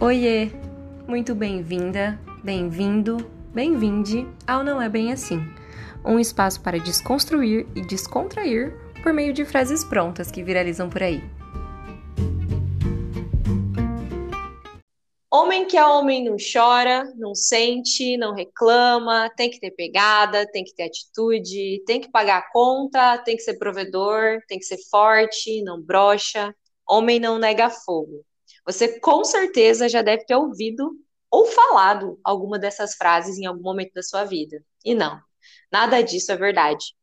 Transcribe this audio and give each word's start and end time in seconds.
Oiê! 0.00 0.50
Muito 1.08 1.34
bem-vinda, 1.34 2.20
bem-vindo, 2.44 3.16
bem-vinde 3.52 4.28
ao 4.46 4.62
Não 4.62 4.80
É 4.80 4.88
Bem 4.88 5.12
Assim 5.12 5.40
um 6.04 6.18
espaço 6.18 6.60
para 6.62 6.78
desconstruir 6.78 7.66
e 7.74 7.82
descontrair 7.82 8.74
por 9.02 9.12
meio 9.12 9.32
de 9.32 9.44
frases 9.44 9.84
prontas 9.84 10.30
que 10.30 10.42
viralizam 10.42 10.88
por 10.88 11.02
aí. 11.02 11.20
Homem 15.30 15.66
que 15.66 15.76
é 15.76 15.84
homem 15.84 16.24
não 16.24 16.36
chora, 16.36 17.04
não 17.16 17.34
sente, 17.34 18.16
não 18.16 18.34
reclama, 18.34 19.28
tem 19.36 19.50
que 19.50 19.60
ter 19.60 19.72
pegada, 19.72 20.46
tem 20.50 20.64
que 20.64 20.74
ter 20.74 20.84
atitude, 20.84 21.82
tem 21.84 22.00
que 22.00 22.10
pagar 22.10 22.38
a 22.38 22.52
conta, 22.52 23.18
tem 23.18 23.36
que 23.36 23.42
ser 23.42 23.58
provedor, 23.58 24.40
tem 24.48 24.58
que 24.58 24.64
ser 24.64 24.78
forte, 24.90 25.62
não 25.62 25.82
brocha. 25.82 26.54
Homem 26.88 27.20
não 27.20 27.38
nega 27.38 27.68
fogo. 27.68 28.24
Você 28.68 29.00
com 29.00 29.24
certeza 29.24 29.88
já 29.88 30.02
deve 30.02 30.26
ter 30.26 30.36
ouvido 30.36 30.92
ou 31.30 31.46
falado 31.46 32.20
alguma 32.22 32.58
dessas 32.58 32.94
frases 32.96 33.38
em 33.38 33.46
algum 33.46 33.62
momento 33.62 33.94
da 33.94 34.02
sua 34.02 34.24
vida. 34.24 34.62
E 34.84 34.94
não, 34.94 35.18
nada 35.72 36.02
disso 36.02 36.30
é 36.32 36.36
verdade. 36.36 36.94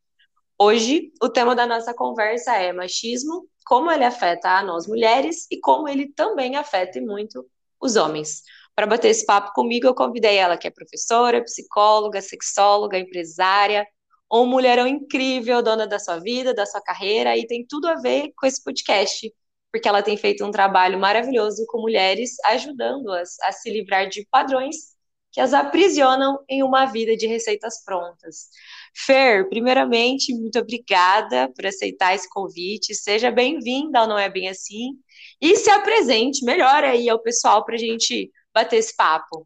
Hoje, 0.59 1.11
o 1.19 1.27
tema 1.27 1.55
da 1.55 1.65
nossa 1.65 1.91
conversa 1.91 2.55
é 2.55 2.71
machismo, 2.71 3.49
como 3.65 3.91
ele 3.91 4.03
afeta 4.03 4.59
a 4.59 4.63
nós 4.63 4.85
mulheres 4.85 5.47
e 5.49 5.59
como 5.59 5.89
ele 5.89 6.13
também 6.13 6.55
afeta 6.55 7.01
muito 7.01 7.43
os 7.81 7.95
homens. 7.95 8.43
Para 8.75 8.85
bater 8.85 9.09
esse 9.09 9.25
papo 9.25 9.51
comigo, 9.53 9.87
eu 9.87 9.95
convidei 9.95 10.35
ela, 10.35 10.59
que 10.59 10.67
é 10.67 10.71
professora, 10.71 11.43
psicóloga, 11.43 12.21
sexóloga, 12.21 12.99
empresária, 12.99 13.87
uma 14.31 14.45
mulherão 14.45 14.85
incrível, 14.85 15.63
dona 15.63 15.87
da 15.87 15.97
sua 15.97 16.19
vida, 16.19 16.53
da 16.53 16.67
sua 16.67 16.81
carreira, 16.81 17.35
e 17.35 17.47
tem 17.47 17.65
tudo 17.67 17.87
a 17.87 17.95
ver 17.95 18.31
com 18.37 18.45
esse 18.45 18.63
podcast, 18.63 19.33
porque 19.75 19.89
ela 19.89 20.01
tem 20.01 20.15
feito 20.15 20.45
um 20.45 20.51
trabalho 20.51 20.97
maravilhoso 20.97 21.65
com 21.67 21.81
mulheres, 21.81 22.37
ajudando-as 22.45 23.37
a 23.41 23.51
se 23.51 23.69
livrar 23.69 24.07
de 24.07 24.25
padrões 24.31 24.95
que 25.33 25.41
as 25.41 25.53
aprisionam 25.53 26.39
em 26.47 26.63
uma 26.63 26.85
vida 26.85 27.13
de 27.17 27.27
receitas 27.27 27.83
prontas. 27.83 28.47
Fer, 28.95 29.49
primeiramente, 29.49 30.33
muito 30.33 30.57
obrigada 30.59 31.51
por 31.53 31.65
aceitar 31.65 32.15
esse 32.15 32.29
convite. 32.29 32.95
Seja 32.95 33.29
bem-vinda 33.29 33.99
ao 33.99 34.07
Não 34.07 34.17
É 34.17 34.29
Bem 34.29 34.47
Assim. 34.47 34.91
E 35.41 35.57
se 35.57 35.69
apresente 35.69 36.45
melhor 36.45 36.85
aí 36.85 37.09
ao 37.09 37.19
pessoal 37.19 37.65
para 37.65 37.75
a 37.75 37.77
gente 37.77 38.31
bater 38.53 38.77
esse 38.77 38.95
papo. 38.95 39.43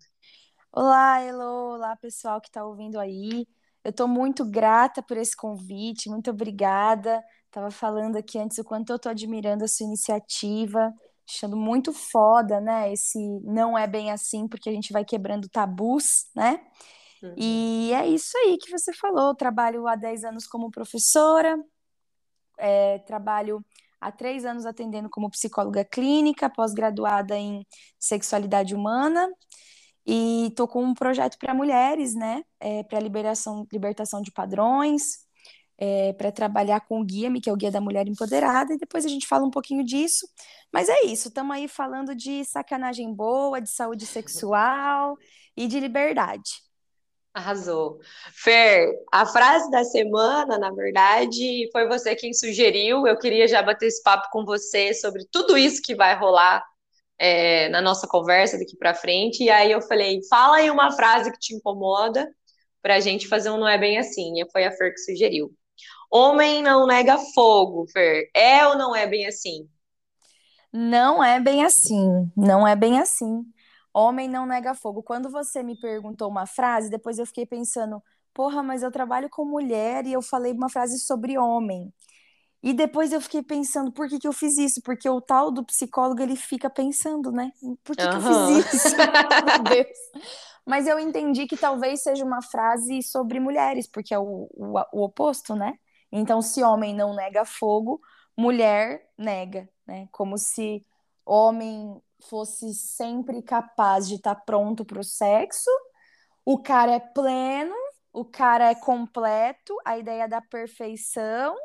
Olá, 0.71 1.21
Elo. 1.21 1.73
Olá, 1.73 1.95
pessoal 1.95 2.39
que 2.39 2.49
está 2.49 2.63
ouvindo 2.63 2.99
aí. 2.99 3.47
Eu 3.83 3.89
estou 3.89 4.07
muito 4.07 4.45
grata 4.45 5.01
por 5.01 5.17
esse 5.17 5.35
convite. 5.35 6.07
Muito 6.07 6.29
obrigada. 6.29 7.19
Estava 7.49 7.71
falando 7.71 8.15
aqui 8.15 8.37
antes 8.37 8.57
o 8.59 8.63
quanto 8.63 8.91
eu 8.91 8.95
estou 8.95 9.09
admirando 9.09 9.63
a 9.63 9.67
sua 9.67 9.85
iniciativa 9.85 10.93
achando 11.29 11.55
muito 11.55 11.93
foda, 11.93 12.59
né? 12.59 12.91
Esse 12.91 13.19
não 13.43 13.77
é 13.77 13.85
bem 13.85 14.11
assim, 14.11 14.47
porque 14.47 14.67
a 14.67 14.71
gente 14.71 14.91
vai 14.91 15.05
quebrando 15.05 15.47
tabus, 15.47 16.25
né? 16.35 16.59
Uhum. 17.21 17.33
E 17.37 17.91
é 17.93 18.07
isso 18.07 18.35
aí 18.39 18.57
que 18.57 18.71
você 18.71 18.91
falou. 18.93 19.35
trabalho 19.35 19.87
há 19.87 19.95
10 19.95 20.23
anos 20.23 20.47
como 20.47 20.71
professora, 20.71 21.57
é, 22.57 22.99
trabalho 22.99 23.63
há 24.01 24.11
três 24.11 24.45
anos 24.45 24.65
atendendo 24.65 25.09
como 25.09 25.29
psicóloga 25.29 25.85
clínica, 25.85 26.49
pós-graduada 26.49 27.37
em 27.37 27.65
sexualidade 27.99 28.73
humana. 28.73 29.29
E 30.05 30.47
estou 30.47 30.67
com 30.67 30.83
um 30.83 30.93
projeto 30.93 31.37
para 31.37 31.53
mulheres, 31.53 32.15
né? 32.15 32.43
É, 32.59 32.83
para 32.83 32.99
liberação, 32.99 33.67
libertação 33.71 34.21
de 34.21 34.31
padrões, 34.31 35.27
é, 35.79 36.11
para 36.13 36.31
trabalhar 36.31 36.81
com 36.81 36.99
o 36.99 37.05
Guia-me, 37.05 37.39
que 37.39 37.49
é 37.49 37.53
o 37.53 37.55
Guia 37.55 37.71
da 37.71 37.79
Mulher 37.79 38.05
Empoderada, 38.05 38.73
e 38.73 38.77
depois 38.77 39.05
a 39.05 39.07
gente 39.07 39.25
fala 39.25 39.45
um 39.45 39.49
pouquinho 39.49 39.83
disso. 39.83 40.27
Mas 40.71 40.89
é 40.89 41.05
isso, 41.05 41.29
estamos 41.29 41.55
aí 41.55 41.67
falando 41.69 42.13
de 42.13 42.43
sacanagem 42.43 43.13
boa, 43.13 43.61
de 43.61 43.69
saúde 43.69 44.05
sexual 44.05 45.17
e 45.55 45.67
de 45.67 45.79
liberdade. 45.79 46.51
Arrasou. 47.33 47.99
Fer, 48.33 48.91
a 49.11 49.25
frase 49.25 49.71
da 49.71 49.83
semana, 49.85 50.57
na 50.57 50.71
verdade, 50.71 51.69
foi 51.71 51.87
você 51.87 52.15
quem 52.15 52.33
sugeriu. 52.33 53.07
Eu 53.07 53.17
queria 53.17 53.47
já 53.47 53.61
bater 53.61 53.85
esse 53.87 54.03
papo 54.03 54.27
com 54.31 54.43
você 54.43 54.93
sobre 54.93 55.25
tudo 55.31 55.57
isso 55.57 55.81
que 55.81 55.95
vai 55.95 56.17
rolar 56.17 56.61
é, 57.17 57.69
na 57.69 57.81
nossa 57.81 58.07
conversa 58.07 58.57
daqui 58.57 58.75
para 58.75 58.93
frente. 58.95 59.43
E 59.43 59.49
aí 59.49 59.71
eu 59.71 59.81
falei, 59.81 60.19
fala 60.27 60.57
aí 60.57 60.69
uma 60.69 60.91
frase 60.91 61.31
que 61.31 61.39
te 61.39 61.55
incomoda 61.55 62.27
para 62.81 62.95
a 62.95 62.99
gente 62.99 63.27
fazer 63.27 63.49
um 63.51 63.57
não 63.57 63.67
é 63.67 63.77
bem 63.77 63.97
assim. 63.97 64.41
E 64.41 64.51
foi 64.51 64.65
a 64.65 64.71
Fer 64.71 64.91
que 64.93 64.99
sugeriu. 64.99 65.55
Homem 66.11 66.61
não 66.61 66.87
nega 66.87 67.17
fogo, 67.33 67.85
Fer. 67.87 68.29
É 68.33 68.65
ou 68.67 68.77
não 68.77 68.95
é 68.95 69.05
bem 69.05 69.27
assim? 69.27 69.69
Não 70.71 71.23
é 71.23 71.39
bem 71.39 71.63
assim. 71.63 72.31
Não 72.35 72.67
é 72.67 72.75
bem 72.75 72.99
assim. 72.99 73.43
Homem 73.93 74.27
não 74.27 74.45
nega 74.45 74.73
fogo. 74.73 75.03
Quando 75.03 75.29
você 75.29 75.61
me 75.63 75.79
perguntou 75.79 76.29
uma 76.29 76.45
frase, 76.45 76.89
depois 76.89 77.19
eu 77.19 77.25
fiquei 77.25 77.45
pensando, 77.45 78.01
porra, 78.33 78.63
mas 78.63 78.83
eu 78.83 78.91
trabalho 78.91 79.29
com 79.29 79.45
mulher 79.45 80.05
e 80.05 80.13
eu 80.13 80.21
falei 80.21 80.53
uma 80.53 80.69
frase 80.69 80.99
sobre 80.99 81.37
homem. 81.37 81.93
E 82.61 82.73
depois 82.73 83.13
eu 83.13 83.21
fiquei 83.21 83.41
pensando, 83.41 83.91
por 83.91 84.09
que, 84.09 84.19
que 84.19 84.27
eu 84.27 84.33
fiz 84.33 84.57
isso? 84.57 84.81
Porque 84.83 85.09
o 85.09 85.21
tal 85.21 85.49
do 85.49 85.63
psicólogo, 85.63 86.21
ele 86.21 86.35
fica 86.35 86.69
pensando, 86.69 87.31
né? 87.31 87.51
Por 87.83 87.95
que, 87.95 88.03
uhum. 88.03 88.09
que 88.09 88.15
eu 88.15 88.63
fiz 88.63 88.73
isso? 88.73 88.95
Meu 89.45 89.63
Deus. 89.63 89.97
Mas 90.65 90.85
eu 90.85 90.99
entendi 90.99 91.47
que 91.47 91.55
talvez 91.55 92.03
seja 92.03 92.23
uma 92.23 92.41
frase 92.41 93.01
sobre 93.01 93.39
mulheres, 93.39 93.89
porque 93.89 94.13
é 94.13 94.19
o, 94.19 94.49
o, 94.51 94.79
o 94.93 95.03
oposto, 95.03 95.55
né? 95.55 95.73
Então, 96.11 96.41
se 96.41 96.63
homem 96.63 96.93
não 96.93 97.13
nega 97.15 97.45
fogo, 97.45 98.01
mulher 98.37 99.09
nega, 99.17 99.69
né? 99.85 100.07
Como 100.11 100.37
se 100.37 100.85
homem 101.25 102.01
fosse 102.21 102.73
sempre 102.73 103.41
capaz 103.41 104.07
de 104.07 104.15
estar 104.15 104.35
tá 104.35 104.41
pronto 104.41 104.83
para 104.83 104.99
o 104.99 105.03
sexo, 105.03 105.69
o 106.43 106.57
cara 106.57 106.93
é 106.93 106.99
pleno, 106.99 107.75
o 108.11 108.25
cara 108.25 108.71
é 108.71 108.75
completo, 108.75 109.75
a 109.85 109.97
ideia 109.97 110.27
da 110.27 110.41
perfeição, 110.41 111.55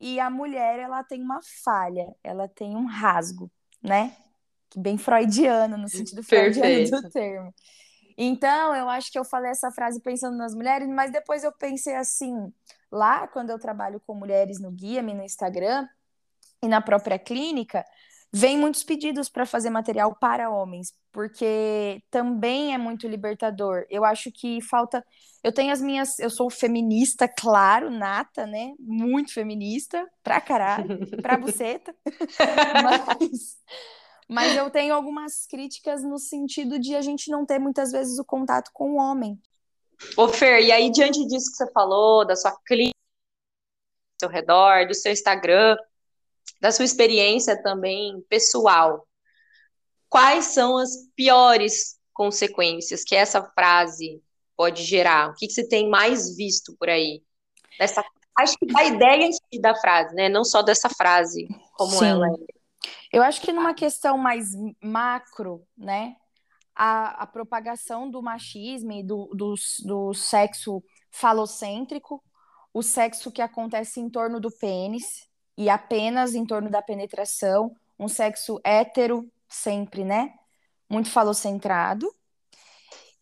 e 0.00 0.20
a 0.20 0.28
mulher 0.28 0.78
ela 0.78 1.02
tem 1.04 1.22
uma 1.22 1.40
falha, 1.64 2.14
ela 2.22 2.48
tem 2.48 2.76
um 2.76 2.86
rasgo, 2.86 3.50
né? 3.82 4.16
Bem 4.74 4.98
freudiano, 4.98 5.78
no 5.78 5.88
sentido 5.88 6.22
freudiano 6.22 6.90
do 6.90 7.10
termo. 7.10 7.54
Então, 8.16 8.74
eu 8.74 8.88
acho 8.88 9.12
que 9.12 9.18
eu 9.18 9.24
falei 9.24 9.50
essa 9.50 9.70
frase 9.70 10.00
pensando 10.00 10.36
nas 10.36 10.54
mulheres, 10.54 10.88
mas 10.88 11.12
depois 11.12 11.44
eu 11.44 11.52
pensei 11.52 11.94
assim, 11.94 12.52
lá 12.90 13.28
quando 13.28 13.50
eu 13.50 13.58
trabalho 13.58 14.00
com 14.06 14.14
mulheres 14.14 14.60
no 14.60 14.70
Guia-me 14.70 15.12
no 15.12 15.22
Instagram 15.22 15.86
e 16.62 16.68
na 16.68 16.80
própria 16.80 17.18
clínica, 17.18 17.84
vem 18.32 18.58
muitos 18.58 18.82
pedidos 18.84 19.28
para 19.28 19.46
fazer 19.46 19.70
material 19.70 20.14
para 20.14 20.50
homens, 20.50 20.92
porque 21.12 22.02
também 22.10 22.74
é 22.74 22.78
muito 22.78 23.06
libertador. 23.06 23.86
Eu 23.88 24.04
acho 24.04 24.30
que 24.32 24.60
falta. 24.60 25.04
Eu 25.42 25.52
tenho 25.52 25.72
as 25.72 25.80
minhas. 25.80 26.18
Eu 26.18 26.30
sou 26.30 26.50
feminista, 26.50 27.28
claro, 27.28 27.90
nata, 27.90 28.46
né? 28.46 28.74
Muito 28.78 29.32
feminista, 29.32 30.06
pra 30.22 30.40
caralho, 30.40 30.98
pra 31.22 31.36
buceta. 31.38 31.94
Mas 32.82 33.56
mas 34.28 34.56
eu 34.56 34.70
tenho 34.70 34.94
algumas 34.94 35.46
críticas 35.46 36.02
no 36.02 36.18
sentido 36.18 36.78
de 36.78 36.96
a 36.96 37.02
gente 37.02 37.30
não 37.30 37.46
ter 37.46 37.58
muitas 37.58 37.92
vezes 37.92 38.18
o 38.18 38.24
contato 38.24 38.70
com 38.72 38.92
o 38.92 38.96
homem. 38.96 39.40
Ô 40.16 40.28
Fer, 40.28 40.62
e 40.62 40.72
aí 40.72 40.90
diante 40.90 41.24
disso 41.26 41.50
que 41.50 41.56
você 41.56 41.70
falou, 41.72 42.24
da 42.24 42.36
sua 42.36 42.56
clínica, 42.66 42.96
do 44.16 44.20
seu 44.20 44.28
redor, 44.28 44.86
do 44.86 44.94
seu 44.94 45.12
Instagram, 45.12 45.76
da 46.60 46.72
sua 46.72 46.84
experiência 46.84 47.60
também 47.62 48.20
pessoal, 48.28 49.06
quais 50.08 50.46
são 50.46 50.76
as 50.76 50.90
piores 51.14 51.98
consequências 52.12 53.04
que 53.04 53.14
essa 53.14 53.42
frase 53.42 54.22
pode 54.56 54.82
gerar? 54.82 55.30
O 55.30 55.34
que, 55.34 55.46
que 55.46 55.52
você 55.52 55.68
tem 55.68 55.88
mais 55.88 56.34
visto 56.36 56.74
por 56.78 56.88
aí? 56.88 57.22
Dessa, 57.78 58.04
acho 58.38 58.56
que 58.58 58.66
da 58.66 58.84
ideia 58.84 59.28
da 59.60 59.74
frase, 59.74 60.14
né? 60.14 60.28
Não 60.28 60.44
só 60.44 60.62
dessa 60.62 60.88
frase, 60.88 61.46
como 61.74 61.92
Sim. 61.92 62.06
ela 62.06 62.28
é. 62.28 62.55
Eu 63.12 63.22
acho 63.22 63.40
que 63.40 63.52
numa 63.52 63.74
questão 63.74 64.18
mais 64.18 64.50
macro, 64.82 65.66
né, 65.76 66.16
a, 66.74 67.22
a 67.22 67.26
propagação 67.26 68.10
do 68.10 68.22
machismo 68.22 68.92
e 68.92 69.02
do, 69.02 69.30
do, 69.34 69.54
do 69.84 70.14
sexo 70.14 70.82
falocêntrico, 71.10 72.22
o 72.72 72.82
sexo 72.82 73.32
que 73.32 73.40
acontece 73.40 74.00
em 74.00 74.10
torno 74.10 74.38
do 74.38 74.50
pênis 74.50 75.26
e 75.56 75.70
apenas 75.70 76.34
em 76.34 76.44
torno 76.44 76.68
da 76.70 76.82
penetração, 76.82 77.74
um 77.98 78.08
sexo 78.08 78.60
hétero 78.62 79.30
sempre, 79.48 80.04
né, 80.04 80.34
muito 80.88 81.10
falocentrado. 81.10 82.06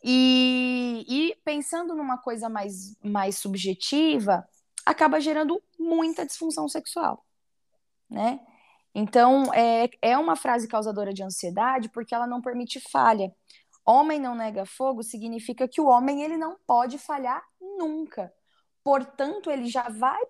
E, 0.02 1.04
e 1.08 1.36
pensando 1.44 1.94
numa 1.94 2.18
coisa 2.18 2.48
mais, 2.48 2.94
mais 3.02 3.38
subjetiva, 3.38 4.46
acaba 4.84 5.20
gerando 5.20 5.62
muita 5.78 6.26
disfunção 6.26 6.68
sexual, 6.68 7.24
né? 8.10 8.38
Então, 8.94 9.52
é, 9.52 9.90
é 10.00 10.16
uma 10.16 10.36
frase 10.36 10.68
causadora 10.68 11.12
de 11.12 11.22
ansiedade 11.22 11.88
porque 11.88 12.14
ela 12.14 12.26
não 12.26 12.40
permite 12.40 12.80
falha. 12.90 13.32
Homem 13.84 14.20
não 14.20 14.34
nega 14.34 14.64
fogo 14.64 15.02
significa 15.02 15.68
que 15.68 15.80
o 15.80 15.86
homem 15.86 16.22
ele 16.22 16.36
não 16.36 16.56
pode 16.66 16.96
falhar 16.96 17.42
nunca. 17.60 18.32
Portanto, 18.84 19.50
ele 19.50 19.66
já 19.66 19.88
vai 19.88 20.20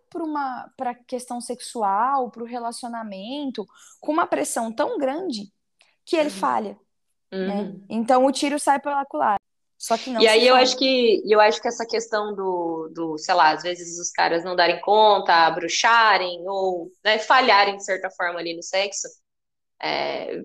para 0.77 0.91
a 0.91 0.95
questão 0.95 1.41
sexual, 1.41 2.31
para 2.31 2.43
o 2.43 2.47
relacionamento, 2.47 3.67
com 4.01 4.13
uma 4.13 4.27
pressão 4.27 4.73
tão 4.73 4.97
grande 4.97 5.53
que 6.05 6.17
ele 6.17 6.31
uhum. 6.31 6.37
falha. 6.37 6.79
Né? 7.33 7.39
Uhum. 7.39 7.73
Né? 7.73 7.81
Então 7.89 8.25
o 8.25 8.33
tiro 8.33 8.59
sai 8.59 8.81
pela 8.81 9.05
culatra. 9.05 9.44
Só 9.79 9.99
que 9.99 10.11
não. 10.11 10.21
E 10.21 10.29
aí 10.29 10.47
eu 10.47 10.55
acho 10.55 10.77
que 10.77 11.23
eu 11.27 11.41
acho 11.41 11.61
que 11.61 11.69
essa 11.69 11.87
questão 11.87 12.35
do, 12.35 12.91
do, 12.95 13.19
sei 13.19 13.35
lá, 13.35 13.53
às 13.53 13.63
vezes 13.63 13.99
os 13.99 14.11
caras 14.11 14.45
não 14.45 14.57
darem 14.57 14.81
conta, 14.81 15.51
bruxarem 15.51 16.43
ou 16.47 16.91
né, 17.05 17.19
falharem 17.19 17.77
de 17.77 17.85
certa 17.85 18.11
forma 18.11 18.39
ali 18.39 18.55
no 18.57 18.63
sexo, 18.63 19.09
é, 19.83 20.43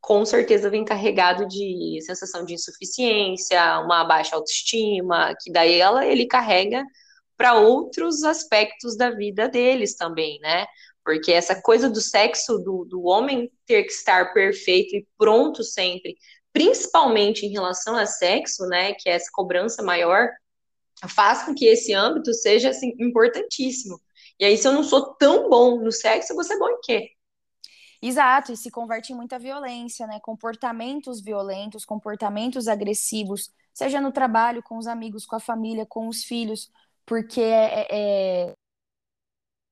com 0.00 0.24
certeza 0.24 0.70
vem 0.70 0.84
carregado 0.84 1.46
de 1.46 1.98
sensação 2.02 2.44
de 2.44 2.54
insuficiência, 2.54 3.78
uma 3.80 4.04
baixa 4.04 4.34
autoestima, 4.34 5.34
que 5.40 5.52
daí 5.52 5.78
ela, 5.78 6.06
ele 6.06 6.26
carrega 6.26 6.82
para 7.36 7.54
outros 7.54 8.24
aspectos 8.24 8.96
da 8.96 9.10
vida 9.10 9.48
deles 9.48 9.94
também, 9.94 10.38
né? 10.40 10.66
Porque 11.04 11.32
essa 11.32 11.60
coisa 11.60 11.88
do 11.88 12.00
sexo, 12.00 12.58
do, 12.58 12.84
do 12.84 13.04
homem 13.04 13.50
ter 13.66 13.84
que 13.84 13.92
estar 13.92 14.32
perfeito 14.32 14.94
e 14.96 15.06
pronto 15.16 15.62
sempre, 15.62 16.16
principalmente 16.52 17.46
em 17.46 17.50
relação 17.50 17.96
a 17.96 18.06
sexo, 18.06 18.66
né, 18.66 18.94
que 18.94 19.08
é 19.08 19.12
essa 19.12 19.30
cobrança 19.32 19.82
maior, 19.82 20.28
faz 21.08 21.42
com 21.44 21.54
que 21.54 21.66
esse 21.66 21.94
âmbito 21.94 22.32
seja 22.34 22.70
assim, 22.70 22.94
importantíssimo. 22.98 24.00
E 24.38 24.44
aí, 24.44 24.56
se 24.56 24.66
eu 24.66 24.72
não 24.72 24.82
sou 24.82 25.14
tão 25.14 25.48
bom 25.48 25.80
no 25.80 25.92
sexo, 25.92 26.34
você 26.34 26.54
é 26.54 26.58
bom 26.58 26.68
em 26.68 26.80
quê? 26.82 27.10
Exato, 28.02 28.52
e 28.52 28.56
se 28.56 28.70
converte 28.70 29.12
em 29.12 29.16
muita 29.16 29.38
violência, 29.38 30.06
né? 30.06 30.18
Comportamentos 30.22 31.20
violentos, 31.20 31.84
comportamentos 31.84 32.66
agressivos, 32.66 33.50
seja 33.74 34.00
no 34.00 34.10
trabalho, 34.10 34.62
com 34.62 34.78
os 34.78 34.86
amigos, 34.86 35.26
com 35.26 35.36
a 35.36 35.40
família, 35.40 35.84
com 35.84 36.08
os 36.08 36.24
filhos, 36.24 36.70
porque 37.04 37.42
é, 37.42 37.86
é, 37.90 38.54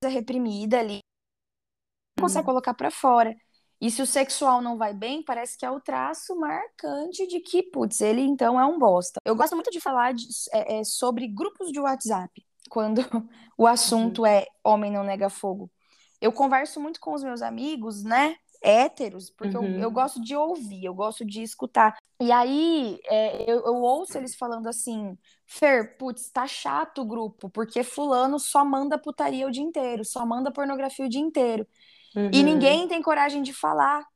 é 0.05 0.09
reprimida 0.09 0.79
ali, 0.79 1.01
não 2.19 2.25
consegue 2.25 2.41
uhum. 2.41 2.47
colocar 2.47 2.75
para 2.75 2.91
fora. 2.91 3.35
E 3.81 3.91
se 3.91 4.03
o 4.03 4.07
sexual 4.07 4.61
não 4.61 4.77
vai 4.77 4.93
bem, 4.93 5.23
parece 5.23 5.57
que 5.57 5.65
é 5.65 5.71
o 5.71 5.81
traço 5.81 6.35
marcante 6.35 7.27
de 7.29 7.39
que, 7.39 7.63
putz, 7.63 8.01
ele 8.01 8.23
então 8.23 8.59
é 8.59 8.67
um 8.67 8.79
bosta. 8.79 9.21
Eu 9.25 9.37
gosto 9.37 9.55
muito 9.55 9.71
de 9.71 9.81
falar 9.81 10.13
de, 10.15 10.27
é, 10.53 10.79
é, 10.79 10.85
sobre 10.85 11.29
grupos 11.29 11.71
de 11.71 11.79
WhatsApp, 11.79 12.45
quando 12.69 13.03
o 13.57 13.67
assunto 13.67 14.23
uhum. 14.23 14.27
é 14.27 14.47
homem 14.65 14.91
não 14.91 15.05
nega 15.05 15.31
fogo. 15.31 15.71
Eu 16.21 16.33
converso 16.33 16.81
muito 16.81 16.99
com 16.99 17.15
os 17.15 17.23
meus 17.23 17.41
amigos, 17.41 18.03
né? 18.03 18.37
Héteros, 18.61 19.31
porque 19.31 19.57
uhum. 19.57 19.77
eu, 19.77 19.83
eu 19.83 19.91
gosto 19.93 20.21
de 20.21 20.35
ouvir, 20.35 20.85
eu 20.85 20.93
gosto 20.93 21.25
de 21.25 21.43
escutar. 21.43 21.97
E 22.21 22.33
aí 22.33 22.99
é, 23.05 23.49
eu, 23.49 23.65
eu 23.65 23.77
ouço 23.77 24.19
eles 24.19 24.35
falando 24.35 24.67
assim: 24.67 25.17
Fer, 25.47 25.97
putz, 25.97 26.29
tá 26.29 26.45
chato 26.49 27.03
o 27.03 27.05
grupo, 27.05 27.49
porque 27.49 27.85
Fulano 27.85 28.41
só 28.41 28.65
manda 28.65 28.99
putaria 28.99 29.47
o 29.47 29.51
dia 29.53 29.63
inteiro, 29.63 30.05
só 30.05 30.27
manda 30.27 30.51
pornografia 30.51 31.07
o 31.07 31.09
dia 31.09 31.21
inteiro. 31.21 31.65
Uhum. 32.15 32.31
E 32.33 32.43
ninguém 32.43 32.89
tem 32.89 33.03
coragem 33.03 33.43
de 33.43 33.53
falar. 33.53 34.07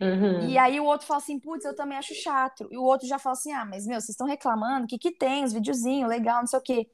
Uhum. 0.00 0.48
E 0.48 0.58
aí 0.58 0.80
o 0.80 0.84
outro 0.84 1.06
fala 1.06 1.18
assim, 1.18 1.38
putz, 1.38 1.64
eu 1.64 1.76
também 1.76 1.96
acho 1.96 2.14
chato. 2.14 2.68
E 2.70 2.76
o 2.76 2.82
outro 2.82 3.06
já 3.06 3.18
fala 3.18 3.34
assim, 3.34 3.52
ah, 3.52 3.64
mas 3.64 3.86
meu, 3.86 4.00
vocês 4.00 4.10
estão 4.10 4.26
reclamando, 4.26 4.84
o 4.84 4.88
que 4.88 4.98
que 4.98 5.12
tem? 5.12 5.44
Os 5.44 5.52
videozinhos, 5.52 6.08
legal, 6.08 6.40
não 6.40 6.46
sei 6.46 6.58
o 6.58 6.62
quê. 6.62 6.90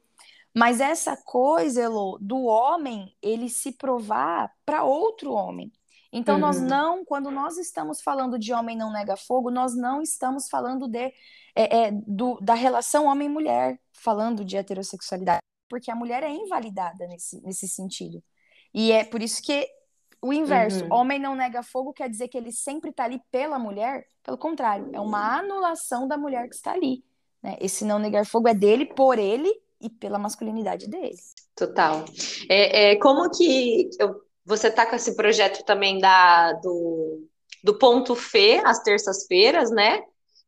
Mas 0.55 0.79
essa 0.79 1.15
coisa, 1.15 1.81
Elo, 1.81 2.17
do 2.21 2.43
homem, 2.43 3.15
ele 3.21 3.49
se 3.49 3.71
provar 3.71 4.51
para 4.65 4.83
outro 4.83 5.31
homem. 5.31 5.71
Então, 6.11 6.35
uhum. 6.35 6.41
nós 6.41 6.59
não, 6.59 7.05
quando 7.05 7.29
nós 7.29 7.57
estamos 7.57 8.01
falando 8.01 8.39
de 8.39 8.51
homem 8.51 8.75
não 8.75 8.91
nega 8.91 9.15
fogo, 9.15 9.51
nós 9.51 9.75
não 9.75 10.01
estamos 10.01 10.49
falando 10.49 10.87
de, 10.87 11.13
é, 11.55 11.85
é, 11.85 11.91
do, 11.91 12.39
da 12.41 12.55
relação 12.55 13.05
homem-mulher, 13.05 13.79
falando 13.93 14.43
de 14.43 14.57
heterossexualidade, 14.57 15.41
porque 15.69 15.91
a 15.91 15.95
mulher 15.95 16.23
é 16.23 16.31
invalidada 16.31 17.05
nesse, 17.07 17.39
nesse 17.41 17.67
sentido. 17.67 18.23
E 18.73 18.91
é 18.91 19.03
por 19.03 19.21
isso 19.21 19.41
que 19.41 19.67
o 20.21 20.33
inverso, 20.33 20.83
uhum. 20.85 20.93
homem 20.93 21.19
não 21.19 21.35
nega 21.35 21.63
fogo 21.63 21.93
quer 21.93 22.09
dizer 22.09 22.27
que 22.27 22.37
ele 22.37 22.51
sempre 22.51 22.89
está 22.89 23.05
ali 23.05 23.21
pela 23.31 23.57
mulher. 23.57 24.05
Pelo 24.23 24.37
contrário, 24.37 24.89
é 24.93 24.99
uma 24.99 25.39
anulação 25.39 26.07
da 26.07 26.17
mulher 26.17 26.47
que 26.49 26.55
está 26.55 26.73
ali. 26.73 27.03
Né? 27.41 27.57
Esse 27.61 27.85
não 27.85 27.99
negar 27.99 28.25
fogo 28.25 28.47
é 28.47 28.53
dele, 28.53 28.85
por 28.85 29.17
ele 29.17 29.49
e 29.81 29.89
pela 29.89 30.19
masculinidade 30.19 30.87
dele. 30.89 31.15
Total. 31.55 32.03
É, 32.49 32.91
é 32.91 32.95
como 32.97 33.29
que 33.29 33.89
eu, 33.97 34.21
você 34.45 34.67
está 34.67 34.85
com 34.85 34.95
esse 34.95 35.15
projeto 35.15 35.63
também 35.63 35.99
da, 35.99 36.53
do, 36.53 37.25
do 37.63 37.77
Ponto 37.77 38.13
Fê, 38.13 38.61
às 38.65 38.83
terças-feiras, 38.83 39.71
né? 39.71 40.01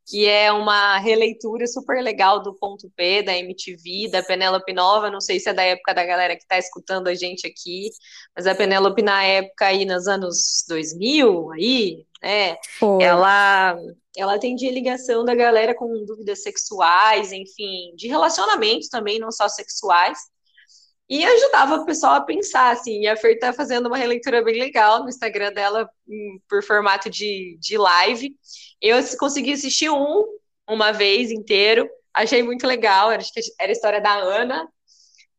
Que 0.08 0.28
é 0.28 0.52
uma 0.52 0.98
releitura 0.98 1.66
super 1.68 2.02
legal 2.04 2.42
do 2.42 2.54
Ponto 2.56 2.90
P, 2.96 3.24
da 3.24 3.38
MTV, 3.38 4.10
da 4.12 4.24
Penélope 4.24 4.74
Nova, 4.74 5.12
não 5.12 5.22
sei 5.22 5.40
se 5.40 5.50
é 5.50 5.54
da 5.54 5.64
época 5.64 5.94
da 5.94 6.06
galera 6.06 6.36
que 6.36 6.42
está 6.44 6.58
escutando 6.58 7.08
a 7.08 7.14
gente 7.14 7.48
aqui, 7.48 7.90
mas 8.36 8.48
a 8.48 8.56
Penélope 8.56 9.02
na 9.02 9.24
época 9.24 9.68
aí 9.68 9.86
nos 9.86 10.08
anos 10.08 10.66
2000, 10.68 11.52
aí, 11.52 12.06
né, 12.22 12.58
Foi. 12.80 13.04
ela 13.04 13.78
ela 14.18 14.36
atendia 14.36 14.72
ligação 14.72 15.24
da 15.24 15.34
galera 15.34 15.74
com 15.74 16.04
dúvidas 16.06 16.44
sexuais, 16.44 17.32
enfim, 17.32 17.96
de 17.96 18.10
relacionamentos 18.10 18.90
também, 18.90 19.18
não 19.18 19.32
só 19.32 19.48
sexuais, 19.48 20.20
e 21.12 21.26
ajudava 21.26 21.76
o 21.76 21.86
pessoal 21.86 22.14
a 22.14 22.22
pensar, 22.22 22.72
assim, 22.72 23.02
e 23.02 23.08
a 23.08 23.18
Fer 23.18 23.38
tá 23.38 23.52
fazendo 23.52 23.88
uma 23.88 23.98
releitura 23.98 24.42
bem 24.42 24.58
legal 24.58 25.04
no 25.04 25.10
Instagram 25.10 25.52
dela, 25.52 25.90
por 26.48 26.64
formato 26.64 27.10
de, 27.10 27.58
de 27.60 27.78
live, 27.78 28.34
eu 28.82 28.98
consegui 29.20 29.52
assistir 29.52 29.90
um 29.90 30.26
uma 30.66 30.94
vez 30.94 31.30
inteiro, 31.30 31.90
achei 32.14 32.42
muito 32.42 32.66
legal, 32.66 33.10
acho 33.10 33.34
que 33.34 33.42
era 33.60 33.70
a 33.70 33.74
história 33.74 34.00
da 34.00 34.14
Ana, 34.14 34.66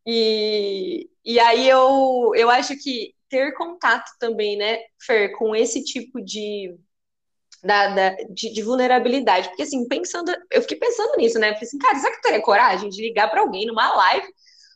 e, 0.06 1.08
e 1.24 1.40
aí 1.40 1.66
eu, 1.66 2.32
eu 2.34 2.50
acho 2.50 2.76
que 2.76 3.14
ter 3.30 3.54
contato 3.54 4.10
também, 4.20 4.58
né, 4.58 4.78
Fer, 5.00 5.32
com 5.38 5.56
esse 5.56 5.82
tipo 5.82 6.20
de, 6.20 6.76
da, 7.64 7.86
da 7.94 8.10
de, 8.28 8.52
de, 8.52 8.62
vulnerabilidade, 8.62 9.48
porque 9.48 9.62
assim, 9.62 9.88
pensando, 9.88 10.30
eu 10.50 10.60
fiquei 10.60 10.76
pensando 10.76 11.16
nisso, 11.16 11.38
né, 11.38 11.54
falei 11.54 11.62
assim, 11.62 11.78
cara, 11.78 11.98
será 11.98 12.12
que 12.12 12.18
eu 12.18 12.22
teria 12.22 12.42
coragem 12.42 12.90
de 12.90 13.00
ligar 13.00 13.30
para 13.30 13.40
alguém 13.40 13.64
numa 13.64 13.90
live 13.94 14.28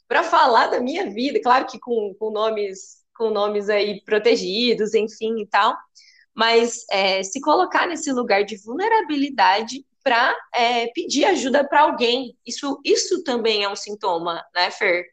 para 0.09 0.23
falar 0.23 0.69
da 0.69 0.81
minha 0.81 1.11
vida, 1.11 1.41
claro 1.43 1.67
que 1.67 1.79
com, 1.79 2.15
com 2.19 2.31
nomes 2.31 3.05
com 3.17 3.31
nomes 3.31 3.71
aí 3.71 4.03
protegidos, 4.05 4.93
enfim 4.95 5.41
e 5.41 5.47
tal, 5.47 5.75
mas 6.35 6.85
é, 6.91 7.23
se 7.23 7.41
colocar 7.41 7.87
nesse 7.87 8.13
lugar 8.13 8.45
de 8.45 8.59
vulnerabilidade 8.59 9.87
para 10.05 10.37
é, 10.55 10.87
pedir 10.89 11.25
ajuda 11.25 11.67
para 11.67 11.81
alguém, 11.81 12.37
isso, 12.47 12.79
isso 12.85 13.25
também 13.25 13.65
é 13.65 13.69
um 13.69 13.75
sintoma, 13.75 14.45
né, 14.55 14.71
Fer? 14.71 15.07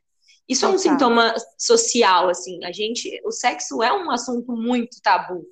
Isso 0.47 0.65
é 0.65 0.67
um 0.67 0.77
sintoma 0.77 1.33
social, 1.57 2.27
assim. 2.27 2.63
A 2.65 2.71
gente, 2.73 3.09
o 3.25 3.31
sexo 3.31 3.81
é 3.81 3.93
um 3.93 4.11
assunto 4.11 4.51
muito 4.51 5.01
tabu 5.01 5.45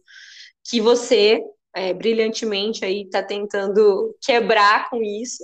que 0.69 0.81
você 0.81 1.41
é, 1.73 1.93
brilhantemente 1.93 2.83
aí 2.83 3.03
está 3.03 3.23
tentando 3.23 4.15
quebrar 4.21 4.89
com 4.89 5.01
isso 5.01 5.41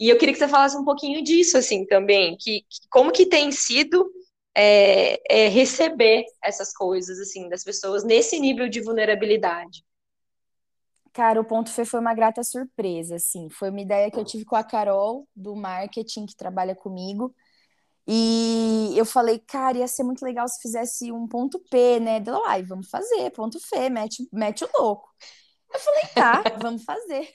e 0.00 0.08
eu 0.08 0.16
queria 0.16 0.32
que 0.32 0.38
você 0.38 0.48
falasse 0.48 0.76
um 0.76 0.84
pouquinho 0.84 1.22
disso, 1.22 1.58
assim, 1.58 1.84
também, 1.84 2.34
que, 2.38 2.62
que 2.62 2.88
como 2.88 3.12
que 3.12 3.26
tem 3.26 3.52
sido 3.52 4.10
é, 4.56 5.20
é, 5.28 5.48
receber 5.48 6.24
essas 6.42 6.72
coisas, 6.72 7.20
assim, 7.20 7.48
das 7.50 7.62
pessoas 7.62 8.02
nesse 8.02 8.40
nível 8.40 8.68
de 8.68 8.80
vulnerabilidade. 8.80 9.84
Cara, 11.12 11.40
o 11.40 11.44
ponto 11.44 11.70
foi, 11.70 11.84
foi 11.84 12.00
uma 12.00 12.14
grata 12.14 12.42
surpresa, 12.42 13.16
assim, 13.16 13.50
foi 13.50 13.68
uma 13.68 13.80
ideia 13.80 14.10
que 14.10 14.18
eu 14.18 14.24
tive 14.24 14.44
com 14.44 14.56
a 14.56 14.64
Carol, 14.64 15.28
do 15.36 15.54
marketing, 15.54 16.24
que 16.24 16.36
trabalha 16.36 16.74
comigo, 16.74 17.34
e 18.06 18.94
eu 18.96 19.04
falei, 19.04 19.38
cara, 19.38 19.78
ia 19.78 19.86
ser 19.86 20.02
muito 20.02 20.24
legal 20.24 20.48
se 20.48 20.60
fizesse 20.60 21.12
um 21.12 21.28
ponto 21.28 21.60
P, 21.70 22.00
né? 22.00 22.18
Dela, 22.20 22.40
ai, 22.46 22.62
vamos 22.62 22.88
fazer, 22.88 23.30
ponto 23.30 23.58
F, 23.58 23.90
mete, 23.90 24.28
mete 24.32 24.64
o 24.64 24.68
louco. 24.78 25.08
Eu 25.72 25.78
falei, 25.78 26.02
tá, 26.14 26.42
vamos 26.60 26.82
fazer. 26.84 27.28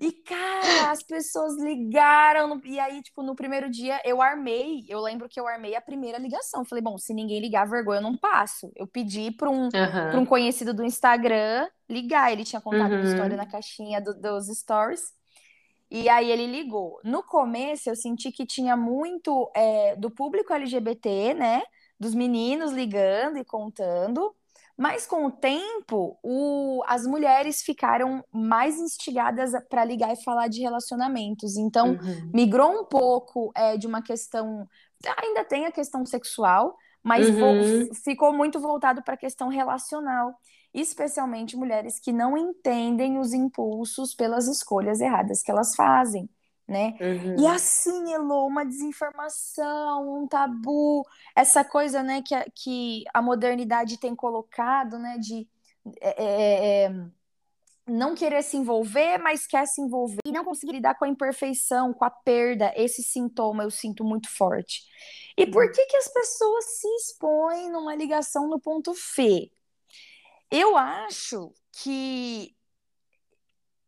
E, 0.00 0.12
cara, 0.12 0.90
as 0.90 1.02
pessoas 1.02 1.56
ligaram. 1.56 2.60
E 2.64 2.78
aí, 2.78 3.02
tipo, 3.02 3.22
no 3.22 3.34
primeiro 3.34 3.70
dia 3.70 4.00
eu 4.04 4.20
armei. 4.20 4.84
Eu 4.88 5.00
lembro 5.00 5.28
que 5.28 5.40
eu 5.40 5.46
armei 5.46 5.74
a 5.74 5.80
primeira 5.80 6.18
ligação. 6.18 6.64
Falei, 6.64 6.82
bom, 6.82 6.98
se 6.98 7.14
ninguém 7.14 7.40
ligar, 7.40 7.68
vergonha, 7.68 7.98
eu 7.98 8.02
não 8.02 8.16
passo. 8.16 8.70
Eu 8.76 8.86
pedi 8.86 9.30
para 9.30 9.50
um, 9.50 9.64
uhum. 9.64 10.20
um 10.20 10.26
conhecido 10.26 10.74
do 10.74 10.84
Instagram 10.84 11.68
ligar. 11.88 12.32
Ele 12.32 12.44
tinha 12.44 12.60
contado 12.60 12.92
uhum. 12.92 13.00
a 13.00 13.04
história 13.04 13.36
na 13.36 13.46
caixinha 13.46 14.00
do, 14.00 14.14
dos 14.14 14.46
stories. 14.48 15.02
E 15.90 16.08
aí 16.08 16.30
ele 16.30 16.46
ligou. 16.46 17.00
No 17.04 17.22
começo, 17.22 17.88
eu 17.88 17.96
senti 17.96 18.32
que 18.32 18.44
tinha 18.44 18.76
muito 18.76 19.50
é, 19.54 19.96
do 19.96 20.10
público 20.10 20.52
LGBT, 20.52 21.34
né? 21.34 21.62
Dos 21.98 22.14
meninos 22.14 22.72
ligando 22.72 23.38
e 23.38 23.44
contando. 23.44 24.34
Mas 24.76 25.06
com 25.06 25.24
o 25.24 25.30
tempo, 25.30 26.18
o, 26.22 26.82
as 26.86 27.06
mulheres 27.06 27.62
ficaram 27.62 28.22
mais 28.30 28.78
instigadas 28.78 29.52
para 29.70 29.84
ligar 29.84 30.12
e 30.12 30.22
falar 30.22 30.48
de 30.48 30.60
relacionamentos. 30.60 31.56
Então, 31.56 31.92
uhum. 31.92 32.30
migrou 32.34 32.82
um 32.82 32.84
pouco 32.84 33.50
é, 33.56 33.78
de 33.78 33.86
uma 33.86 34.02
questão. 34.02 34.68
Ainda 35.22 35.44
tem 35.44 35.64
a 35.64 35.72
questão 35.72 36.04
sexual, 36.04 36.76
mas 37.02 37.26
uhum. 37.26 37.88
ficou 38.04 38.34
muito 38.34 38.60
voltado 38.60 39.02
para 39.02 39.14
a 39.14 39.18
questão 39.18 39.48
relacional. 39.48 40.34
Especialmente 40.74 41.56
mulheres 41.56 41.98
que 41.98 42.12
não 42.12 42.36
entendem 42.36 43.18
os 43.18 43.32
impulsos 43.32 44.14
pelas 44.14 44.46
escolhas 44.46 45.00
erradas 45.00 45.42
que 45.42 45.50
elas 45.50 45.74
fazem 45.74 46.28
né? 46.66 46.96
Uhum. 47.00 47.36
E 47.38 47.46
assim, 47.46 48.12
Elo, 48.12 48.46
uma 48.46 48.64
desinformação, 48.64 50.22
um 50.22 50.26
tabu, 50.26 51.06
essa 51.34 51.64
coisa, 51.64 52.02
né, 52.02 52.22
que 52.22 52.34
a, 52.34 52.44
que 52.54 53.04
a 53.14 53.22
modernidade 53.22 53.98
tem 53.98 54.14
colocado, 54.14 54.98
né, 54.98 55.16
de 55.18 55.48
é, 56.00 56.24
é, 56.24 56.84
é 56.84 57.06
não 57.88 58.16
querer 58.16 58.42
se 58.42 58.56
envolver, 58.56 59.18
mas 59.18 59.46
quer 59.46 59.64
se 59.66 59.80
envolver 59.80 60.18
e 60.24 60.32
não 60.32 60.44
conseguir 60.44 60.72
lidar 60.72 60.96
com 60.96 61.04
a 61.04 61.08
imperfeição, 61.08 61.94
com 61.94 62.04
a 62.04 62.10
perda, 62.10 62.72
esse 62.76 63.02
sintoma 63.02 63.62
eu 63.62 63.70
sinto 63.70 64.04
muito 64.04 64.28
forte. 64.28 64.82
E 65.36 65.46
por 65.46 65.70
que 65.70 65.86
que 65.86 65.96
as 65.96 66.08
pessoas 66.08 66.64
se 66.64 66.88
expõem 66.96 67.70
numa 67.70 67.94
ligação 67.94 68.48
no 68.48 68.58
ponto 68.58 68.92
F? 68.92 69.52
Eu 70.50 70.76
acho 70.76 71.52
que 71.72 72.55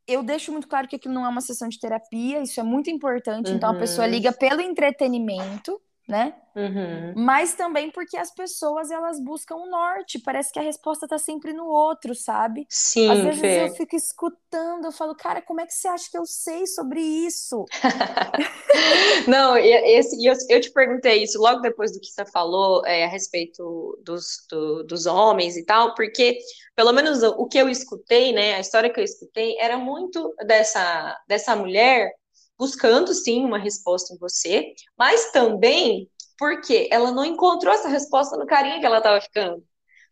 eu 0.09 0.23
deixo 0.23 0.51
muito 0.51 0.67
claro 0.67 0.89
que 0.89 0.97
aquilo 0.97 1.13
não 1.13 1.27
é 1.27 1.29
uma 1.29 1.43
sessão 1.43 1.69
de 1.69 1.79
terapia, 1.79 2.41
isso 2.41 2.59
é 2.59 2.63
muito 2.63 2.91
importante. 2.91 3.51
Uhum. 3.51 3.57
Então 3.57 3.71
a 3.71 3.75
pessoa 3.75 4.07
uhum. 4.07 4.13
liga 4.13 4.33
pelo 4.33 4.63
entretenimento, 4.63 5.79
né? 6.09 6.35
Uhum. 6.57 7.13
Mas 7.15 7.55
também 7.55 7.91
porque 7.91 8.17
as 8.17 8.35
pessoas 8.35 8.91
elas 8.91 9.21
buscam 9.23 9.57
o 9.57 9.71
norte. 9.71 10.19
Parece 10.19 10.51
que 10.51 10.59
a 10.59 10.63
resposta 10.63 11.07
tá 11.07 11.19
sempre 11.19 11.53
no 11.53 11.67
outro, 11.67 12.15
sabe? 12.15 12.67
Sim. 12.69 13.11
Às 13.11 13.21
vezes 13.21 13.41
Fê. 13.41 13.63
eu 13.65 13.75
fico 13.75 13.95
escutando, 13.95 14.87
eu 14.87 14.93
falo, 14.93 15.15
cara, 15.15 15.43
como 15.43 15.61
é 15.61 15.67
que 15.67 15.73
você 15.73 15.87
acha 15.87 16.11
que 16.11 16.17
eu 16.17 16.25
sei 16.25 16.67
sobre 16.67 17.01
isso? 17.01 17.65
Não, 19.29 19.57
esse, 19.57 20.25
eu, 20.25 20.35
eu 20.49 20.61
te 20.61 20.73
perguntei 20.73 21.23
isso 21.23 21.39
logo 21.39 21.61
depois 21.61 21.93
do 21.93 22.01
que 22.01 22.09
você 22.09 22.25
falou 22.25 22.85
é, 22.87 23.05
a 23.05 23.09
respeito 23.09 23.99
dos, 24.03 24.47
do, 24.51 24.83
dos 24.85 25.07
homens 25.07 25.57
e 25.57 25.65
tal, 25.65 25.95
porque 25.95 26.39
pelo 26.75 26.93
menos 26.93 27.23
o, 27.23 27.31
o 27.43 27.47
que 27.47 27.59
eu 27.59 27.69
escutei, 27.69 28.33
né? 28.33 28.55
A 28.55 28.61
história 28.61 28.91
que 28.91 28.99
eu 28.99 29.05
escutei 29.05 29.57
era 29.59 29.77
muito 29.77 30.35
dessa, 30.47 31.17
dessa 31.29 31.55
mulher 31.55 32.11
buscando 32.59 33.15
sim 33.15 33.45
uma 33.45 33.59
resposta 33.59 34.15
em 34.15 34.19
você, 34.19 34.75
mas 34.99 35.31
também 35.33 36.11
porque 36.39 36.89
ela 36.91 37.11
não 37.11 37.25
encontrou 37.25 37.75
essa 37.75 37.89
resposta 37.89 38.37
no 38.37 38.47
carinha 38.47 38.81
que 38.81 38.87
ela 38.87 38.99
estava 38.99 39.21
ficando. 39.21 39.65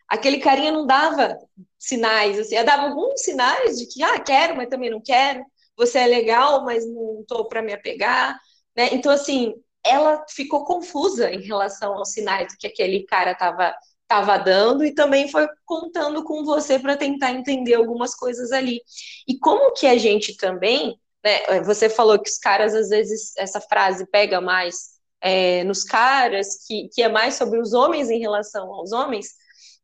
Aquele 0.09 0.39
carinha 0.39 0.73
não 0.73 0.87
dava 0.87 1.39
sinais, 1.79 2.39
assim, 2.39 2.57
ela 2.57 2.67
dava 2.67 2.85
alguns 2.85 3.23
sinais 3.23 3.79
de 3.79 3.87
que, 3.87 4.03
ah, 4.03 4.19
quero, 4.21 4.57
mas 4.57 4.69
também 4.69 4.91
não 4.91 5.01
quero, 5.01 5.45
você 5.77 5.99
é 5.99 6.07
legal, 6.07 6.65
mas 6.65 6.87
não 6.87 7.21
estou 7.21 7.49
para 7.49 7.63
me 7.63 7.73
apegar, 7.73 8.39
né? 8.77 8.89
Então, 8.93 9.13
assim, 9.13 9.55
ela 9.85 10.25
ficou 10.29 10.65
confusa 10.65 11.31
em 11.33 11.43
relação 11.43 11.95
aos 11.95 12.13
sinais 12.13 12.55
que 12.57 12.67
aquele 12.67 13.05
cara 13.05 13.33
estava 13.33 13.75
tava 14.09 14.39
dando 14.39 14.85
e 14.85 14.95
também 14.95 15.29
foi 15.29 15.49
contando 15.65 16.23
com 16.23 16.45
você 16.45 16.79
para 16.79 16.97
tentar 16.97 17.33
entender 17.33 17.75
algumas 17.75 18.15
coisas 18.15 18.53
ali. 18.53 18.81
E 19.27 19.39
como 19.39 19.73
que 19.73 19.87
a 19.87 19.99
gente 19.99 20.37
também 20.37 20.97
né? 21.27 21.43
É, 21.49 21.61
você 21.61 21.91
falou 21.91 22.21
que 22.21 22.31
os 22.31 22.39
caras, 22.39 22.73
às 22.73 22.89
vezes, 22.89 23.37
essa 23.37 23.61
frase 23.61 24.07
pega 24.07 24.41
mais 24.41 24.91
é, 25.21 25.65
nos 25.65 25.83
caras, 25.83 26.65
que, 26.65 26.89
que 26.95 27.03
é 27.03 27.09
mais 27.09 27.35
sobre 27.35 27.59
os 27.59 27.73
homens 27.73 28.09
em 28.11 28.21
relação 28.21 28.73
aos 28.73 28.93
homens, 28.93 29.31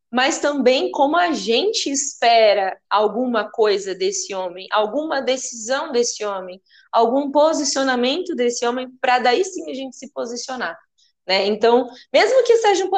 mas 0.09 0.39
também 0.39 0.93
como 0.93 1.17
a 1.17 1.33
gente 1.33 1.91
espera 1.91 2.79
alguma 2.89 3.51
coisa 3.51 3.93
desse 3.93 4.33
homem, 4.33 4.69
alguma 4.71 5.21
decisão 5.21 5.91
desse 5.91 6.25
homem, 6.25 6.63
algum 6.93 7.33
posicionamento 7.33 8.37
desse 8.37 8.65
homem, 8.65 8.89
para 9.01 9.19
daí 9.19 9.45
sim 9.45 9.69
a 9.69 9.75
gente 9.75 9.97
se 9.97 10.13
posicionar. 10.13 10.79
Né? 11.27 11.47
Então, 11.47 11.89
mesmo 12.13 12.45
que 12.45 12.57
seja 12.59 12.85
um 12.85 12.91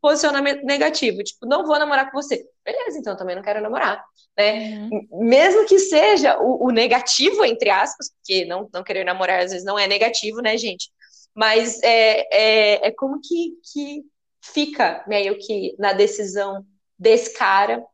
posicionamento 0.00 0.64
negativo, 0.64 1.22
tipo, 1.22 1.46
não 1.46 1.66
vou 1.66 1.78
namorar 1.78 2.10
com 2.10 2.20
você. 2.20 2.44
Beleza, 2.64 2.98
então 2.98 3.16
também 3.16 3.36
não 3.36 3.42
quero 3.42 3.60
namorar, 3.60 4.04
né? 4.36 4.88
Uhum. 4.90 5.08
Mesmo 5.24 5.66
que 5.66 5.78
seja 5.78 6.38
o, 6.38 6.66
o, 6.66 6.70
negativo, 6.70 7.44
entre 7.44 7.70
aspas, 7.70 8.10
porque 8.10 8.44
não, 8.44 8.68
não 8.72 8.82
querer 8.82 9.04
namorar 9.04 9.40
às 9.40 9.52
vezes 9.52 9.64
não 9.64 9.78
é 9.78 9.86
negativo, 9.86 10.40
né, 10.40 10.56
gente? 10.56 10.90
Mas 11.34 11.82
é, 11.82 12.26
é, 12.32 12.88
é 12.88 12.90
como 12.92 13.20
que, 13.20 13.52
que 13.72 14.02
fica 14.40 15.04
meio 15.06 15.38
que 15.38 15.74
na 15.78 15.92
decisão 15.92 16.64
desse 16.98 17.34
cara 17.34 17.84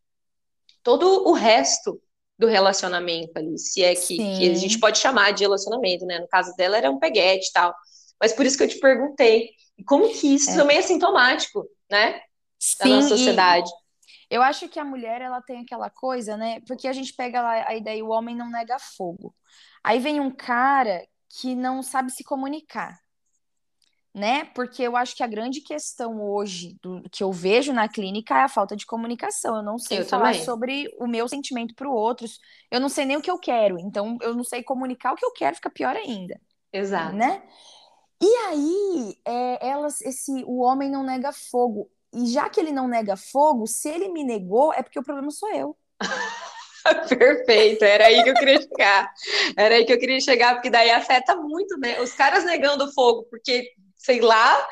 todo 0.82 1.28
o 1.28 1.32
resto 1.32 2.00
do 2.38 2.46
relacionamento 2.46 3.32
ali, 3.36 3.58
se 3.58 3.82
é 3.84 3.94
que, 3.94 4.16
que, 4.16 4.50
a 4.50 4.54
gente 4.54 4.78
pode 4.80 4.98
chamar 4.98 5.32
de 5.32 5.44
relacionamento, 5.44 6.04
né? 6.04 6.18
No 6.18 6.26
caso 6.26 6.54
dela 6.56 6.76
era 6.76 6.90
um 6.90 6.98
peguete 6.98 7.48
e 7.48 7.52
tal. 7.52 7.72
Mas 8.20 8.32
por 8.32 8.44
isso 8.44 8.56
que 8.56 8.64
eu 8.64 8.68
te 8.68 8.78
perguntei, 8.80 9.50
como 9.86 10.08
que 10.12 10.34
isso 10.34 10.50
é. 10.50 10.56
também 10.56 10.78
é 10.78 10.82
sintomático, 10.82 11.66
né? 11.92 12.22
Sim, 12.58 12.78
da 12.78 12.86
nossa 12.88 13.08
sociedade. 13.10 13.70
Eu 14.30 14.42
acho 14.42 14.66
que 14.68 14.80
a 14.80 14.84
mulher 14.84 15.20
ela 15.20 15.42
tem 15.42 15.60
aquela 15.60 15.90
coisa, 15.90 16.38
né? 16.38 16.60
Porque 16.66 16.88
a 16.88 16.92
gente 16.92 17.12
pega 17.12 17.42
lá 17.42 17.68
a 17.68 17.76
ideia, 17.76 18.02
o 18.02 18.08
homem 18.08 18.34
não 18.34 18.50
nega 18.50 18.78
fogo. 18.78 19.34
Aí 19.84 19.98
vem 19.98 20.18
um 20.18 20.30
cara 20.30 21.06
que 21.28 21.54
não 21.54 21.82
sabe 21.82 22.10
se 22.10 22.24
comunicar, 22.24 22.98
né? 24.14 24.44
Porque 24.54 24.82
eu 24.82 24.96
acho 24.96 25.14
que 25.14 25.22
a 25.22 25.26
grande 25.26 25.60
questão 25.60 26.22
hoje 26.22 26.78
do 26.82 27.02
que 27.10 27.22
eu 27.22 27.30
vejo 27.30 27.74
na 27.74 27.88
clínica 27.88 28.38
é 28.38 28.42
a 28.42 28.48
falta 28.48 28.74
de 28.74 28.86
comunicação. 28.86 29.56
Eu 29.56 29.62
não 29.62 29.78
sei 29.78 30.00
eu 30.00 30.06
falar 30.06 30.32
também. 30.32 30.44
sobre 30.44 30.96
o 30.98 31.06
meu 31.06 31.28
sentimento 31.28 31.74
para 31.74 31.88
o 31.88 31.94
outro. 31.94 32.26
Eu 32.70 32.80
não 32.80 32.88
sei 32.88 33.04
nem 33.04 33.18
o 33.18 33.22
que 33.22 33.30
eu 33.30 33.38
quero. 33.38 33.78
Então 33.78 34.16
eu 34.22 34.34
não 34.34 34.44
sei 34.44 34.62
comunicar 34.62 35.12
o 35.12 35.16
que 35.16 35.24
eu 35.24 35.32
quero, 35.32 35.56
fica 35.56 35.70
pior 35.70 35.94
ainda. 35.94 36.40
Exato. 36.72 37.14
Né? 37.14 37.42
E 38.22 38.36
aí, 38.46 39.18
é, 39.24 39.68
elas, 39.68 40.00
esse, 40.00 40.44
o 40.46 40.60
homem 40.60 40.88
não 40.88 41.02
nega 41.02 41.32
fogo. 41.32 41.90
E 42.14 42.26
já 42.26 42.48
que 42.48 42.60
ele 42.60 42.70
não 42.70 42.86
nega 42.86 43.16
fogo, 43.16 43.66
se 43.66 43.88
ele 43.88 44.08
me 44.10 44.22
negou, 44.22 44.72
é 44.72 44.80
porque 44.80 44.98
o 44.98 45.02
problema 45.02 45.32
sou 45.32 45.50
eu. 45.50 45.76
Perfeito, 47.08 47.84
era 47.84 48.06
aí 48.06 48.22
que 48.22 48.30
eu 48.30 48.34
queria 48.34 48.60
chegar. 48.60 49.12
Era 49.56 49.74
aí 49.74 49.84
que 49.84 49.92
eu 49.92 49.98
queria 49.98 50.20
chegar, 50.20 50.54
porque 50.54 50.70
daí 50.70 50.90
afeta 50.90 51.34
muito, 51.34 51.76
né? 51.78 52.00
Os 52.00 52.12
caras 52.12 52.44
negando 52.44 52.92
fogo, 52.92 53.24
porque, 53.24 53.72
sei 53.96 54.20
lá, 54.20 54.68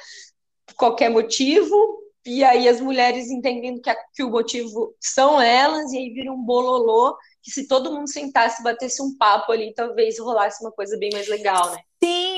qualquer 0.76 1.10
motivo, 1.10 2.04
e 2.24 2.44
aí 2.44 2.68
as 2.68 2.80
mulheres 2.80 3.30
entendendo 3.30 3.80
que, 3.80 3.90
a, 3.90 3.96
que 4.14 4.22
o 4.22 4.30
motivo 4.30 4.94
são 5.00 5.40
elas, 5.40 5.92
e 5.92 5.98
aí 5.98 6.10
vira 6.10 6.32
um 6.32 6.40
bololô, 6.40 7.16
que 7.42 7.50
se 7.50 7.66
todo 7.66 7.92
mundo 7.92 8.08
sentasse, 8.08 8.62
batesse 8.62 9.02
um 9.02 9.16
papo 9.16 9.50
ali, 9.50 9.74
talvez 9.74 10.20
rolasse 10.20 10.62
uma 10.62 10.70
coisa 10.70 10.96
bem 10.98 11.10
mais 11.12 11.26
legal, 11.26 11.72
né? 11.72 11.80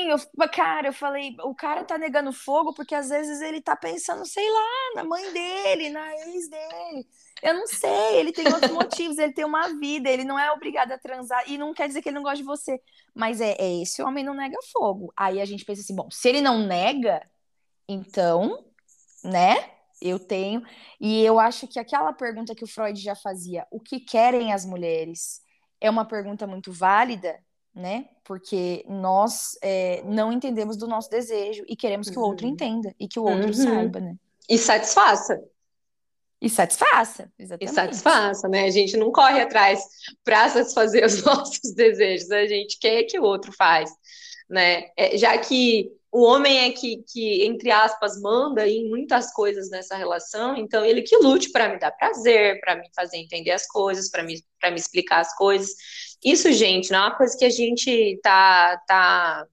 Sim, 0.03 0.09
eu, 0.09 0.49
cara, 0.49 0.89
eu 0.89 0.93
falei, 0.93 1.35
o 1.43 1.55
cara 1.55 1.83
tá 1.83 1.97
negando 1.97 2.33
fogo 2.33 2.73
porque 2.73 2.93
às 2.93 3.09
vezes 3.09 3.41
ele 3.41 3.61
tá 3.61 3.75
pensando, 3.75 4.25
sei 4.25 4.49
lá, 4.49 4.95
na 4.95 5.03
mãe 5.05 5.31
dele, 5.31 5.89
na 5.89 6.11
ex 6.27 6.49
dele. 6.49 7.07
Eu 7.41 7.53
não 7.53 7.67
sei, 7.67 8.17
ele 8.17 8.33
tem 8.33 8.45
outros 8.51 8.71
motivos, 8.71 9.17
ele 9.17 9.33
tem 9.33 9.45
uma 9.45 9.69
vida, 9.79 10.09
ele 10.09 10.25
não 10.25 10.37
é 10.37 10.51
obrigado 10.51 10.91
a 10.91 10.97
transar, 10.97 11.49
e 11.49 11.57
não 11.57 11.73
quer 11.73 11.87
dizer 11.87 12.01
que 12.01 12.09
ele 12.09 12.15
não 12.15 12.23
gosta 12.23 12.37
de 12.37 12.43
você. 12.43 12.81
Mas 13.15 13.39
é, 13.39 13.55
é 13.57 13.81
esse 13.81 14.01
homem 14.01 14.25
não 14.25 14.33
nega 14.33 14.57
fogo. 14.73 15.13
Aí 15.15 15.39
a 15.39 15.45
gente 15.45 15.63
pensa 15.63 15.81
assim, 15.81 15.95
bom, 15.95 16.09
se 16.11 16.27
ele 16.27 16.41
não 16.41 16.59
nega, 16.59 17.25
então, 17.87 18.65
né? 19.23 19.71
Eu 20.01 20.19
tenho. 20.19 20.63
E 20.99 21.23
eu 21.23 21.39
acho 21.39 21.65
que 21.67 21.79
aquela 21.79 22.11
pergunta 22.11 22.53
que 22.53 22.63
o 22.63 22.67
Freud 22.67 22.99
já 22.99 23.15
fazia, 23.15 23.65
o 23.71 23.79
que 23.79 24.01
querem 24.01 24.51
as 24.51 24.65
mulheres? 24.65 25.41
É 25.79 25.89
uma 25.89 26.05
pergunta 26.05 26.45
muito 26.45 26.73
válida, 26.73 27.39
né? 27.73 28.05
Porque 28.23 28.85
nós 28.87 29.57
é, 29.61 30.03
não 30.05 30.31
entendemos 30.31 30.77
do 30.77 30.87
nosso 30.87 31.09
desejo 31.09 31.63
e 31.67 31.75
queremos 31.75 32.09
que 32.09 32.17
o 32.17 32.21
outro 32.21 32.45
uhum. 32.45 32.53
entenda 32.53 32.93
e 32.99 33.07
que 33.07 33.19
o 33.19 33.23
outro 33.23 33.47
uhum. 33.47 33.53
saiba, 33.53 33.99
né? 33.99 34.15
E 34.49 34.57
satisfaça. 34.57 35.41
E 36.41 36.49
satisfaça, 36.49 37.31
exatamente. 37.39 37.71
E 37.71 37.73
satisfaça, 37.73 38.47
né? 38.49 38.65
A 38.65 38.69
gente 38.69 38.97
não 38.97 39.11
corre 39.11 39.41
atrás 39.41 39.81
para 40.23 40.49
satisfazer 40.49 41.03
os 41.07 41.23
nossos 41.23 41.73
desejos, 41.73 42.29
a 42.31 42.45
gente 42.45 42.77
quer 42.79 43.03
que 43.03 43.17
o 43.19 43.23
outro 43.23 43.51
faz, 43.53 43.89
né? 44.49 44.89
É, 44.97 45.17
já 45.17 45.37
que 45.37 45.89
o 46.11 46.21
homem 46.21 46.65
é 46.65 46.71
que, 46.71 47.03
que, 47.11 47.43
entre 47.43 47.71
aspas, 47.71 48.21
manda 48.21 48.67
em 48.67 48.87
muitas 48.87 49.33
coisas 49.33 49.71
nessa 49.71 49.95
relação, 49.95 50.55
então 50.55 50.85
ele 50.85 51.01
que 51.01 51.17
lute 51.17 51.49
para 51.49 51.69
me 51.69 51.79
dar 51.79 51.91
prazer, 51.91 52.59
para 52.59 52.75
me 52.75 52.87
fazer 52.95 53.17
entender 53.17 53.49
as 53.49 53.65
coisas, 53.65 54.11
para 54.11 54.21
me, 54.21 54.35
me 54.63 54.75
explicar 54.75 55.21
as 55.21 55.35
coisas. 55.35 55.71
Isso, 56.23 56.51
gente, 56.51 56.91
não 56.91 56.99
é 56.99 57.01
uma 57.01 57.17
coisa 57.17 57.37
que 57.37 57.45
a 57.45 57.49
gente 57.49 58.19
tá, 58.23 58.77
tá, 58.87 59.47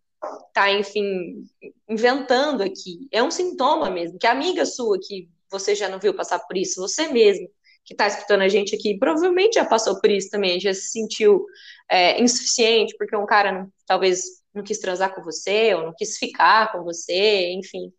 tá, 0.52 0.72
enfim, 0.72 1.44
inventando 1.88 2.62
aqui. 2.62 3.08
É 3.10 3.22
um 3.22 3.30
sintoma 3.30 3.90
mesmo, 3.90 4.18
que 4.18 4.26
a 4.26 4.32
amiga 4.32 4.64
sua 4.64 4.98
que 5.00 5.28
você 5.50 5.74
já 5.74 5.88
não 5.88 5.98
viu 5.98 6.14
passar 6.14 6.38
por 6.40 6.56
isso, 6.56 6.80
você 6.80 7.08
mesmo 7.08 7.48
que 7.84 7.94
está 7.94 8.06
escutando 8.06 8.42
a 8.42 8.48
gente 8.48 8.74
aqui, 8.74 8.96
provavelmente 8.98 9.54
já 9.54 9.64
passou 9.64 10.00
por 10.00 10.10
isso 10.10 10.30
também, 10.30 10.60
já 10.60 10.72
se 10.72 10.90
sentiu 10.90 11.44
é, 11.90 12.22
insuficiente, 12.22 12.94
porque 12.96 13.16
um 13.16 13.26
cara 13.26 13.66
talvez 13.86 14.22
não 14.54 14.62
quis 14.62 14.78
transar 14.78 15.12
com 15.14 15.22
você, 15.22 15.74
ou 15.74 15.86
não 15.86 15.94
quis 15.96 16.16
ficar 16.16 16.70
com 16.70 16.84
você, 16.84 17.52
enfim. 17.52 17.92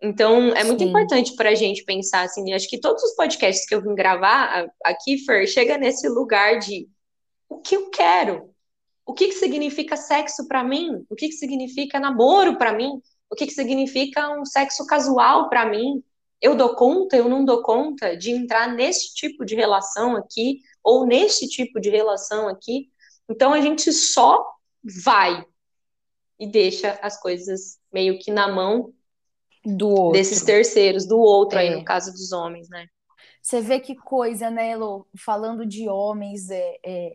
Então, 0.00 0.54
é 0.54 0.62
muito 0.62 0.82
Sim. 0.82 0.88
importante 0.88 1.34
para 1.34 1.50
a 1.50 1.54
gente 1.54 1.84
pensar 1.84 2.22
assim. 2.22 2.52
Acho 2.52 2.68
que 2.68 2.80
todos 2.80 3.02
os 3.02 3.14
podcasts 3.14 3.66
que 3.66 3.74
eu 3.74 3.82
vim 3.82 3.94
gravar 3.94 4.66
aqui, 4.84 5.18
Fer, 5.24 5.46
chega 5.46 5.76
nesse 5.76 6.08
lugar 6.08 6.58
de 6.58 6.88
o 7.48 7.58
que 7.60 7.76
eu 7.76 7.90
quero. 7.90 8.54
O 9.06 9.14
que, 9.14 9.28
que 9.28 9.34
significa 9.34 9.96
sexo 9.96 10.46
para 10.46 10.62
mim? 10.62 11.04
O 11.08 11.14
que, 11.14 11.28
que 11.28 11.34
significa 11.34 11.98
namoro 11.98 12.58
para 12.58 12.72
mim? 12.72 13.00
O 13.30 13.34
que, 13.34 13.46
que 13.46 13.54
significa 13.54 14.38
um 14.38 14.44
sexo 14.44 14.86
casual 14.86 15.48
para 15.48 15.66
mim? 15.66 16.02
Eu 16.40 16.54
dou 16.54 16.74
conta, 16.74 17.16
eu 17.16 17.28
não 17.28 17.44
dou 17.44 17.62
conta 17.62 18.16
de 18.16 18.30
entrar 18.30 18.72
nesse 18.72 19.14
tipo 19.14 19.44
de 19.44 19.54
relação 19.54 20.14
aqui, 20.14 20.60
ou 20.84 21.06
nesse 21.06 21.48
tipo 21.48 21.80
de 21.80 21.90
relação 21.90 22.48
aqui. 22.48 22.90
Então 23.28 23.52
a 23.52 23.60
gente 23.60 23.92
só 23.92 24.44
vai 25.04 25.44
e 26.38 26.46
deixa 26.46 26.98
as 27.02 27.20
coisas 27.20 27.78
meio 27.92 28.18
que 28.18 28.30
na 28.30 28.46
mão 28.46 28.92
do 29.64 29.88
outro. 29.88 30.12
desses 30.12 30.42
terceiros, 30.42 31.06
do 31.06 31.18
outro 31.18 31.58
é. 31.58 31.62
aí, 31.62 31.76
no 31.76 31.84
caso 31.84 32.12
dos 32.12 32.32
homens, 32.32 32.68
né? 32.68 32.86
Você 33.42 33.60
vê 33.60 33.80
que 33.80 33.94
coisa, 33.94 34.50
né, 34.50 34.70
Elo? 34.70 35.06
Falando 35.16 35.66
de 35.66 35.88
homens 35.88 36.50
é, 36.50 36.78
é, 36.84 37.12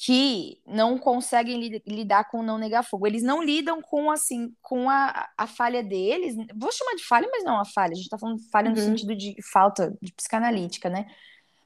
que 0.00 0.62
não 0.64 0.96
conseguem 0.96 1.82
lidar 1.84 2.30
com 2.30 2.38
o 2.38 2.42
não 2.42 2.56
negar 2.56 2.84
fogo. 2.84 3.04
Eles 3.04 3.22
não 3.22 3.42
lidam 3.42 3.82
com, 3.82 4.12
assim, 4.12 4.54
com 4.62 4.88
a, 4.88 5.28
a 5.36 5.46
falha 5.48 5.82
deles. 5.82 6.36
Vou 6.54 6.70
chamar 6.70 6.94
de 6.94 7.04
falha, 7.04 7.28
mas 7.28 7.42
não 7.42 7.58
a 7.58 7.64
falha. 7.64 7.90
A 7.90 7.96
gente 7.96 8.08
tá 8.08 8.16
falando 8.16 8.38
de 8.38 8.48
falha 8.48 8.68
uhum. 8.68 8.76
no 8.76 8.80
sentido 8.80 9.16
de 9.16 9.34
falta 9.50 9.92
de 10.00 10.12
psicanalítica, 10.12 10.88
né? 10.88 11.06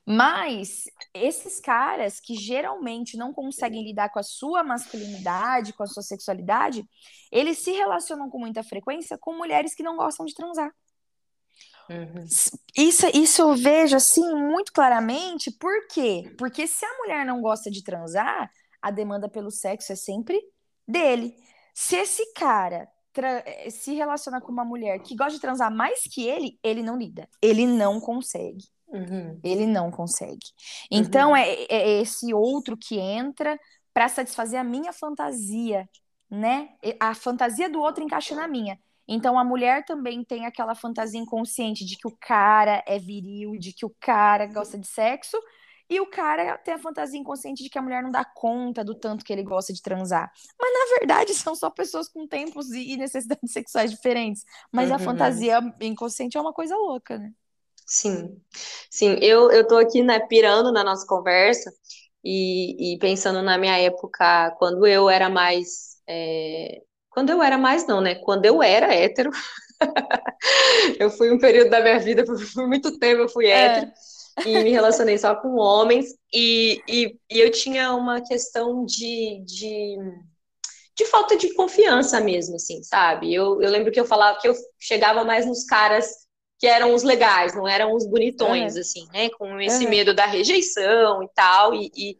Mas 0.07 0.85
esses 1.13 1.61
caras 1.61 2.19
que 2.21 2.35
geralmente 2.35 3.19
não 3.19 3.35
conseguem 3.35 3.85
lidar 3.85 4.09
com 4.09 4.19
a 4.19 4.23
sua 4.23 4.65
masculinidade, 4.65 5.75
com 5.75 5.83
a 5.83 5.87
sua 5.87 6.03
sexualidade, 6.03 6.85
eles 7.31 7.59
se 7.59 7.71
relacionam 7.71 8.31
com 8.31 8.39
muita 8.39 8.65
frequência 8.65 9.19
com 9.19 9.37
mulheres 9.37 9.75
que 9.75 9.83
não 9.83 9.97
gostam 9.97 10.25
de 10.25 10.35
transar. 10.35 10.73
Uhum. 11.91 12.25
Isso, 12.77 13.07
isso 13.15 13.43
eu 13.43 13.55
vejo 13.55 13.97
assim 13.97 14.35
muito 14.35 14.73
claramente, 14.73 15.51
por 15.51 15.87
quê? 15.89 16.35
Porque 16.39 16.67
se 16.67 16.85
a 16.85 16.99
mulher 16.99 17.27
não 17.27 17.41
gosta 17.41 17.71
de 17.71 17.83
transar, 17.83 18.51
a 18.81 18.91
demanda 18.91 19.29
pelo 19.29 19.51
sexo 19.51 19.93
é 19.93 19.97
sempre 19.97 20.41
dele. 20.87 21.35
Se 21.75 21.97
esse 21.97 22.33
cara 22.35 22.89
se 23.71 23.95
relaciona 23.95 24.41
com 24.41 24.51
uma 24.51 24.65
mulher 24.65 24.99
que 25.01 25.15
gosta 25.15 25.35
de 25.35 25.41
transar 25.41 25.71
mais 25.75 26.01
que 26.11 26.27
ele, 26.27 26.59
ele 26.63 26.83
não 26.83 26.97
lida. 26.97 27.29
Ele 27.41 27.67
não 27.67 28.01
consegue. 28.01 28.65
Uhum. 28.89 29.39
Ele 29.43 29.67
não 29.67 29.91
consegue. 29.91 30.47
Então 30.91 31.31
uhum. 31.31 31.37
é, 31.37 31.51
é, 31.69 32.01
esse 32.01 32.33
outro 32.33 32.77
que 32.77 32.99
entra 32.99 33.59
para 33.93 34.09
satisfazer 34.09 34.59
a 34.59 34.65
minha 34.65 34.93
fantasia, 34.93 35.89
né? 36.31 36.71
A 36.99 37.15
fantasia 37.15 37.69
do 37.69 37.81
outro 37.81 38.03
encaixa 38.03 38.35
na 38.35 38.49
minha. 38.49 38.79
Então 39.07 39.39
a 39.39 39.45
mulher 39.45 39.85
também 39.85 40.25
tem 40.25 40.47
aquela 40.47 40.75
fantasia 40.75 41.21
inconsciente 41.21 41.85
de 41.85 41.97
que 41.97 42.07
o 42.07 42.17
cara 42.21 42.83
é 42.87 42.99
viril, 42.99 43.53
de 43.59 43.73
que 43.73 43.85
o 43.85 43.95
cara 44.01 44.47
gosta 44.47 44.79
de 44.79 44.87
sexo, 44.87 45.37
e 45.93 46.01
o 46.01 46.07
cara 46.07 46.57
tem 46.59 46.73
a 46.73 46.79
fantasia 46.79 47.21
inconsciente 47.21 47.63
de 47.63 47.69
que 47.69 47.79
a 47.79 47.83
mulher 47.83 48.03
não 48.03 48.11
dá 48.11 48.25
conta 48.25 48.83
do 48.83 48.95
tanto 48.95 49.25
que 49.25 49.33
ele 49.33 49.43
gosta 49.43 49.73
de 49.73 49.83
transar. 49.83 50.33
Mas 50.59 50.73
na 50.73 50.99
verdade 50.99 51.35
são 51.35 51.55
só 51.55 51.69
pessoas 51.69 52.09
com 52.09 52.27
tempos 52.27 52.71
e 52.71 52.97
necessidades 52.97 53.53
sexuais 53.53 53.91
diferentes. 53.91 54.45
Mas 54.73 54.89
uhum. 54.89 54.97
a 54.97 54.99
fantasia 54.99 55.61
inconsciente 55.81 56.39
é 56.39 56.41
uma 56.41 56.53
coisa 56.53 56.75
louca, 56.77 57.19
né? 57.19 57.31
Sim, 57.87 58.41
sim, 58.91 59.19
eu, 59.21 59.51
eu 59.51 59.67
tô 59.67 59.77
aqui, 59.77 60.03
né, 60.03 60.21
pirando 60.21 60.73
na 60.73 60.83
nossa 60.83 61.07
conversa 61.07 61.71
e, 62.25 62.95
e 62.95 62.99
pensando 62.99 63.43
na 63.43 63.59
minha 63.59 63.77
época, 63.79 64.53
quando 64.59 64.87
eu 64.87 65.11
era 65.11 65.29
mais, 65.29 66.01
é, 66.07 66.81
quando 67.13 67.31
eu 67.31 67.43
era 67.43 67.59
mais 67.59 67.87
não, 67.87 68.01
né, 68.01 68.15
quando 68.17 68.45
eu 68.45 68.63
era 68.63 68.95
hétero, 68.95 69.31
eu 70.99 71.11
fui 71.11 71.31
um 71.31 71.39
período 71.39 71.71
da 71.71 71.81
minha 71.81 71.99
vida, 71.99 72.25
por, 72.25 72.37
muito 72.67 72.99
tempo 72.99 73.23
eu 73.23 73.29
fui 73.29 73.47
é. 73.47 73.67
hétero, 73.67 73.93
e 74.47 74.63
me 74.63 74.71
relacionei 74.71 75.19
só 75.19 75.35
com 75.35 75.57
homens, 75.57 76.15
e, 76.33 76.81
e, 76.89 77.19
e 77.31 77.41
eu 77.41 77.51
tinha 77.51 77.93
uma 77.95 78.21
questão 78.21 78.85
de, 78.85 79.43
de, 79.45 79.97
de 80.97 81.05
falta 81.07 81.37
de 81.37 81.53
confiança 81.55 82.21
mesmo, 82.21 82.57
assim, 82.57 82.83
sabe, 82.83 83.35
eu, 83.35 83.61
eu 83.61 83.71
lembro 83.71 83.93
que 83.93 84.01
eu 84.01 84.07
falava 84.07 84.39
que 84.41 84.49
eu 84.49 84.55
chegava 84.79 85.25
mais 85.25 85.45
nos 85.47 85.65
caras 85.65 86.23
que 86.63 86.67
eram 86.69 86.95
os 86.95 87.03
legais, 87.03 87.57
não 87.57 87.67
eram 87.67 87.93
os 87.93 88.07
bonitões, 88.07 88.77
uhum. 88.77 88.81
assim, 88.81 89.09
né? 89.13 89.29
Com 89.31 89.61
esse 89.61 89.83
uhum. 89.83 89.91
medo 89.91 90.15
da 90.15 90.27
rejeição 90.27 91.21
e 91.21 91.29
tal. 91.35 91.75
E, 91.75 91.91
e, 91.93 92.17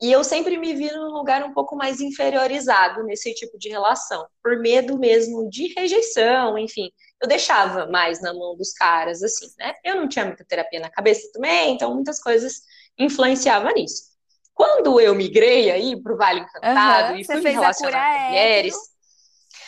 e, 0.00 0.10
eu 0.10 0.24
sempre 0.24 0.56
me 0.56 0.74
vi 0.74 0.90
num 0.90 1.10
lugar 1.10 1.42
um 1.42 1.52
pouco 1.52 1.76
mais 1.76 2.00
inferiorizado 2.00 3.02
nesse 3.04 3.34
tipo 3.34 3.58
de 3.58 3.68
relação, 3.68 4.26
por 4.42 4.58
medo 4.58 4.98
mesmo 4.98 5.48
de 5.50 5.72
rejeição, 5.76 6.56
enfim. 6.58 6.90
Eu 7.20 7.28
deixava 7.28 7.86
mais 7.86 8.22
na 8.22 8.32
mão 8.32 8.56
dos 8.56 8.72
caras, 8.72 9.22
assim, 9.22 9.46
né? 9.58 9.74
Eu 9.84 9.96
não 9.96 10.08
tinha 10.08 10.24
muita 10.24 10.44
terapia 10.44 10.80
na 10.80 10.90
cabeça 10.90 11.30
também, 11.32 11.74
então 11.74 11.94
muitas 11.94 12.20
coisas 12.20 12.62
influenciavam 12.98 13.72
nisso. 13.74 14.10
Quando 14.54 15.00
eu 15.00 15.14
migrei 15.14 15.70
aí 15.70 16.00
para 16.02 16.12
o 16.12 16.16
Vale 16.16 16.40
Encantado 16.40 17.12
uhum. 17.12 17.18
e 17.18 17.24
fui 17.24 17.40
me 17.40 17.50
relacionar 17.50 18.14
com 18.14 18.26
mulheres. 18.26 18.74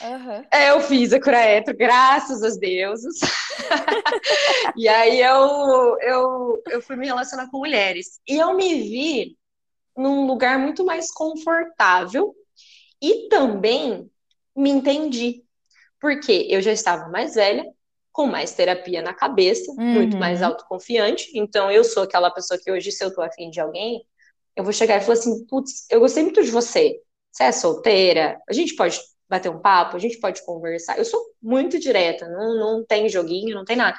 Uhum. 0.02 0.44
Eu 0.66 0.80
fiz 0.80 1.12
a 1.12 1.20
cura 1.20 1.38
hétero, 1.38 1.76
graças 1.78 2.42
aos 2.42 2.58
deuses. 2.58 3.20
e 4.76 4.88
aí 4.88 5.20
eu, 5.20 5.96
eu, 6.00 6.62
eu 6.70 6.82
fui 6.82 6.96
me 6.96 7.06
relacionar 7.06 7.48
com 7.50 7.58
mulheres. 7.58 8.20
E 8.28 8.36
eu 8.36 8.54
me 8.54 8.74
vi 8.82 9.36
num 9.96 10.26
lugar 10.26 10.58
muito 10.58 10.84
mais 10.84 11.12
confortável 11.12 12.34
e 13.00 13.28
também 13.28 14.10
me 14.56 14.70
entendi. 14.70 15.44
Porque 16.00 16.46
eu 16.50 16.60
já 16.60 16.72
estava 16.72 17.08
mais 17.08 17.34
velha, 17.34 17.64
com 18.12 18.26
mais 18.26 18.52
terapia 18.52 19.00
na 19.00 19.14
cabeça, 19.14 19.70
uhum. 19.72 19.84
muito 19.84 20.16
mais 20.16 20.40
uhum. 20.40 20.48
autoconfiante. 20.48 21.30
Então 21.34 21.70
eu 21.70 21.82
sou 21.82 22.02
aquela 22.02 22.30
pessoa 22.30 22.60
que 22.62 22.70
hoje, 22.70 22.92
se 22.92 23.04
eu 23.04 23.12
tô 23.14 23.22
afim 23.22 23.50
de 23.50 23.60
alguém, 23.60 24.04
eu 24.54 24.64
vou 24.64 24.72
chegar 24.72 24.96
e 24.96 25.00
falar 25.00 25.14
assim: 25.14 25.46
putz, 25.46 25.86
eu 25.90 26.00
gostei 26.00 26.22
muito 26.22 26.42
de 26.42 26.50
você. 26.50 27.00
Você 27.30 27.44
é 27.44 27.52
solteira? 27.52 28.38
A 28.48 28.52
gente 28.52 28.74
pode 28.76 29.00
bater 29.28 29.48
um 29.50 29.58
papo, 29.58 29.96
a 29.96 29.98
gente 29.98 30.18
pode 30.18 30.44
conversar. 30.44 30.98
Eu 30.98 31.04
sou 31.06 31.20
muito 31.40 31.78
direta, 31.78 32.28
não, 32.28 32.54
não 32.58 32.84
tem 32.84 33.08
joguinho, 33.08 33.54
não 33.54 33.64
tem 33.64 33.76
nada. 33.76 33.96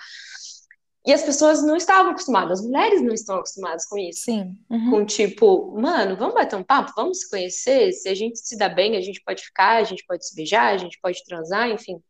E 1.05 1.11
as 1.11 1.21
pessoas 1.21 1.61
não 1.61 1.75
estavam 1.75 2.11
acostumadas, 2.11 2.59
as 2.59 2.65
mulheres 2.65 3.01
não 3.01 3.13
estão 3.13 3.35
acostumadas 3.35 3.85
com 3.85 3.97
isso. 3.97 4.23
Sim. 4.23 4.57
Uhum. 4.69 4.89
Com 4.89 5.05
tipo, 5.05 5.77
mano, 5.77 6.15
vamos 6.15 6.33
bater 6.33 6.55
um 6.55 6.63
papo, 6.63 6.93
vamos 6.95 7.19
se 7.19 7.29
conhecer, 7.29 7.91
se 7.91 8.07
a 8.07 8.15
gente 8.15 8.39
se 8.39 8.57
dá 8.57 8.69
bem, 8.69 8.95
a 8.95 9.01
gente 9.01 9.21
pode 9.21 9.43
ficar, 9.43 9.77
a 9.77 9.83
gente 9.83 10.05
pode 10.05 10.25
se 10.25 10.33
beijar, 10.33 10.73
a 10.73 10.77
gente 10.77 10.97
pode 11.01 11.21
transar, 11.25 11.69
enfim. 11.69 12.01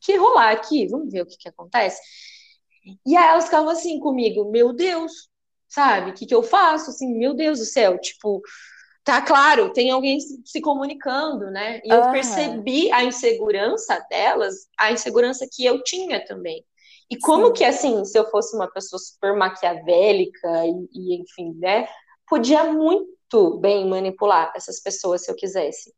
Que 0.00 0.16
rolar 0.16 0.52
aqui, 0.52 0.86
vamos 0.86 1.12
ver 1.12 1.22
o 1.22 1.26
que 1.26 1.36
que 1.36 1.48
acontece. 1.48 2.00
E 3.04 3.14
aí 3.14 3.28
elas 3.28 3.44
ficavam 3.44 3.68
assim 3.68 3.98
comigo, 3.98 4.50
meu 4.50 4.72
Deus, 4.72 5.28
sabe? 5.68 6.10
O 6.10 6.14
que 6.14 6.24
que 6.24 6.34
eu 6.34 6.42
faço? 6.42 6.90
Assim, 6.90 7.14
meu 7.14 7.34
Deus 7.34 7.58
do 7.58 7.64
céu, 7.66 7.98
tipo, 7.98 8.40
tá 9.02 9.20
claro, 9.20 9.70
tem 9.72 9.90
alguém 9.90 10.18
se 10.20 10.60
comunicando, 10.62 11.50
né? 11.50 11.82
E 11.84 11.90
eu 11.90 12.00
uhum. 12.00 12.12
percebi 12.12 12.90
a 12.90 13.04
insegurança 13.04 13.98
delas, 14.08 14.66
a 14.78 14.92
insegurança 14.92 15.46
que 15.50 15.64
eu 15.64 15.82
tinha 15.82 16.24
também. 16.24 16.64
E 17.10 17.18
como 17.18 17.48
Sim. 17.48 17.52
que, 17.52 17.64
assim, 17.64 18.04
se 18.04 18.18
eu 18.18 18.30
fosse 18.30 18.56
uma 18.56 18.70
pessoa 18.70 18.98
super 18.98 19.36
maquiavélica 19.36 20.66
e, 20.66 20.88
e, 20.92 21.20
enfim, 21.20 21.54
né, 21.58 21.88
podia 22.28 22.64
muito 22.64 23.58
bem 23.58 23.86
manipular 23.88 24.52
essas 24.56 24.80
pessoas 24.80 25.22
se 25.22 25.30
eu 25.30 25.36
quisesse. 25.36 25.92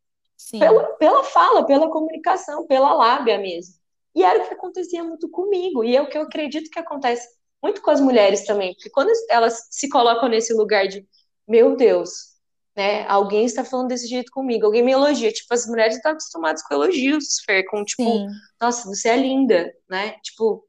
Pela, 0.59 0.85
pela 0.97 1.25
fala, 1.25 1.65
pela 1.65 1.91
comunicação, 1.91 2.67
pela 2.67 2.93
lábia 2.93 3.39
mesmo. 3.39 3.75
E 4.15 4.23
era 4.23 4.43
o 4.43 4.49
que 4.49 4.55
acontecia 4.55 5.03
muito 5.05 5.29
comigo, 5.31 5.85
e 5.85 5.97
é 5.97 6.03
o 6.03 6.09
que 6.09 6.17
eu 6.17 6.23
acredito 6.23 6.71
que 6.71 6.79
acontece 6.79 7.27
muito 7.63 7.83
com 7.83 7.91
as 7.91 8.01
mulheres 8.01 8.45
também, 8.45 8.75
porque 8.75 8.91
quando 8.91 9.11
elas 9.29 9.67
se 9.71 9.89
colocam 9.89 10.29
nesse 10.29 10.53
lugar 10.55 10.87
de, 10.87 11.07
meu 11.49 11.75
Deus, 11.77 12.37
né? 12.77 13.07
Alguém 13.09 13.47
está 13.47 13.65
falando 13.65 13.89
desse 13.89 14.07
jeito 14.07 14.31
comigo, 14.31 14.67
alguém 14.67 14.83
me 14.83 14.93
elogia. 14.93 15.33
Tipo, 15.33 15.55
as 15.55 15.67
mulheres 15.67 15.97
estão 15.97 16.13
acostumadas 16.13 16.63
com 16.63 16.75
elogios, 16.75 17.41
Fer, 17.45 17.65
com 17.65 17.83
tipo, 17.83 18.05
Sim. 18.05 18.29
nossa, 18.61 18.87
você 18.87 19.09
é 19.09 19.17
linda, 19.17 19.73
né? 19.89 20.17
Tipo, 20.23 20.66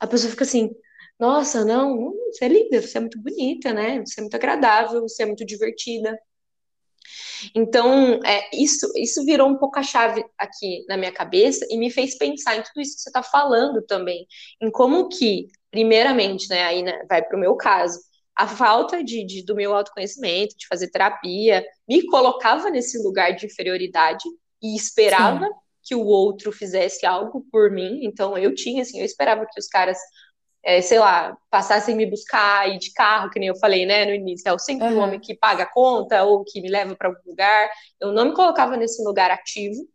a 0.00 0.06
pessoa 0.06 0.30
fica 0.30 0.44
assim, 0.44 0.70
nossa, 1.18 1.64
não, 1.64 2.14
você 2.32 2.46
é 2.46 2.48
linda, 2.48 2.80
você 2.80 2.96
é 2.96 3.00
muito 3.00 3.20
bonita, 3.20 3.72
né? 3.74 4.00
Você 4.00 4.20
é 4.20 4.22
muito 4.22 4.34
agradável, 4.34 5.02
você 5.02 5.22
é 5.22 5.26
muito 5.26 5.44
divertida. 5.44 6.18
Então, 7.54 8.20
é, 8.24 8.48
isso, 8.54 8.90
isso 8.96 9.24
virou 9.24 9.48
um 9.48 9.56
pouco 9.56 9.78
a 9.78 9.82
chave 9.82 10.24
aqui 10.38 10.84
na 10.88 10.96
minha 10.96 11.12
cabeça 11.12 11.66
e 11.68 11.76
me 11.76 11.90
fez 11.90 12.16
pensar 12.16 12.56
em 12.56 12.62
tudo 12.62 12.80
isso 12.80 12.96
que 12.96 13.02
você 13.02 13.10
está 13.10 13.22
falando 13.22 13.82
também, 13.82 14.26
em 14.60 14.70
como 14.70 15.08
que, 15.08 15.48
primeiramente, 15.70 16.48
né, 16.48 16.62
aí 16.62 16.82
né, 16.82 17.04
vai 17.08 17.22
para 17.22 17.36
o 17.36 17.40
meu 17.40 17.54
caso, 17.56 17.98
a 18.34 18.46
falta 18.46 19.04
de, 19.04 19.24
de, 19.24 19.44
do 19.44 19.54
meu 19.54 19.74
autoconhecimento, 19.74 20.56
de 20.56 20.66
fazer 20.66 20.90
terapia, 20.90 21.64
me 21.86 22.06
colocava 22.06 22.70
nesse 22.70 23.02
lugar 23.02 23.32
de 23.32 23.46
inferioridade 23.46 24.24
e 24.62 24.74
esperava 24.74 25.44
Sim. 25.44 25.52
Que 25.82 25.94
o 25.94 26.04
outro 26.04 26.52
fizesse 26.52 27.06
algo 27.06 27.44
por 27.50 27.70
mim. 27.70 28.00
Então 28.04 28.36
eu 28.36 28.54
tinha, 28.54 28.82
assim, 28.82 28.98
eu 28.98 29.04
esperava 29.04 29.46
que 29.46 29.58
os 29.58 29.66
caras, 29.66 29.98
é, 30.62 30.80
sei 30.80 30.98
lá, 30.98 31.36
passassem 31.50 31.96
me 31.96 32.06
buscar 32.06 32.68
e 32.68 32.78
de 32.78 32.92
carro, 32.92 33.30
que 33.30 33.38
nem 33.38 33.48
eu 33.48 33.56
falei, 33.56 33.86
né, 33.86 34.04
no 34.04 34.14
início. 34.14 34.48
É 34.52 34.58
sempre 34.58 34.88
uhum. 34.88 34.98
o 34.98 35.00
homem 35.00 35.20
que 35.20 35.34
paga 35.34 35.64
a 35.64 35.72
conta 35.72 36.22
ou 36.24 36.44
que 36.44 36.60
me 36.60 36.68
leva 36.68 36.94
para 36.94 37.08
algum 37.08 37.30
lugar. 37.30 37.70
Eu 38.00 38.12
não 38.12 38.26
me 38.26 38.34
colocava 38.34 38.76
nesse 38.76 39.02
lugar 39.02 39.30
ativo. 39.30 39.86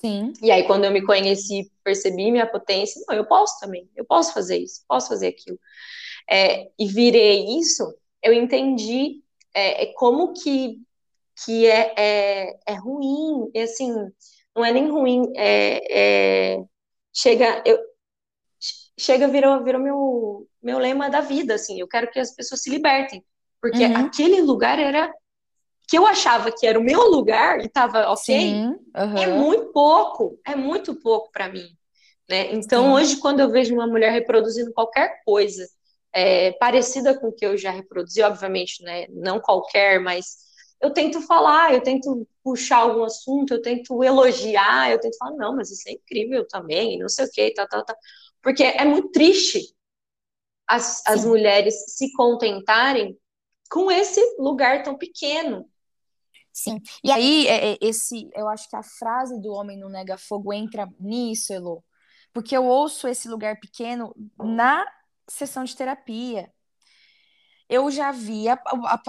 Sim. 0.00 0.32
E 0.42 0.50
aí, 0.50 0.64
quando 0.64 0.84
eu 0.84 0.90
me 0.90 1.02
conheci, 1.02 1.70
percebi 1.84 2.30
minha 2.30 2.46
potência, 2.46 3.00
não, 3.08 3.16
eu 3.16 3.24
posso 3.24 3.60
também, 3.60 3.88
eu 3.94 4.04
posso 4.04 4.32
fazer 4.32 4.58
isso, 4.58 4.82
posso 4.88 5.08
fazer 5.08 5.28
aquilo 5.28 5.58
é, 6.28 6.70
e 6.78 6.86
virei 6.86 7.58
isso, 7.58 7.94
eu 8.22 8.32
entendi 8.32 9.22
é, 9.54 9.84
é, 9.84 9.86
como 9.94 10.32
que, 10.32 10.78
que 11.44 11.66
é, 11.66 11.94
é, 11.96 12.60
é 12.66 12.74
ruim, 12.74 13.50
e 13.54 13.60
assim, 13.60 13.92
não 14.54 14.64
é 14.64 14.72
nem 14.72 14.90
ruim, 14.90 15.32
é, 15.36 16.54
é, 16.54 16.64
chega, 17.12 17.62
eu, 17.64 17.78
chega, 18.98 19.28
virou, 19.28 19.62
virou 19.64 19.80
meu, 19.80 20.48
meu 20.62 20.78
lema 20.78 21.08
da 21.08 21.20
vida, 21.20 21.54
assim, 21.54 21.80
eu 21.80 21.88
quero 21.88 22.10
que 22.10 22.18
as 22.18 22.34
pessoas 22.34 22.62
se 22.62 22.70
libertem, 22.70 23.24
porque 23.60 23.84
uhum. 23.84 24.06
aquele 24.06 24.40
lugar 24.40 24.78
era 24.78 25.12
que 25.88 25.98
eu 25.98 26.06
achava 26.06 26.50
que 26.50 26.66
era 26.66 26.78
o 26.78 26.82
meu 26.82 27.02
lugar 27.10 27.60
e 27.60 27.66
estava 27.66 28.08
ok, 28.10 28.16
Sim, 28.16 28.66
uhum. 28.96 29.18
é 29.18 29.26
muito 29.26 29.72
pouco, 29.72 30.38
é 30.46 30.54
muito 30.54 30.94
pouco 30.94 31.30
para 31.30 31.48
mim. 31.48 31.66
Né? 32.28 32.52
Então, 32.54 32.84
Sim. 32.84 32.92
hoje, 32.92 33.16
quando 33.18 33.40
eu 33.40 33.50
vejo 33.50 33.74
uma 33.74 33.86
mulher 33.86 34.10
reproduzindo 34.10 34.72
qualquer 34.72 35.22
coisa 35.24 35.66
é, 36.12 36.52
parecida 36.52 37.18
com 37.18 37.28
o 37.28 37.32
que 37.32 37.44
eu 37.44 37.56
já 37.56 37.70
reproduzi, 37.70 38.22
obviamente, 38.22 38.82
né? 38.82 39.06
Não 39.10 39.40
qualquer, 39.40 40.00
mas 40.00 40.51
eu 40.82 40.92
tento 40.92 41.20
falar, 41.22 41.72
eu 41.72 41.82
tento 41.82 42.26
puxar 42.42 42.78
algum 42.78 43.04
assunto, 43.04 43.54
eu 43.54 43.62
tento 43.62 44.02
elogiar, 44.02 44.90
eu 44.90 45.00
tento 45.00 45.16
falar, 45.16 45.36
não, 45.36 45.54
mas 45.54 45.70
isso 45.70 45.88
é 45.88 45.92
incrível 45.92 46.46
também, 46.46 46.98
não 46.98 47.08
sei 47.08 47.26
o 47.26 47.30
que, 47.30 47.54
tá, 47.54 47.66
tá, 47.66 47.84
tá. 47.84 47.96
Porque 48.42 48.64
é 48.64 48.84
muito 48.84 49.10
triste 49.10 49.74
as, 50.66 51.02
as 51.06 51.24
mulheres 51.24 51.74
se 51.96 52.12
contentarem 52.12 53.16
com 53.70 53.90
esse 53.90 54.20
lugar 54.38 54.82
tão 54.82 54.98
pequeno. 54.98 55.68
Sim. 56.52 56.80
E 57.02 57.10
aí, 57.10 57.46
é, 57.46 57.72
é, 57.72 57.78
esse, 57.80 58.28
eu 58.34 58.48
acho 58.48 58.68
que 58.68 58.76
a 58.76 58.82
frase 58.82 59.40
do 59.40 59.52
homem 59.52 59.78
no 59.78 59.88
nega 59.88 60.18
fogo 60.18 60.52
entra 60.52 60.86
nisso, 61.00 61.52
Elo, 61.52 61.82
porque 62.32 62.56
eu 62.56 62.64
ouço 62.66 63.08
esse 63.08 63.28
lugar 63.28 63.58
pequeno 63.60 64.14
na 64.38 64.84
sessão 65.28 65.64
de 65.64 65.76
terapia. 65.76 66.52
Eu 67.72 67.90
já 67.90 68.12
vi 68.12 68.44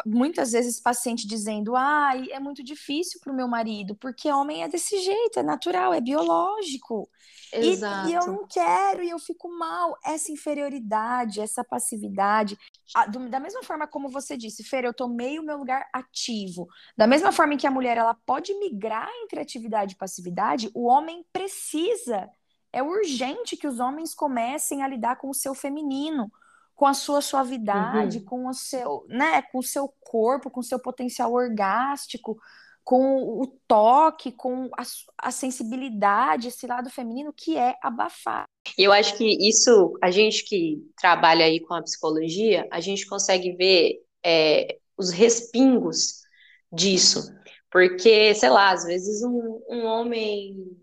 muitas 0.05 0.53
vezes 0.53 0.79
paciente 0.79 1.27
dizendo: 1.27 1.75
ah, 1.75 2.13
é 2.31 2.39
muito 2.39 2.63
difícil 2.63 3.19
para 3.19 3.33
o 3.33 3.35
meu 3.35 3.45
marido, 3.45 3.93
porque 3.93 4.31
homem 4.31 4.63
é 4.63 4.69
desse 4.69 5.01
jeito, 5.01 5.37
é 5.37 5.43
natural, 5.43 5.93
é 5.93 5.99
biológico. 5.99 7.09
Exato. 7.51 8.07
E, 8.07 8.11
e 8.11 8.15
eu 8.15 8.25
não 8.25 8.47
quero, 8.47 9.03
e 9.03 9.09
eu 9.09 9.19
fico 9.19 9.49
mal. 9.49 9.97
Essa 10.01 10.31
inferioridade, 10.31 11.41
essa 11.41 11.61
passividade. 11.61 12.57
A, 12.95 13.05
do, 13.05 13.27
da 13.27 13.37
mesma 13.37 13.63
forma 13.63 13.85
como 13.85 14.07
você 14.07 14.37
disse, 14.37 14.63
Fer, 14.63 14.85
eu 14.85 14.93
tomei 14.93 15.37
o 15.37 15.43
meu 15.43 15.57
lugar 15.57 15.85
ativo. 15.91 16.65
Da 16.95 17.05
mesma 17.05 17.33
forma 17.33 17.55
em 17.55 17.57
que 17.57 17.67
a 17.67 17.71
mulher 17.71 17.97
ela 17.97 18.13
pode 18.25 18.57
migrar 18.59 19.09
entre 19.23 19.41
atividade 19.41 19.95
e 19.95 19.97
passividade, 19.97 20.71
o 20.73 20.85
homem 20.85 21.25
precisa. 21.33 22.29
É 22.71 22.81
urgente 22.81 23.57
que 23.57 23.67
os 23.67 23.81
homens 23.81 24.15
comecem 24.15 24.81
a 24.81 24.87
lidar 24.87 25.17
com 25.17 25.29
o 25.29 25.33
seu 25.33 25.53
feminino, 25.53 26.31
com 26.75 26.85
a 26.85 26.93
sua 26.93 27.21
suavidade, 27.21 28.19
uhum. 28.19 28.25
com 28.25 28.47
o 28.47 28.53
seu, 28.53 29.05
né, 29.07 29.41
com 29.43 29.59
o 29.59 29.63
seu 29.63 29.93
corpo, 30.01 30.49
com 30.49 30.59
o 30.59 30.63
seu 30.63 30.79
potencial 30.79 31.31
orgástico, 31.31 32.37
com 32.83 33.41
o 33.41 33.47
toque, 33.67 34.31
com 34.31 34.69
a, 34.77 34.83
a, 35.17 35.31
sensibilidade, 35.31 36.49
esse 36.49 36.67
lado 36.67 36.89
feminino 36.89 37.31
que 37.31 37.57
é 37.57 37.75
abafar. 37.81 38.45
E 38.77 38.83
eu 38.83 38.91
acho 38.91 39.17
que 39.17 39.25
isso, 39.47 39.97
a 40.01 40.11
gente 40.11 40.43
que 40.43 40.79
trabalha 40.99 41.45
aí 41.45 41.61
com 41.61 41.73
a 41.73 41.81
psicologia, 41.81 42.67
a 42.71 42.81
gente 42.81 43.07
consegue 43.07 43.53
ver 43.53 44.01
é, 44.25 44.77
os 44.97 45.11
respingos 45.11 46.23
disso. 46.71 47.33
Porque, 47.71 48.35
sei 48.35 48.49
lá, 48.49 48.71
às 48.71 48.83
vezes 48.83 49.23
um, 49.23 49.61
um 49.69 49.85
homem 49.85 50.77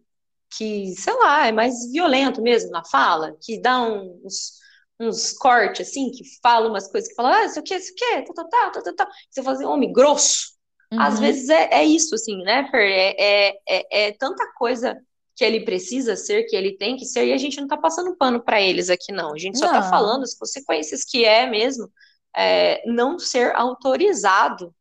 que, 0.57 0.95
sei 0.97 1.15
lá, 1.15 1.47
é 1.47 1.53
mais 1.53 1.91
violento 1.93 2.43
mesmo 2.43 2.71
na 2.71 2.85
fala, 2.85 3.37
que 3.41 3.61
dá 3.61 3.81
uns, 3.83 4.60
uns 5.01 5.33
cortes, 5.33 5.89
assim, 5.89 6.11
que 6.11 6.23
fala 6.43 6.69
umas 6.69 6.91
coisas, 6.91 7.09
que 7.09 7.15
fala, 7.15 7.39
ah, 7.39 7.45
isso 7.47 7.59
aqui, 7.59 7.75
isso 7.75 7.93
aqui, 7.93 8.25
tal, 8.35 8.49
tal, 8.49 8.71
tal, 8.71 8.83
tal, 8.83 8.95
tal. 8.95 9.09
Você 9.31 9.43
fala 9.43 9.57
assim, 9.57 9.65
homem 9.65 9.93
grosso, 9.93 10.61
Uhum. 10.93 11.01
Às 11.01 11.21
vezes 11.21 11.49
é, 11.49 11.69
é 11.73 11.85
isso, 11.85 12.15
assim, 12.15 12.43
né, 12.43 12.69
Fer? 12.71 12.91
É, 12.91 13.15
é, 13.19 13.61
é, 13.69 14.09
é, 14.09 14.13
tanta 14.13 14.45
coisa 14.55 15.01
que 15.37 15.45
ele 15.45 15.65
precisa 15.65 16.17
ser, 16.17 16.45
que 16.45 16.57
ele 16.57 16.77
tem 16.77 16.97
que 16.97 17.07
ser, 17.07 17.27
e 17.27 17.33
a 17.33 17.37
gente 17.37 17.61
não 17.61 17.69
tá 17.69 17.77
passando 17.77 18.17
pano 18.17 18.43
para 18.43 18.61
eles 18.61 18.91
aqui, 18.91 19.13
não. 19.13 19.33
A 19.33 19.39
gente 19.39 19.59
só 19.59 19.67
tá 19.67 19.75
não. 19.75 19.81
tá 19.83 19.89
falando 19.89 20.25
as 20.25 20.35
consequências 20.35 21.05
que 21.05 21.25
é 21.25 21.49
mesmo 21.49 21.91
é, 22.37 22.83
não 22.87 23.19
ser 23.19 23.55
autorizado 23.55 24.75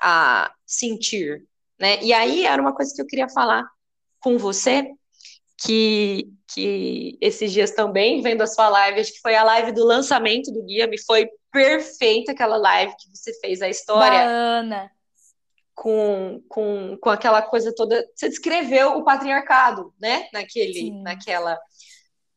a 0.00 0.50
sentir, 0.66 1.44
né? 1.78 2.02
E 2.02 2.12
aí 2.12 2.46
era 2.46 2.60
uma 2.60 2.74
coisa 2.74 2.94
que 2.94 3.02
eu 3.02 3.06
queria 3.06 3.28
falar 3.28 3.68
com 4.18 4.38
você, 4.38 4.90
que, 5.62 6.28
que 6.52 7.18
esses 7.20 7.52
dias 7.52 7.70
também, 7.70 8.22
vendo 8.22 8.42
a 8.42 8.46
sua 8.46 8.68
live, 8.68 9.00
acho 9.00 9.12
que 9.12 9.20
foi 9.20 9.34
a 9.34 9.44
live 9.44 9.72
do 9.72 9.84
lançamento 9.84 10.50
do 10.52 10.62
guia, 10.64 10.86
me 10.86 11.00
foi 11.00 11.28
perfeita 11.52 12.32
aquela 12.32 12.56
live 12.56 12.94
que 12.98 13.08
você 13.14 13.32
fez 13.40 13.60
a 13.60 13.68
história. 13.68 14.18
Da 14.18 14.24
Ana 14.24 14.90
com, 15.80 16.42
com, 16.46 16.98
com 17.00 17.08
aquela 17.08 17.40
coisa 17.40 17.74
toda. 17.74 18.06
Você 18.14 18.28
descreveu 18.28 18.98
o 18.98 19.02
patriarcado, 19.02 19.94
né? 19.98 20.28
Naquele, 20.30 20.90
naquela, 21.00 21.58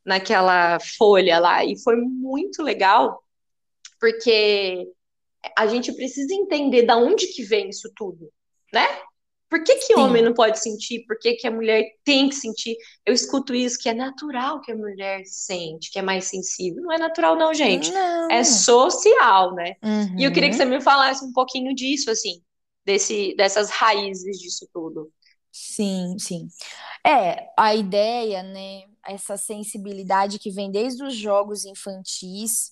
naquela 0.06 0.80
folha 0.80 1.40
lá. 1.40 1.66
E 1.66 1.78
foi 1.84 1.98
muito 1.98 2.64
legal, 2.64 3.22
porque 4.00 4.88
a 5.58 5.68
gente 5.68 5.92
precisa 5.92 6.34
entender 6.34 6.84
da 6.84 6.96
onde 6.96 7.28
que 7.28 7.44
vem 7.44 7.68
isso 7.68 7.92
tudo, 7.94 8.32
né? 8.74 8.88
Por 9.54 9.64
que, 9.64 9.76
que 9.76 9.96
homem 9.96 10.24
não 10.24 10.34
pode 10.34 10.60
sentir? 10.60 11.06
Por 11.06 11.18
que, 11.20 11.34
que 11.34 11.48
a 11.48 11.52
mulher 11.52 11.84
tem 12.04 12.30
que 12.30 12.36
sentir? 12.36 12.76
Eu 13.06 13.14
escuto 13.14 13.54
isso, 13.54 13.78
que 13.78 13.88
é 13.88 13.94
natural 13.94 14.62
que 14.62 14.72
a 14.72 14.76
mulher 14.76 15.22
sente, 15.26 15.92
que 15.92 16.00
é 16.00 16.02
mais 16.02 16.26
sensível. 16.26 16.82
Não 16.82 16.92
é 16.92 16.98
natural, 16.98 17.36
não, 17.36 17.54
gente. 17.54 17.92
Não. 17.92 18.32
É 18.32 18.44
social, 18.44 19.54
né? 19.54 19.76
Uhum. 19.84 20.20
E 20.20 20.24
eu 20.24 20.32
queria 20.32 20.50
que 20.50 20.56
uhum. 20.56 20.64
você 20.64 20.66
me 20.66 20.82
falasse 20.82 21.24
um 21.24 21.32
pouquinho 21.32 21.76
disso, 21.76 22.10
assim 22.10 22.42
desse, 22.86 23.34
dessas 23.36 23.70
raízes 23.70 24.40
disso 24.40 24.68
tudo. 24.74 25.12
Sim, 25.52 26.18
sim. 26.18 26.48
É, 27.06 27.50
a 27.58 27.76
ideia, 27.76 28.42
né, 28.42 28.84
essa 29.06 29.38
sensibilidade 29.38 30.40
que 30.40 30.50
vem 30.50 30.72
desde 30.72 31.04
os 31.04 31.16
jogos 31.16 31.66
infantis, 31.66 32.72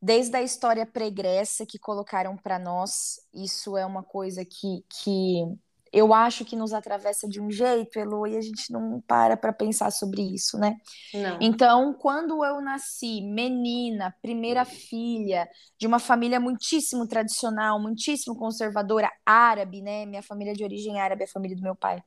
desde 0.00 0.36
a 0.36 0.42
história 0.42 0.84
pregressa 0.84 1.64
que 1.66 1.78
colocaram 1.78 2.36
para 2.36 2.58
nós, 2.58 3.20
isso 3.32 3.76
é 3.76 3.86
uma 3.86 4.02
coisa 4.02 4.44
que, 4.44 4.84
que 4.88 5.44
eu 5.92 6.14
acho 6.14 6.44
que 6.44 6.54
nos 6.54 6.72
atravessa 6.72 7.28
de 7.28 7.40
um 7.40 7.50
jeito, 7.50 7.98
Elo, 7.98 8.26
e 8.26 8.36
a 8.36 8.40
gente 8.40 8.72
não 8.72 9.00
para 9.00 9.36
para 9.36 9.52
pensar 9.52 9.90
sobre 9.90 10.22
isso, 10.22 10.56
né? 10.56 10.76
Não. 11.12 11.38
Então, 11.40 11.92
quando 11.94 12.44
eu 12.44 12.60
nasci, 12.60 13.20
menina, 13.22 14.14
primeira 14.22 14.64
filha 14.64 15.48
de 15.78 15.86
uma 15.86 15.98
família 15.98 16.38
muitíssimo 16.38 17.08
tradicional, 17.08 17.80
muitíssimo 17.80 18.36
conservadora, 18.36 19.10
árabe, 19.26 19.82
né? 19.82 20.06
Minha 20.06 20.22
família 20.22 20.54
de 20.54 20.62
origem 20.62 21.00
árabe, 21.00 21.24
a 21.24 21.28
família 21.28 21.56
do 21.56 21.62
meu 21.62 21.74
pai. 21.74 22.02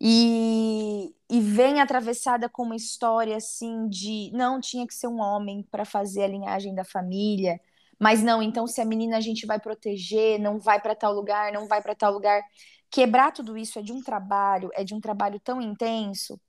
E, 0.00 1.14
e 1.30 1.40
vem 1.40 1.80
atravessada 1.80 2.48
com 2.48 2.62
uma 2.62 2.76
história 2.76 3.36
assim 3.36 3.88
de 3.88 4.30
não 4.34 4.60
tinha 4.60 4.86
que 4.86 4.94
ser 4.94 5.08
um 5.08 5.20
homem 5.20 5.62
para 5.70 5.84
fazer 5.84 6.24
a 6.24 6.28
linhagem 6.28 6.74
da 6.74 6.84
família, 6.84 7.60
mas 7.98 8.22
não, 8.22 8.42
então 8.42 8.66
se 8.66 8.80
a 8.80 8.84
menina 8.84 9.16
a 9.16 9.20
gente 9.20 9.46
vai 9.46 9.58
proteger, 9.58 10.38
não 10.40 10.58
vai 10.58 10.80
para 10.80 10.94
tal 10.94 11.12
lugar, 11.14 11.52
não 11.52 11.68
vai 11.68 11.80
para 11.80 11.94
tal 11.94 12.12
lugar 12.12 12.42
quebrar 12.90 13.32
tudo 13.32 13.56
isso 13.56 13.78
é 13.78 13.82
de 13.82 13.92
um 13.92 14.02
trabalho, 14.02 14.70
é 14.74 14.84
de 14.84 14.94
um 14.94 15.00
trabalho 15.00 15.40
tão 15.40 15.60
intenso. 15.60 16.40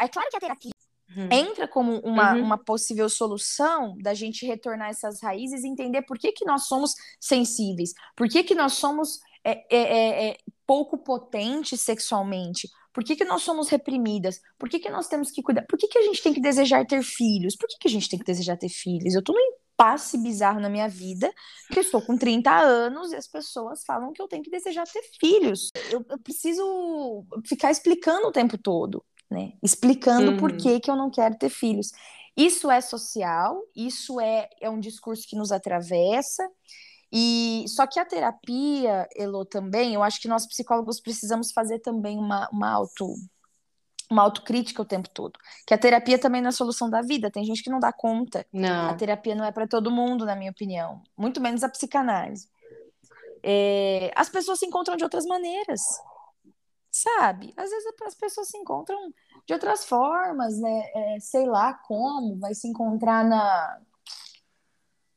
É 0.00 0.08
claro 0.08 0.28
que 0.30 0.36
a 0.36 0.40
terapia 0.40 0.72
uhum. 1.16 1.28
entra 1.30 1.66
como 1.68 1.98
uma, 2.00 2.34
uhum. 2.34 2.42
uma 2.42 2.58
possível 2.58 3.08
solução 3.08 3.96
da 3.98 4.14
gente 4.14 4.46
retornar 4.46 4.90
essas 4.90 5.22
raízes 5.22 5.64
e 5.64 5.68
entender 5.68 6.02
por 6.02 6.18
que, 6.18 6.32
que 6.32 6.44
nós 6.44 6.66
somos 6.66 6.94
sensíveis, 7.20 7.92
por 8.16 8.28
que, 8.28 8.42
que 8.42 8.54
nós 8.54 8.74
somos 8.74 9.20
é, 9.44 9.64
é, 9.70 9.78
é, 9.78 10.28
é 10.30 10.36
pouco 10.66 10.98
potentes 10.98 11.80
sexualmente, 11.80 12.68
por 12.92 13.04
que, 13.04 13.14
que 13.14 13.24
nós 13.24 13.42
somos 13.42 13.68
reprimidas? 13.68 14.40
Por 14.58 14.68
que, 14.68 14.80
que 14.80 14.90
nós 14.90 15.06
temos 15.06 15.30
que 15.30 15.40
cuidar? 15.40 15.64
Por 15.66 15.78
que, 15.78 15.86
que 15.86 15.98
a 15.98 16.02
gente 16.02 16.20
tem 16.20 16.34
que 16.34 16.40
desejar 16.40 16.84
ter 16.84 17.02
filhos? 17.04 17.54
Por 17.54 17.68
que, 17.68 17.78
que 17.78 17.86
a 17.86 17.90
gente 17.90 18.08
tem 18.08 18.18
que 18.18 18.24
desejar 18.24 18.56
ter 18.56 18.68
filhos? 18.68 19.14
Eu 19.14 19.22
tô 19.22 19.32
no 19.32 19.38
passe 19.78 20.18
bizarro 20.18 20.58
na 20.58 20.68
minha 20.68 20.88
vida, 20.88 21.32
que 21.72 21.78
eu 21.78 21.82
estou 21.82 22.02
com 22.02 22.18
30 22.18 22.50
anos 22.50 23.12
e 23.12 23.16
as 23.16 23.28
pessoas 23.28 23.84
falam 23.84 24.12
que 24.12 24.20
eu 24.20 24.26
tenho 24.26 24.42
que 24.42 24.50
desejar 24.50 24.84
ter 24.88 25.04
filhos. 25.20 25.70
Eu, 25.88 26.04
eu 26.10 26.18
preciso 26.18 27.24
ficar 27.46 27.70
explicando 27.70 28.26
o 28.26 28.32
tempo 28.32 28.58
todo, 28.58 29.04
né? 29.30 29.52
Explicando 29.62 30.32
uhum. 30.32 30.36
por 30.36 30.56
que, 30.56 30.80
que 30.80 30.90
eu 30.90 30.96
não 30.96 31.08
quero 31.08 31.38
ter 31.38 31.48
filhos. 31.48 31.92
Isso 32.36 32.68
é 32.68 32.80
social, 32.80 33.62
isso 33.74 34.20
é, 34.20 34.48
é 34.60 34.68
um 34.68 34.80
discurso 34.80 35.24
que 35.28 35.36
nos 35.36 35.52
atravessa. 35.52 36.48
E 37.12 37.64
só 37.68 37.86
que 37.86 38.00
a 38.00 38.04
terapia, 38.04 39.08
Elo, 39.16 39.44
também, 39.44 39.94
eu 39.94 40.02
acho 40.02 40.20
que 40.20 40.28
nós 40.28 40.44
psicólogos 40.44 41.00
precisamos 41.00 41.52
fazer 41.52 41.78
também 41.78 42.18
uma, 42.18 42.48
uma 42.52 42.68
auto 42.68 43.14
uma 44.10 44.22
autocrítica 44.22 44.82
o 44.82 44.86
tempo 44.86 45.08
todo. 45.10 45.38
Que 45.66 45.74
a 45.74 45.78
terapia 45.78 46.18
também 46.18 46.40
não 46.40 46.48
é 46.48 46.52
solução 46.52 46.88
da 46.88 47.02
vida. 47.02 47.30
Tem 47.30 47.44
gente 47.44 47.62
que 47.62 47.70
não 47.70 47.78
dá 47.78 47.92
conta. 47.92 48.46
Não. 48.52 48.90
A 48.90 48.94
terapia 48.94 49.34
não 49.34 49.44
é 49.44 49.52
para 49.52 49.66
todo 49.66 49.90
mundo, 49.90 50.24
na 50.24 50.34
minha 50.34 50.50
opinião. 50.50 51.02
Muito 51.16 51.40
menos 51.40 51.62
a 51.62 51.68
psicanálise. 51.68 52.48
É, 53.42 54.10
as 54.16 54.28
pessoas 54.28 54.58
se 54.58 54.66
encontram 54.66 54.96
de 54.96 55.04
outras 55.04 55.26
maneiras. 55.26 55.82
Sabe? 56.90 57.52
Às 57.56 57.70
vezes 57.70 57.92
as 58.06 58.14
pessoas 58.14 58.48
se 58.48 58.56
encontram 58.56 59.12
de 59.46 59.52
outras 59.52 59.84
formas, 59.84 60.58
né? 60.58 60.82
É, 60.94 61.20
sei 61.20 61.46
lá 61.46 61.74
como, 61.86 62.38
vai 62.38 62.54
se 62.54 62.66
encontrar 62.66 63.24
na. 63.24 63.78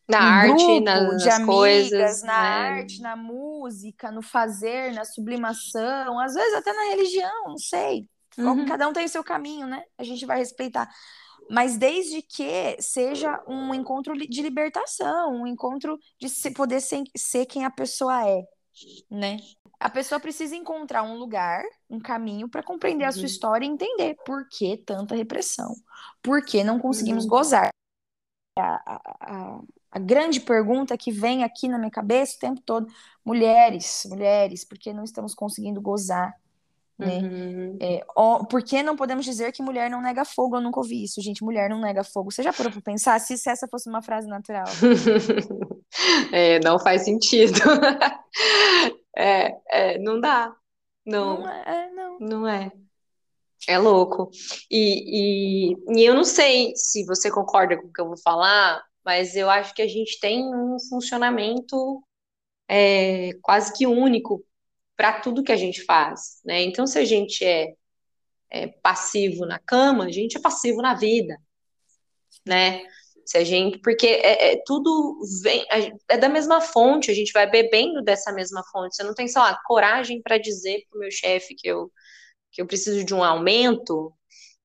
Na 0.07 0.19
arte, 0.19 0.65
grupo, 0.65 0.81
nas, 0.81 1.03
nas 1.03 1.27
amigas, 1.27 1.45
coisas. 1.45 2.23
Na 2.23 2.27
né? 2.27 2.79
arte, 2.79 3.01
na 3.01 3.15
música, 3.15 4.11
no 4.11 4.21
fazer, 4.21 4.93
na 4.93 5.05
sublimação, 5.05 6.19
às 6.19 6.33
vezes 6.33 6.53
até 6.53 6.73
na 6.73 6.83
religião, 6.89 7.47
não 7.47 7.57
sei. 7.57 8.09
Uhum. 8.37 8.65
Cada 8.65 8.87
um 8.87 8.93
tem 8.93 9.05
o 9.05 9.09
seu 9.09 9.23
caminho, 9.23 9.67
né? 9.67 9.83
A 9.97 10.03
gente 10.03 10.25
vai 10.25 10.37
respeitar. 10.37 10.89
Mas 11.49 11.77
desde 11.77 12.21
que 12.21 12.77
seja 12.79 13.43
um 13.47 13.73
encontro 13.73 14.13
de 14.15 14.41
libertação, 14.41 15.41
um 15.41 15.47
encontro 15.47 15.97
de 16.19 16.29
poder 16.51 16.79
ser, 16.79 17.03
ser 17.15 17.45
quem 17.45 17.65
a 17.65 17.69
pessoa 17.71 18.27
é, 18.27 18.43
né? 19.09 19.37
A 19.79 19.89
pessoa 19.89 20.19
precisa 20.19 20.55
encontrar 20.55 21.03
um 21.03 21.17
lugar, 21.17 21.63
um 21.89 21.99
caminho 21.99 22.47
para 22.47 22.63
compreender 22.63 23.03
uhum. 23.03 23.09
a 23.09 23.11
sua 23.11 23.21
uhum. 23.21 23.25
história 23.25 23.65
e 23.65 23.69
entender 23.69 24.15
por 24.25 24.47
que 24.47 24.77
tanta 24.77 25.15
repressão, 25.15 25.73
por 26.21 26.45
que 26.45 26.63
não 26.63 26.79
conseguimos 26.79 27.23
uhum. 27.25 27.29
gozar. 27.29 27.69
A, 28.57 28.95
a, 28.95 29.01
a, 29.21 29.61
A 29.91 29.99
grande 29.99 30.39
pergunta 30.39 30.97
que 30.97 31.11
vem 31.11 31.43
aqui 31.43 31.67
na 31.67 31.77
minha 31.77 31.91
cabeça 31.91 32.37
o 32.37 32.39
tempo 32.39 32.61
todo: 32.61 32.87
mulheres, 33.25 34.03
mulheres, 34.09 34.63
por 34.63 34.77
que 34.77 34.93
não 34.93 35.03
estamos 35.03 35.33
conseguindo 35.33 35.81
gozar? 35.81 36.33
Né? 37.01 37.17
Uhum. 37.17 37.77
É, 37.81 38.05
ó, 38.15 38.45
por 38.45 38.61
que 38.61 38.83
não 38.83 38.95
podemos 38.95 39.25
dizer 39.25 39.51
que 39.51 39.63
mulher 39.63 39.89
não 39.89 40.01
nega 40.01 40.23
fogo? 40.23 40.57
Eu 40.57 40.61
nunca 40.61 40.79
ouvi 40.79 41.03
isso, 41.03 41.19
gente. 41.21 41.43
Mulher 41.43 41.69
não 41.69 41.81
nega 41.81 42.03
fogo. 42.03 42.31
Você 42.31 42.43
já 42.43 42.53
parou 42.53 42.71
para 42.71 42.81
pensar 42.81 43.19
se, 43.19 43.37
se 43.37 43.49
essa 43.49 43.67
fosse 43.67 43.89
uma 43.89 44.03
frase 44.03 44.27
natural? 44.27 44.65
é, 46.31 46.59
não 46.59 46.77
faz 46.77 47.03
sentido. 47.03 47.59
é, 49.17 49.57
é, 49.69 49.97
não 49.97 50.19
dá. 50.19 50.55
Não, 51.03 51.39
não 51.39 51.49
é, 51.49 51.91
não. 51.91 52.19
Não 52.19 52.47
é. 52.47 52.71
É 53.67 53.77
louco. 53.79 54.29
E, 54.69 55.71
e, 55.71 55.99
e 55.99 56.05
eu 56.05 56.13
não 56.13 56.23
sei 56.23 56.73
se 56.75 57.03
você 57.05 57.31
concorda 57.31 57.77
com 57.77 57.87
o 57.87 57.91
que 57.91 58.01
eu 58.01 58.07
vou 58.07 58.17
falar, 58.17 58.83
mas 59.03 59.35
eu 59.35 59.49
acho 59.49 59.73
que 59.73 59.81
a 59.81 59.87
gente 59.87 60.19
tem 60.19 60.43
um 60.53 60.77
funcionamento 60.87 62.03
é, 62.69 63.31
quase 63.41 63.73
que 63.73 63.85
único 63.87 64.43
para 65.01 65.19
tudo 65.19 65.43
que 65.43 65.51
a 65.51 65.57
gente 65.57 65.83
faz, 65.83 66.39
né? 66.45 66.61
Então, 66.61 66.85
se 66.85 66.99
a 66.99 67.03
gente 67.03 67.43
é, 67.43 67.73
é, 68.51 68.67
passivo 68.67 69.47
na 69.47 69.57
cama, 69.57 70.05
a 70.05 70.11
gente 70.11 70.37
é 70.37 70.39
passivo 70.39 70.79
na 70.79 70.93
vida, 70.93 71.35
né? 72.45 72.83
Se 73.25 73.35
a 73.35 73.43
gente, 73.43 73.79
porque 73.79 74.05
é, 74.05 74.53
é 74.53 74.61
tudo 74.63 75.19
vem, 75.41 75.65
é 76.07 76.17
da 76.19 76.29
mesma 76.29 76.61
fonte, 76.61 77.09
a 77.09 77.15
gente 77.15 77.31
vai 77.33 77.49
bebendo 77.49 78.03
dessa 78.03 78.31
mesma 78.31 78.63
fonte. 78.71 78.95
Você 78.95 79.03
não 79.03 79.15
tem, 79.15 79.27
sei 79.27 79.41
lá, 79.41 79.59
coragem 79.65 80.21
para 80.21 80.37
dizer 80.37 80.85
pro 80.87 80.99
meu 80.99 81.09
chefe 81.09 81.55
que 81.55 81.67
eu 81.67 81.91
que 82.51 82.61
eu 82.61 82.67
preciso 82.67 83.03
de 83.03 83.15
um 83.15 83.23
aumento, 83.23 84.13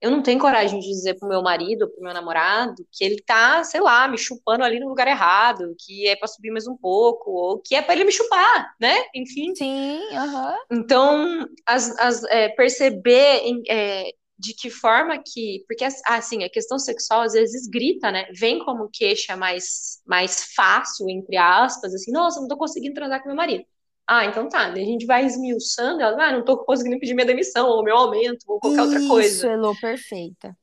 eu 0.01 0.11
não 0.11 0.23
tenho 0.23 0.39
coragem 0.39 0.79
de 0.79 0.87
dizer 0.87 1.15
pro 1.19 1.29
meu 1.29 1.43
marido, 1.43 1.91
pro 1.91 2.03
meu 2.03 2.13
namorado, 2.13 2.87
que 2.93 3.05
ele 3.05 3.23
tá, 3.23 3.65
sei 3.65 3.81
lá, 3.81 4.07
me 4.07 4.19
chupando 4.19 4.63
ali 4.63 4.79
no 4.79 4.89
lugar 4.89 5.09
errado, 5.09 5.75
que 5.79 6.07
é 6.07 6.17
para 6.17 6.29
subir 6.29 6.51
mais 6.51 6.67
um 6.67 6.77
pouco, 6.77 7.31
ou 7.31 7.59
que 7.61 7.75
é 7.75 7.83
para 7.83 7.95
ele 7.95 8.05
me 8.05 8.13
chupar, 8.13 8.75
né? 8.81 8.95
Enfim. 9.15 9.55
Sim, 9.55 10.01
aham. 10.13 10.51
Uhum. 10.71 10.79
Então, 10.79 11.49
as, 11.65 11.99
as, 11.99 12.23
é, 12.25 12.49
perceber 12.51 13.43
é, 13.69 14.11
de 14.39 14.55
que 14.55 14.69
forma 14.71 15.21
que. 15.25 15.65
Porque, 15.67 15.85
assim, 16.07 16.45
a 16.45 16.51
questão 16.51 16.79
sexual 16.79 17.23
às 17.23 17.33
vezes 17.33 17.67
grita, 17.69 18.11
né? 18.11 18.27
Vem 18.39 18.59
como 18.65 18.91
queixa 18.93 19.37
mais, 19.37 20.01
mais 20.07 20.53
fácil, 20.55 21.09
entre 21.09 21.37
aspas, 21.37 21.95
assim, 21.95 22.13
nossa, 22.13 22.41
não 22.41 22.49
tô 22.49 22.57
conseguindo 22.57 22.95
transar 22.95 23.23
com 23.23 23.29
meu 23.29 23.37
marido. 23.37 23.65
Ah, 24.07 24.25
então 24.25 24.49
tá. 24.49 24.67
A 24.67 24.75
gente 24.75 25.05
vai 25.05 25.25
esmiuçando, 25.25 26.01
ela, 26.01 26.29
ah, 26.29 26.33
não 26.33 26.45
tô 26.45 26.59
conseguindo 26.59 26.99
pedir 26.99 27.15
minha 27.15 27.27
demissão, 27.27 27.69
ou 27.69 27.83
meu 27.83 27.97
aumento, 27.97 28.45
ou 28.47 28.61
qualquer 28.61 28.83
Isso, 28.83 28.93
outra 28.93 29.09
coisa. 29.09 29.29
Isso, 29.29 29.47
Elô, 29.47 29.75
perfeita. 29.81 30.57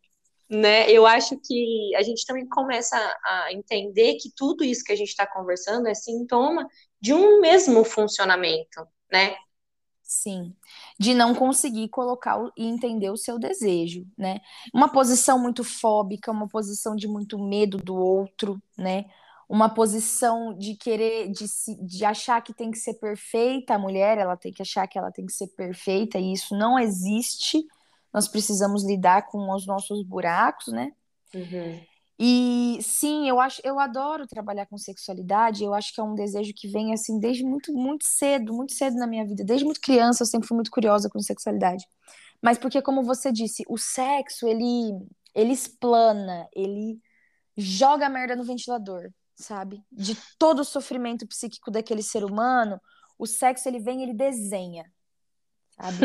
Né? 0.50 0.90
Eu 0.90 1.06
acho 1.06 1.38
que 1.44 1.96
a 1.96 2.04
gente 2.04 2.26
também 2.26 2.48
começa 2.48 2.96
a 3.26 3.52
entender 3.52 4.16
que 4.16 4.30
tudo 4.36 4.64
isso 4.64 4.84
que 4.84 4.92
a 4.92 4.96
gente 4.96 5.10
está 5.10 5.26
conversando 5.26 5.88
é 5.88 5.94
sintoma 5.94 6.68
de 7.02 7.14
um 7.14 7.42
mesmo 7.42 7.84
funcionamento, 7.84 8.88
né? 9.12 9.36
Sim, 10.04 10.54
de 11.00 11.14
não 11.14 11.34
conseguir 11.34 11.90
colocar 11.90 12.38
e 12.56 12.66
entender 12.66 13.10
o 13.10 13.18
seu 13.18 13.40
desejo, 13.40 14.06
né? 14.18 14.42
Uma 14.74 14.90
posição 14.90 15.40
muito 15.40 15.64
fóbica, 15.64 16.32
uma 16.32 16.48
posição 16.48 16.96
de 16.96 17.08
muito 17.08 17.40
medo 17.40 17.78
do 17.78 17.96
outro, 17.96 18.62
né? 18.78 19.06
Uma 19.50 19.70
posição 19.70 20.54
de 20.58 20.76
querer, 20.76 21.30
de, 21.30 21.46
de 21.86 22.06
achar 22.06 22.42
que 22.42 22.54
tem 22.54 22.72
que 22.72 22.78
ser 22.78 22.96
perfeita, 22.96 23.76
a 23.76 23.80
mulher, 23.80 24.18
ela 24.18 24.38
tem 24.38 24.52
que 24.52 24.62
achar 24.62 24.88
que 24.88 24.98
ela 24.98 25.12
tem 25.12 25.26
que 25.26 25.34
ser 25.34 25.48
perfeita, 25.50 26.18
e 26.18 26.34
isso 26.34 26.58
não 26.58 26.80
existe. 26.80 27.64
Nós 28.14 28.28
precisamos 28.28 28.84
lidar 28.86 29.28
com 29.28 29.52
os 29.54 29.66
nossos 29.66 30.04
buracos, 30.04 30.68
né? 30.68 30.92
Uhum. 31.34 31.82
E 32.20 32.78
sim, 32.82 33.28
eu 33.28 33.40
acho, 33.40 33.60
eu 33.64 33.80
adoro 33.80 34.28
trabalhar 34.28 34.68
com 34.68 34.78
sexualidade. 34.78 35.64
Eu 35.64 35.74
acho 35.74 35.94
que 35.94 36.00
é 36.00 36.04
um 36.04 36.14
desejo 36.14 36.54
que 36.56 36.68
vem 36.68 36.94
assim 36.94 37.20
desde 37.20 37.44
muito, 37.44 37.74
muito 37.74 38.06
cedo, 38.06 38.54
muito 38.54 38.74
cedo 38.74 38.96
na 38.98 39.08
minha 39.08 39.26
vida. 39.26 39.44
Desde 39.44 39.66
muito 39.66 39.82
criança, 39.82 40.22
eu 40.22 40.28
sempre 40.28 40.48
fui 40.48 40.56
muito 40.56 40.70
curiosa 40.70 41.10
com 41.10 41.20
sexualidade. 41.20 41.86
Mas 42.42 42.58
porque, 42.58 42.82
como 42.82 43.04
você 43.04 43.32
disse, 43.32 43.64
o 43.68 43.78
sexo 43.78 44.48
ele, 44.48 44.96
ele 45.34 45.54
explana, 45.54 46.48
ele 46.56 47.00
joga 47.58 48.06
a 48.06 48.10
merda 48.10 48.36
no 48.36 48.44
ventilador 48.44 49.12
sabe? 49.36 49.84
De 49.92 50.18
todo 50.38 50.60
o 50.60 50.66
sofrimento 50.66 51.28
psíquico 51.28 51.72
daquele 51.72 52.04
ser 52.04 52.24
humano, 52.24 52.80
o 53.18 53.26
sexo 53.26 53.68
ele 53.68 53.80
vem, 53.80 54.04
ele 54.04 54.14
desenha. 54.14 54.86
Sabe? 55.72 55.98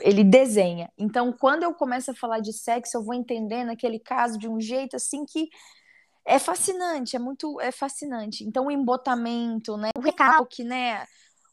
ele 0.00 0.22
desenha. 0.22 0.90
Então, 0.96 1.32
quando 1.32 1.64
eu 1.64 1.74
começo 1.74 2.10
a 2.10 2.14
falar 2.14 2.40
de 2.40 2.52
sexo, 2.52 2.96
eu 2.96 3.02
vou 3.02 3.14
entendendo 3.14 3.70
aquele 3.70 3.98
caso 3.98 4.38
de 4.38 4.48
um 4.48 4.60
jeito 4.60 4.96
assim 4.96 5.24
que 5.24 5.48
é 6.24 6.38
fascinante, 6.38 7.16
é 7.16 7.18
muito 7.18 7.60
é 7.60 7.72
fascinante. 7.72 8.44
Então, 8.44 8.66
o 8.66 8.70
embotamento, 8.70 9.76
né? 9.76 9.90
O 9.96 10.00
recalque, 10.00 10.62
né? 10.62 11.04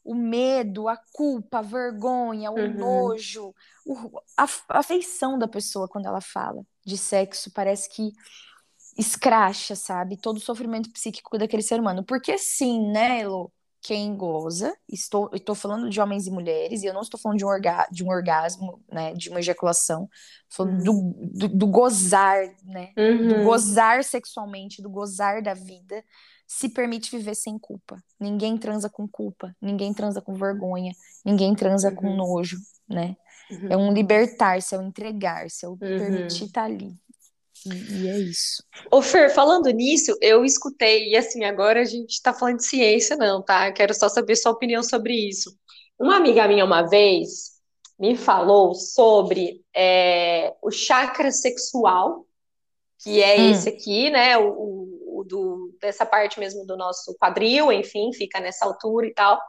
O 0.03 0.15
medo, 0.15 0.87
a 0.87 0.97
culpa, 1.13 1.59
a 1.59 1.61
vergonha, 1.61 2.51
o 2.51 2.55
uhum. 2.55 2.73
nojo, 2.73 3.53
a, 4.37 4.45
a 4.69 4.79
afeição 4.79 5.37
da 5.37 5.47
pessoa 5.47 5.87
quando 5.87 6.07
ela 6.07 6.21
fala 6.21 6.63
de 6.83 6.97
sexo, 6.97 7.51
parece 7.51 7.87
que 7.89 8.11
escracha, 9.01 9.75
sabe? 9.75 10.15
Todo 10.15 10.37
o 10.37 10.41
sofrimento 10.41 10.91
psíquico 10.91 11.37
daquele 11.37 11.63
ser 11.63 11.79
humano. 11.79 12.03
Porque 12.03 12.37
sim, 12.37 12.91
né, 12.91 13.21
Elo? 13.21 13.51
Quem 13.83 14.15
goza, 14.15 14.75
estou, 14.87 15.27
estou 15.33 15.55
falando 15.55 15.89
de 15.89 15.99
homens 15.99 16.27
e 16.27 16.31
mulheres, 16.31 16.83
e 16.83 16.85
eu 16.85 16.93
não 16.93 17.01
estou 17.01 17.19
falando 17.19 17.39
de 17.39 17.43
um, 17.43 17.47
orga, 17.47 17.87
de 17.91 18.03
um 18.03 18.09
orgasmo, 18.09 18.79
né, 18.87 19.11
de 19.15 19.31
uma 19.31 19.39
ejaculação, 19.39 20.07
falando 20.47 20.87
uhum. 20.87 21.11
do, 21.33 21.47
do, 21.47 21.57
do, 21.57 21.67
gozar, 21.67 22.43
né, 22.63 22.93
uhum. 22.95 23.27
do 23.27 23.43
gozar 23.43 24.03
sexualmente, 24.03 24.83
do 24.83 24.89
gozar 24.91 25.41
da 25.41 25.55
vida, 25.55 26.03
se 26.45 26.69
permite 26.69 27.09
viver 27.09 27.33
sem 27.33 27.57
culpa. 27.57 27.97
Ninguém 28.19 28.55
transa 28.55 28.87
com 28.87 29.07
culpa, 29.07 29.51
ninguém 29.59 29.95
transa 29.95 30.21
com 30.21 30.35
vergonha, 30.35 30.91
ninguém 31.25 31.55
transa 31.55 31.89
uhum. 31.89 31.95
com 31.95 32.15
nojo, 32.15 32.59
né? 32.87 33.17
É 33.69 33.75
um 33.75 33.91
libertar-se, 33.91 34.75
é 34.75 34.77
um 34.77 34.87
entregar-se, 34.87 35.65
é 35.65 35.67
o 35.67 35.75
permitir 35.75 36.45
estar 36.45 36.61
tá 36.61 36.67
ali. 36.67 36.95
E 37.65 38.07
é 38.07 38.17
isso. 38.17 38.63
Ô, 38.91 39.01
Fer, 39.01 39.33
falando 39.33 39.69
nisso, 39.69 40.17
eu 40.21 40.43
escutei, 40.43 41.09
e 41.09 41.15
assim, 41.15 41.43
agora 41.43 41.81
a 41.81 41.85
gente 41.85 42.11
está 42.11 42.33
falando 42.33 42.57
de 42.57 42.65
ciência, 42.65 43.15
não, 43.15 43.41
tá? 43.41 43.71
Quero 43.71 43.93
só 43.93 44.09
saber 44.09 44.35
sua 44.35 44.51
opinião 44.51 44.81
sobre 44.81 45.13
isso. 45.13 45.55
Uma 45.99 46.17
amiga 46.17 46.47
minha, 46.47 46.65
uma 46.65 46.81
vez, 46.87 47.51
me 47.99 48.17
falou 48.17 48.73
sobre 48.73 49.63
é, 49.75 50.55
o 50.61 50.71
chakra 50.71 51.31
sexual, 51.31 52.25
que 53.03 53.21
é 53.21 53.39
hum. 53.39 53.51
esse 53.51 53.69
aqui, 53.69 54.09
né? 54.09 54.37
O, 54.37 55.19
o, 55.19 55.23
do, 55.23 55.77
dessa 55.79 56.03
parte 56.03 56.39
mesmo 56.39 56.65
do 56.65 56.75
nosso 56.75 57.15
quadril, 57.19 57.71
enfim, 57.71 58.11
fica 58.11 58.39
nessa 58.39 58.65
altura 58.65 59.05
e 59.05 59.13
tal. 59.13 59.39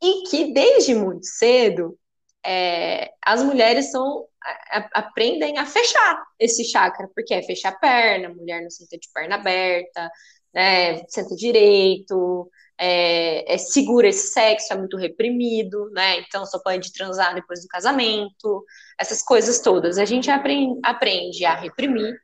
E 0.00 0.28
que 0.28 0.52
desde 0.52 0.94
muito 0.94 1.26
cedo 1.26 1.98
é, 2.46 3.10
as 3.24 3.42
mulheres 3.42 3.90
são 3.90 4.24
a, 4.70 5.00
aprendem 5.00 5.58
a 5.58 5.66
fechar 5.66 6.24
esse 6.38 6.64
chakra, 6.64 7.08
porque 7.14 7.34
é 7.34 7.42
fechar 7.42 7.70
a 7.70 7.78
perna, 7.78 8.28
mulher 8.28 8.62
não 8.62 8.70
senta 8.70 8.96
de 8.96 9.08
perna 9.12 9.34
aberta, 9.34 10.10
né, 10.54 11.04
senta 11.08 11.34
direito, 11.34 12.48
é, 12.78 13.54
é, 13.54 13.58
segura 13.58 14.08
esse 14.08 14.32
sexo, 14.32 14.72
é 14.72 14.78
muito 14.78 14.96
reprimido, 14.96 15.90
né, 15.90 16.20
então 16.20 16.46
só 16.46 16.60
pode 16.60 16.92
transar 16.92 17.34
depois 17.34 17.62
do 17.62 17.68
casamento, 17.68 18.64
essas 18.98 19.22
coisas 19.22 19.60
todas. 19.60 19.98
A 19.98 20.04
gente 20.04 20.30
aprende, 20.30 20.78
aprende 20.84 21.44
a 21.44 21.56
reprimir 21.56 22.14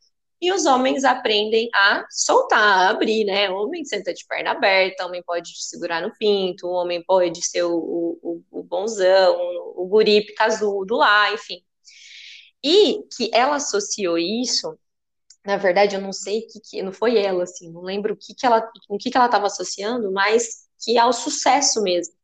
e 0.42 0.52
os 0.52 0.66
homens 0.66 1.05
aprendem 1.05 1.70
a 1.72 2.05
soltar, 2.11 2.88
a 2.88 2.90
abrir, 2.90 3.24
né? 3.24 3.48
O 3.48 3.62
homem 3.62 3.85
senta 3.85 4.12
de 4.12 4.26
perna 4.26 4.50
aberta, 4.50 5.05
o 5.05 5.07
homem 5.07 5.22
pode 5.22 5.50
segurar 5.57 6.02
no 6.02 6.12
pinto, 6.18 6.66
o 6.66 6.72
homem 6.72 7.00
pode 7.05 7.40
ser 7.46 7.62
o, 7.62 7.76
o, 8.20 8.42
o 8.50 8.62
bonzão, 8.64 9.37
o 9.76 9.87
guri 9.87 10.26
casudo 10.35 10.96
lá, 10.96 11.33
enfim. 11.33 11.62
E 12.64 13.05
que 13.16 13.31
ela 13.33 13.55
associou 13.57 14.18
isso, 14.18 14.76
na 15.46 15.57
verdade, 15.57 15.94
eu 15.94 16.00
não 16.00 16.12
sei 16.12 16.42
que, 16.42 16.61
que 16.61 16.83
não 16.83 16.92
foi 16.92 17.18
ela, 17.18 17.44
assim, 17.44 17.70
não 17.70 17.83
lembro 17.83 18.14
o 18.14 18.16
que, 18.16 18.35
que 18.35 18.44
ela, 18.44 18.68
o 18.88 18.98
que, 18.98 19.11
que 19.12 19.16
ela 19.16 19.26
estava 19.26 19.46
associando, 19.46 20.11
mas 20.11 20.66
que 20.85 20.98
ao 20.98 21.12
sucesso 21.12 21.83
mesmo. 21.83 22.14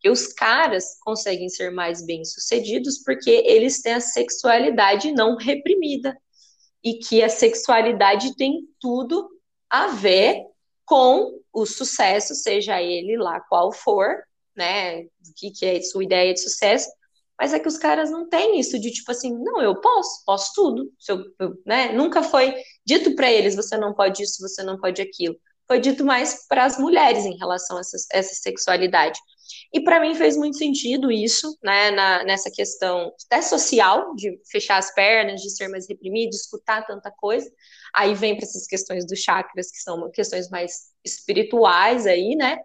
Que 0.00 0.10
os 0.10 0.32
caras 0.32 0.98
conseguem 1.00 1.48
ser 1.48 1.70
mais 1.70 2.04
bem-sucedidos 2.04 2.98
porque 3.04 3.30
eles 3.30 3.80
têm 3.80 3.94
a 3.94 4.00
sexualidade 4.00 5.12
não 5.12 5.36
reprimida. 5.36 6.16
E 6.88 6.98
que 7.00 7.22
a 7.22 7.28
sexualidade 7.28 8.34
tem 8.36 8.60
tudo 8.80 9.28
a 9.68 9.88
ver 9.88 10.42
com 10.86 11.38
o 11.52 11.66
sucesso, 11.66 12.34
seja 12.34 12.80
ele 12.80 13.18
lá 13.18 13.40
qual 13.40 13.72
for, 13.72 14.22
né? 14.56 15.02
O 15.02 15.34
que, 15.36 15.50
que 15.50 15.66
é 15.66 15.82
sua 15.82 16.02
ideia 16.02 16.32
de 16.32 16.40
sucesso, 16.40 16.88
mas 17.38 17.52
é 17.52 17.60
que 17.60 17.68
os 17.68 17.76
caras 17.76 18.10
não 18.10 18.28
têm 18.28 18.58
isso 18.58 18.78
de 18.80 18.90
tipo 18.90 19.10
assim, 19.12 19.32
não, 19.32 19.60
eu 19.60 19.80
posso, 19.80 20.24
posso 20.24 20.52
tudo. 20.54 20.90
Eu, 21.08 21.24
eu 21.38 21.54
né? 21.66 21.92
Nunca 21.92 22.22
foi 22.22 22.54
dito 22.84 23.14
para 23.14 23.30
eles, 23.30 23.54
você 23.54 23.76
não 23.76 23.94
pode 23.94 24.22
isso, 24.22 24.40
você 24.40 24.62
não 24.62 24.78
pode 24.78 25.00
aquilo. 25.02 25.36
Foi 25.66 25.78
dito 25.78 26.04
mais 26.04 26.46
para 26.48 26.64
as 26.64 26.78
mulheres 26.78 27.24
em 27.26 27.36
relação 27.36 27.76
a 27.76 27.80
essa, 27.80 27.96
essa 28.12 28.34
sexualidade. 28.34 29.20
E 29.72 29.80
para 29.80 30.00
mim 30.00 30.14
fez 30.14 30.36
muito 30.36 30.56
sentido 30.56 31.12
isso, 31.12 31.56
né, 31.62 31.90
na, 31.90 32.24
nessa 32.24 32.50
questão 32.50 33.12
até 33.26 33.42
social, 33.42 34.14
de 34.14 34.40
fechar 34.50 34.78
as 34.78 34.92
pernas, 34.94 35.42
de 35.42 35.50
ser 35.50 35.68
mais 35.68 35.86
reprimido, 35.86 36.30
de 36.30 36.36
escutar 36.36 36.86
tanta 36.86 37.10
coisa. 37.10 37.50
Aí 37.94 38.14
vem 38.14 38.34
para 38.34 38.46
essas 38.46 38.66
questões 38.66 39.06
dos 39.06 39.18
chakras, 39.18 39.70
que 39.70 39.78
são 39.78 40.10
questões 40.10 40.48
mais 40.48 40.90
espirituais 41.04 42.06
aí, 42.06 42.34
né? 42.34 42.58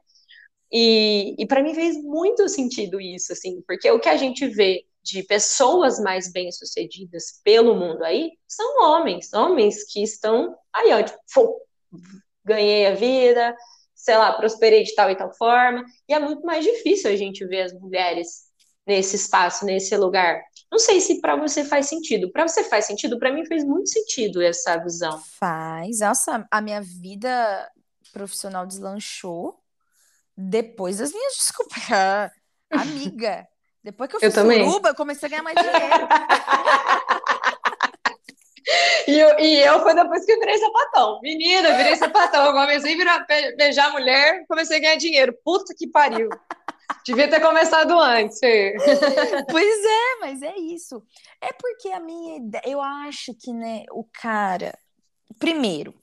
E, 0.71 1.35
e 1.37 1.45
para 1.45 1.61
mim 1.61 1.75
fez 1.75 2.01
muito 2.01 2.47
sentido 2.47 2.99
isso, 2.99 3.33
assim, 3.33 3.61
porque 3.67 3.91
o 3.91 3.99
que 3.99 4.09
a 4.09 4.17
gente 4.17 4.47
vê 4.47 4.85
de 5.03 5.21
pessoas 5.23 5.99
mais 5.99 6.31
bem-sucedidas 6.31 7.41
pelo 7.43 7.75
mundo 7.75 8.03
aí 8.03 8.31
são 8.47 8.81
homens, 8.81 9.31
homens 9.33 9.83
que 9.83 10.01
estão 10.01 10.55
aí, 10.73 10.91
ó, 10.93 11.03
tipo, 11.03 11.61
ganhei 12.43 12.87
a 12.87 12.95
vida, 12.95 13.55
sei 14.03 14.17
lá, 14.17 14.33
prosperei 14.33 14.83
de 14.83 14.93
tal 14.93 15.09
e 15.09 15.15
tal 15.15 15.33
forma, 15.33 15.81
e 16.09 16.13
é 16.13 16.19
muito 16.19 16.45
mais 16.45 16.65
difícil 16.65 17.09
a 17.09 17.15
gente 17.15 17.47
ver 17.47 17.61
as 17.61 17.73
mulheres 17.73 18.43
nesse 18.85 19.15
espaço, 19.15 19.65
nesse 19.65 19.95
lugar. 19.95 20.41
Não 20.69 20.77
sei 20.77 20.99
se 20.99 21.21
para 21.21 21.37
você 21.37 21.63
faz 21.63 21.87
sentido. 21.87 22.29
Para 22.29 22.45
você 22.45 22.65
faz 22.65 22.83
sentido? 22.83 23.17
Para 23.17 23.31
mim 23.31 23.45
fez 23.45 23.63
muito 23.63 23.87
sentido 23.87 24.41
essa 24.41 24.75
visão. 24.75 25.21
Faz. 25.39 26.01
Nossa, 26.01 26.45
a 26.51 26.61
minha 26.61 26.81
vida 26.81 27.71
profissional 28.11 28.65
deslanchou 28.67 29.57
depois 30.35 30.97
das 30.97 31.13
minhas 31.13 31.35
desculpas. 31.39 31.83
Amiga, 32.69 33.47
depois 33.81 34.09
que 34.09 34.17
eu 34.17 34.19
fui 34.19 34.27
eu 34.27 34.65
suruba, 34.65 34.89
eu 34.89 34.95
comecei 34.95 35.27
a 35.27 35.29
ganhar 35.29 35.43
mais 35.43 35.57
dinheiro. 35.57 36.07
E 39.07 39.19
eu, 39.19 39.39
e 39.39 39.59
eu 39.59 39.81
foi 39.81 39.93
depois 39.93 40.25
que 40.25 40.31
eu 40.31 40.39
virei 40.39 40.57
sapatão. 40.57 41.19
Menina, 41.21 41.75
virei 41.75 41.95
sapatão. 41.97 42.45
Eu 42.45 42.53
comecei 42.53 42.99
a 43.01 43.25
beijar 43.57 43.91
mulher, 43.91 44.45
comecei 44.47 44.77
a 44.77 44.79
ganhar 44.79 44.95
dinheiro. 44.95 45.37
Puta 45.43 45.73
que 45.77 45.87
pariu. 45.87 46.29
Devia 47.05 47.29
ter 47.29 47.41
começado 47.41 47.99
antes. 47.99 48.39
pois 49.51 49.85
é, 49.85 50.19
mas 50.21 50.41
é 50.41 50.55
isso. 50.57 51.03
É 51.41 51.51
porque 51.51 51.89
a 51.89 51.99
minha 51.99 52.37
ideia, 52.37 52.63
eu 52.65 52.81
acho 52.81 53.33
que, 53.35 53.51
né, 53.51 53.83
o 53.91 54.05
cara, 54.05 54.77
primeiro, 55.37 55.93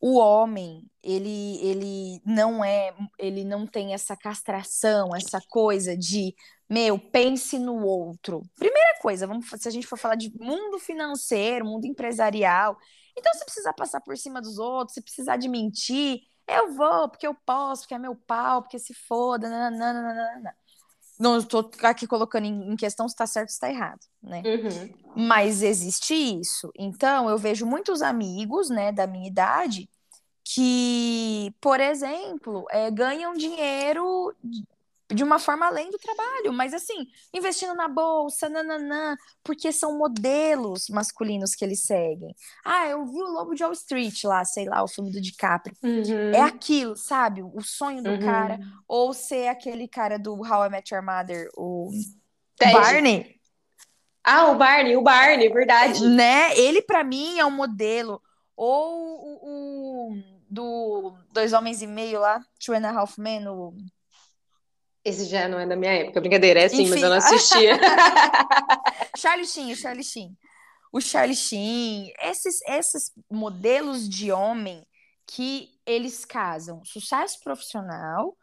o 0.00 0.18
homem, 0.18 0.84
ele, 1.02 1.58
ele 1.62 2.22
não 2.24 2.64
é, 2.64 2.94
ele 3.18 3.44
não 3.44 3.66
tem 3.66 3.92
essa 3.92 4.16
castração, 4.16 5.14
essa 5.14 5.40
coisa 5.48 5.96
de, 5.96 6.34
meu, 6.68 6.98
pense 6.98 7.58
no 7.58 7.82
outro. 7.84 8.42
Primeira 8.56 8.98
coisa, 9.00 9.26
vamos, 9.26 9.48
se 9.48 9.66
a 9.68 9.70
gente 9.70 9.86
for 9.86 9.98
falar 9.98 10.16
de 10.16 10.30
mundo 10.38 10.78
financeiro, 10.78 11.64
mundo 11.64 11.86
empresarial, 11.86 12.76
então 13.16 13.32
se 13.34 13.44
precisar 13.44 13.72
passar 13.72 14.00
por 14.00 14.16
cima 14.16 14.40
dos 14.40 14.58
outros, 14.58 14.94
se 14.94 15.00
precisar 15.00 15.36
de 15.36 15.48
mentir, 15.48 16.20
eu 16.46 16.72
vou, 16.74 17.08
porque 17.08 17.26
eu 17.26 17.34
posso, 17.34 17.82
porque 17.82 17.94
é 17.94 17.98
meu 17.98 18.14
pau, 18.14 18.62
porque 18.62 18.78
se 18.78 18.94
foda, 18.94 19.48
nananana. 19.48 20.54
Não 21.18 21.36
estou 21.36 21.68
aqui 21.82 22.06
colocando 22.06 22.44
em 22.44 22.76
questão 22.76 23.08
se 23.08 23.14
está 23.14 23.26
certo 23.26 23.48
ou 23.48 23.50
se 23.50 23.54
está 23.54 23.68
errado, 23.68 23.98
né? 24.22 24.40
Uhum. 24.46 25.26
Mas 25.26 25.62
existe 25.62 26.14
isso. 26.14 26.70
Então, 26.78 27.28
eu 27.28 27.36
vejo 27.36 27.66
muitos 27.66 28.02
amigos, 28.02 28.70
né, 28.70 28.92
da 28.92 29.04
minha 29.04 29.26
idade, 29.26 29.90
que, 30.44 31.52
por 31.60 31.80
exemplo, 31.80 32.64
é, 32.70 32.88
ganham 32.90 33.34
dinheiro 33.34 34.32
de 35.14 35.24
uma 35.24 35.38
forma 35.38 35.66
além 35.66 35.90
do 35.90 35.98
trabalho, 35.98 36.52
mas 36.52 36.74
assim, 36.74 37.06
investindo 37.32 37.74
na 37.74 37.88
bolsa, 37.88 38.48
nananã, 38.48 39.16
porque 39.42 39.72
são 39.72 39.96
modelos 39.96 40.88
masculinos 40.90 41.54
que 41.54 41.64
eles 41.64 41.82
seguem. 41.82 42.34
Ah, 42.64 42.86
eu 42.88 43.06
vi 43.06 43.22
o 43.22 43.32
Lobo 43.32 43.54
de 43.54 43.62
Wall 43.62 43.72
Street 43.72 44.24
lá, 44.24 44.44
sei 44.44 44.66
lá, 44.66 44.82
o 44.82 44.88
filme 44.88 45.10
do 45.10 45.20
DiCaprio. 45.20 45.74
Uhum. 45.82 46.32
É 46.34 46.42
aquilo, 46.42 46.94
sabe? 46.94 47.42
O 47.42 47.62
sonho 47.62 48.02
do 48.02 48.10
uhum. 48.10 48.20
cara, 48.20 48.58
ou 48.86 49.14
ser 49.14 49.48
aquele 49.48 49.88
cara 49.88 50.18
do 50.18 50.34
How 50.34 50.66
I 50.66 50.68
Met 50.68 50.94
Your 50.94 51.02
Mother, 51.02 51.48
o 51.56 51.90
Ted. 52.56 52.72
Barney. 52.72 53.38
Ah, 54.22 54.50
o 54.50 54.56
Barney, 54.56 54.94
o 54.96 55.02
Barney, 55.02 55.48
verdade. 55.48 56.06
Né? 56.06 56.54
Ele 56.58 56.82
para 56.82 57.02
mim 57.02 57.38
é 57.38 57.46
um 57.46 57.50
modelo. 57.50 58.20
Ou 58.54 59.20
o, 59.22 60.10
o, 60.12 60.22
do 60.50 61.14
Dois 61.32 61.52
Homens 61.54 61.80
e 61.80 61.86
Meio 61.86 62.20
lá, 62.20 62.44
Two 62.62 62.74
and 62.74 62.86
a 62.86 62.90
Half 62.90 63.16
Men, 63.16 63.48
o 63.48 63.72
esse 65.08 65.24
já 65.24 65.48
não 65.48 65.58
é 65.58 65.66
da 65.66 65.76
minha 65.76 65.92
época, 65.92 66.20
brincadeira, 66.20 66.60
é 66.60 66.64
assim, 66.64 66.82
Enfim. 66.82 66.90
mas 66.90 67.02
eu 67.02 67.08
não 67.08 67.16
assistia. 67.16 67.78
Charlie 69.16 69.46
Sheen, 69.46 69.72
o 69.72 69.76
Charlie 69.76 70.04
Sheen. 70.04 70.36
O 70.92 71.00
Charlie 71.00 71.36
Sheen, 71.36 72.12
esses, 72.22 72.60
esses 72.62 73.12
modelos 73.30 74.08
de 74.08 74.32
homem 74.32 74.86
que 75.26 75.70
eles 75.84 76.24
casam 76.24 76.82
sucesso 76.84 77.38
profissional, 77.42 78.36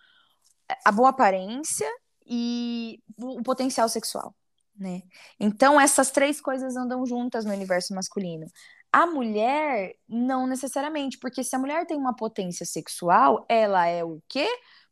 a 0.83 0.91
boa 0.91 1.09
aparência 1.09 1.87
e 2.25 2.99
o 3.17 3.41
potencial 3.41 3.89
sexual, 3.89 4.35
né? 4.75 5.01
Então 5.39 5.79
essas 5.79 6.11
três 6.11 6.39
coisas 6.39 6.75
andam 6.75 7.05
juntas 7.05 7.45
no 7.45 7.53
universo 7.53 7.93
masculino. 7.93 8.45
A 8.91 9.05
mulher 9.05 9.95
não 10.07 10.47
necessariamente, 10.47 11.17
porque 11.19 11.43
se 11.43 11.55
a 11.55 11.59
mulher 11.59 11.85
tem 11.85 11.97
uma 11.97 12.15
potência 12.15 12.65
sexual, 12.65 13.45
ela 13.49 13.85
é 13.87 14.03
o 14.03 14.21
quê? 14.29 14.47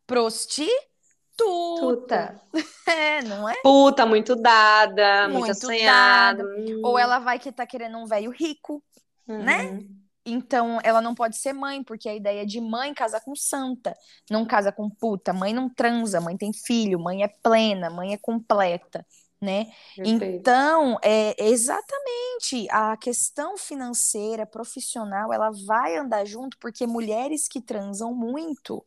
Prostituta 0.05 0.92
Tuta. 1.37 2.41
É, 2.85 3.21
não 3.23 3.47
é? 3.47 3.55
Puta, 3.63 4.05
muito 4.05 4.35
dada, 4.35 5.23
muito, 5.29 5.39
muito 5.39 5.51
assanhada. 5.51 6.43
Ou 6.83 6.99
ela 6.99 7.17
vai 7.17 7.39
que 7.39 7.49
tá 7.49 7.65
querendo 7.65 7.97
um 7.97 8.05
velho 8.05 8.29
rico, 8.29 8.83
né? 9.25 9.35
uhum. 9.35 9.43
né? 9.43 9.87
Então, 10.25 10.79
ela 10.83 11.01
não 11.01 11.13
pode 11.13 11.37
ser 11.37 11.53
mãe, 11.53 11.83
porque 11.83 12.07
a 12.07 12.15
ideia 12.15 12.45
de 12.45 12.61
mãe 12.61 12.93
casa 12.93 13.19
com 13.19 13.35
santa, 13.35 13.93
não 14.29 14.45
casa 14.45 14.71
com 14.71 14.89
puta. 14.89 15.33
Mãe 15.33 15.53
não 15.53 15.69
transa, 15.69 16.21
mãe 16.21 16.37
tem 16.37 16.51
filho, 16.53 16.99
mãe 16.99 17.23
é 17.23 17.27
plena, 17.27 17.89
mãe 17.89 18.13
é 18.13 18.17
completa, 18.17 19.05
né? 19.41 19.65
Perfeito. 19.95 20.23
Então, 20.23 20.97
é 21.03 21.35
exatamente 21.43 22.67
a 22.69 22.95
questão 22.95 23.57
financeira, 23.57 24.45
profissional, 24.45 25.33
ela 25.33 25.51
vai 25.65 25.97
andar 25.97 26.25
junto, 26.25 26.57
porque 26.57 26.87
mulheres 26.87 27.47
que 27.47 27.61
transam 27.61 28.13
muito 28.13 28.85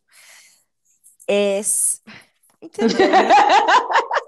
é, 1.29 1.61
Entendeu? 2.61 2.97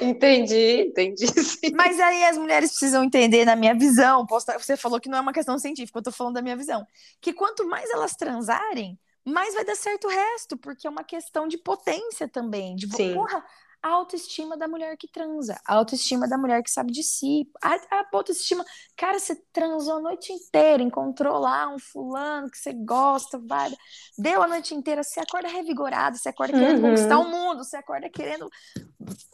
entendi, 0.00 0.82
entendi. 0.82 1.26
Sim. 1.42 1.72
Mas 1.74 1.98
aí 2.00 2.24
as 2.24 2.38
mulheres 2.38 2.70
precisam 2.70 3.04
entender, 3.04 3.44
na 3.44 3.56
minha 3.56 3.74
visão, 3.74 4.26
você 4.58 4.76
falou 4.76 5.00
que 5.00 5.08
não 5.08 5.18
é 5.18 5.20
uma 5.20 5.32
questão 5.32 5.58
científica, 5.58 5.98
eu 5.98 6.02
tô 6.02 6.12
falando 6.12 6.34
da 6.34 6.42
minha 6.42 6.56
visão, 6.56 6.86
que 7.20 7.32
quanto 7.32 7.66
mais 7.66 7.90
elas 7.90 8.12
transarem, 8.12 8.98
mais 9.24 9.54
vai 9.54 9.64
dar 9.64 9.74
certo 9.74 10.06
o 10.06 10.10
resto, 10.10 10.56
porque 10.56 10.86
é 10.86 10.90
uma 10.90 11.02
questão 11.02 11.48
de 11.48 11.58
potência 11.58 12.28
também. 12.28 12.76
De, 12.76 12.86
Sim. 12.94 13.14
porra, 13.14 13.44
a 13.86 13.90
autoestima 13.90 14.56
da 14.56 14.66
mulher 14.66 14.96
que 14.96 15.06
transa, 15.06 15.60
a 15.64 15.74
autoestima 15.74 16.26
da 16.26 16.36
mulher 16.36 16.60
que 16.60 16.70
sabe 16.70 16.90
de 16.90 17.04
si, 17.04 17.48
a, 17.62 17.74
a 17.74 18.08
autoestima. 18.12 18.64
Cara, 18.96 19.16
você 19.16 19.36
transou 19.52 19.98
a 19.98 20.00
noite 20.00 20.32
inteira, 20.32 20.82
encontrou 20.82 21.38
lá 21.38 21.72
um 21.72 21.78
fulano 21.78 22.50
que 22.50 22.58
você 22.58 22.72
gosta, 22.72 23.38
vai, 23.38 23.72
deu 24.18 24.42
a 24.42 24.48
noite 24.48 24.74
inteira, 24.74 25.04
você 25.04 25.20
acorda 25.20 25.46
revigorado, 25.46 26.18
você 26.18 26.30
acorda 26.30 26.52
querendo 26.54 26.82
uhum. 26.82 26.90
conquistar 26.90 27.18
o 27.20 27.30
mundo, 27.30 27.62
você 27.62 27.76
acorda 27.76 28.10
querendo 28.10 28.50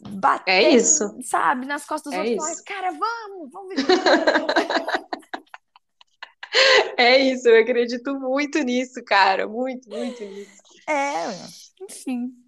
bater, 0.09 0.51
é 0.51 0.69
isso. 0.69 1.17
sabe, 1.23 1.65
nas 1.65 1.83
costas 1.83 2.13
dos 2.13 2.21
é 2.21 2.29
outros. 2.29 2.51
Isso. 2.51 2.63
Cara, 2.63 2.91
vamos, 2.91 3.51
vamos 3.51 3.75
ver. 3.75 3.83
É 6.95 7.17
isso, 7.17 7.47
eu 7.47 7.59
acredito 7.59 8.13
muito 8.19 8.59
nisso, 8.59 9.03
cara, 9.03 9.47
muito, 9.47 9.89
muito 9.89 10.23
nisso. 10.23 10.61
É, 10.87 11.25
enfim. 11.81 12.42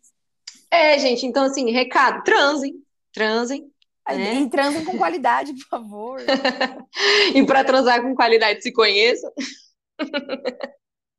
É, 0.76 1.00
gente, 1.00 1.26
então 1.26 1.46
assim, 1.46 1.72
recado, 1.72 2.22
transem, 2.24 2.84
transem. 3.14 3.72
Né? 4.08 4.42
E 4.42 4.50
transem 4.50 4.84
com 4.84 4.98
qualidade, 4.98 5.54
por 5.54 5.68
favor. 5.68 6.20
e 7.34 7.44
para 7.46 7.64
transar 7.64 8.02
com 8.02 8.14
qualidade, 8.14 8.62
se 8.62 8.72
conheçam. 8.72 9.32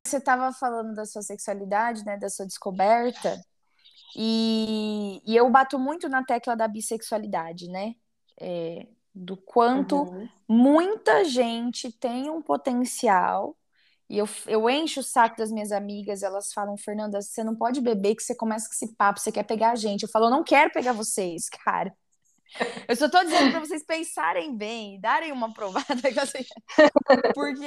Você 0.06 0.18
estava 0.18 0.52
falando 0.52 0.94
da 0.94 1.04
sua 1.04 1.22
sexualidade, 1.22 2.04
né, 2.04 2.16
da 2.16 2.28
sua 2.28 2.46
descoberta, 2.46 3.40
e, 4.14 5.20
e 5.26 5.34
eu 5.34 5.50
bato 5.50 5.78
muito 5.78 6.08
na 6.08 6.22
tecla 6.22 6.54
da 6.54 6.68
bissexualidade, 6.68 7.68
né? 7.68 7.94
É, 8.38 8.86
do 9.14 9.36
quanto 9.36 10.02
uhum. 10.02 10.28
muita 10.46 11.24
gente 11.24 11.90
tem 11.90 12.28
um 12.30 12.42
potencial 12.42 13.56
e 14.08 14.18
eu, 14.18 14.28
eu 14.46 14.70
encho 14.70 15.00
o 15.00 15.02
saco 15.02 15.36
das 15.36 15.50
minhas 15.50 15.72
amigas, 15.72 16.22
elas 16.22 16.52
falam, 16.52 16.76
Fernanda, 16.76 17.20
você 17.20 17.42
não 17.42 17.56
pode 17.56 17.80
beber 17.80 18.14
que 18.14 18.22
você 18.22 18.36
começa 18.36 18.68
com 18.68 18.74
esse 18.74 18.94
papo, 18.94 19.18
você 19.18 19.32
quer 19.32 19.42
pegar 19.42 19.72
a 19.72 19.76
gente. 19.76 20.04
Eu 20.04 20.08
falo, 20.08 20.26
eu 20.26 20.30
não 20.30 20.44
quero 20.44 20.70
pegar 20.70 20.92
vocês, 20.92 21.48
cara. 21.64 21.92
Eu 22.88 22.94
só 22.94 23.08
tô 23.08 23.22
dizendo 23.24 23.50
para 23.50 23.60
vocês 23.60 23.84
pensarem 23.84 24.56
bem, 24.56 25.00
darem 25.00 25.32
uma 25.32 25.52
provada, 25.52 25.84
porque 27.34 27.66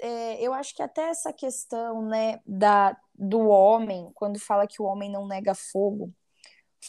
é, 0.00 0.40
eu 0.40 0.54
acho 0.54 0.74
que 0.76 0.82
até 0.82 1.08
essa 1.08 1.32
questão, 1.32 2.02
né, 2.02 2.38
da, 2.46 2.96
do 3.12 3.40
homem, 3.48 4.08
quando 4.14 4.38
fala 4.38 4.66
que 4.66 4.80
o 4.80 4.84
homem 4.84 5.10
não 5.10 5.26
nega 5.26 5.54
fogo, 5.54 6.14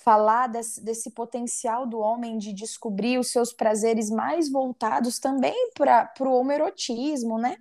falar 0.04 0.48
desse, 0.48 0.84
desse 0.86 1.12
potencial 1.12 1.88
do 1.88 2.00
homem 2.00 2.38
de 2.38 2.54
descobrir 2.54 3.18
os 3.18 3.32
seus 3.32 3.52
prazeres 3.52 4.12
mais 4.12 4.50
voltados 4.50 5.18
também 5.18 5.72
para 5.76 6.14
o 6.22 6.34
homerotismo, 6.34 7.40
né? 7.40 7.58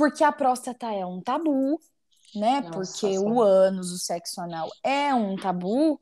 Porque 0.00 0.24
a 0.24 0.32
próstata 0.32 0.90
é 0.90 1.04
um 1.04 1.20
tabu, 1.20 1.78
né? 2.34 2.62
Nossa, 2.62 2.70
Porque 2.70 3.18
sim. 3.18 3.18
o 3.18 3.42
ânus, 3.42 3.92
o 3.92 3.98
sexo 3.98 4.40
anal 4.40 4.70
é 4.82 5.14
um 5.14 5.36
tabu 5.36 6.00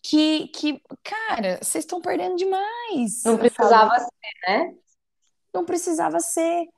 que, 0.00 0.46
que 0.46 0.80
cara, 1.02 1.58
vocês 1.60 1.82
estão 1.82 2.00
perdendo 2.00 2.36
demais. 2.36 3.24
Não 3.24 3.36
precisava 3.36 3.98
ser, 3.98 4.46
né? 4.46 4.74
não 5.52 5.64
precisava 5.64 6.20
ser. 6.20 6.68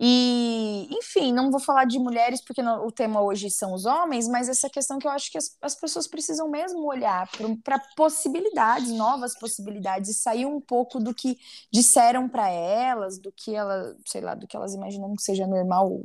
E, 0.00 0.88
enfim, 0.90 1.32
não 1.32 1.50
vou 1.50 1.60
falar 1.60 1.84
de 1.84 1.98
mulheres 1.98 2.42
porque 2.44 2.62
não- 2.62 2.86
o 2.86 2.90
tema 2.92 3.22
hoje 3.22 3.48
são 3.50 3.72
os 3.72 3.84
homens, 3.86 4.28
mas 4.28 4.48
essa 4.48 4.68
questão 4.68 4.98
que 4.98 5.06
eu 5.06 5.10
acho 5.12 5.30
que 5.30 5.38
as, 5.38 5.56
as 5.62 5.74
pessoas 5.76 6.08
precisam 6.08 6.50
mesmo 6.50 6.84
olhar 6.86 7.28
para 7.62 7.78
possibilidades, 7.96 8.90
novas 8.90 9.38
possibilidades, 9.38 10.10
e 10.10 10.14
sair 10.14 10.46
um 10.46 10.60
pouco 10.60 10.98
do 10.98 11.14
que 11.14 11.38
disseram 11.72 12.28
para 12.28 12.48
elas, 12.50 13.18
do 13.18 13.30
que 13.32 13.54
ela, 13.54 13.96
sei 14.06 14.20
lá, 14.20 14.34
do 14.34 14.46
que 14.48 14.56
elas 14.56 14.74
imaginam 14.74 15.14
que 15.14 15.22
seja 15.22 15.46
normal, 15.46 16.02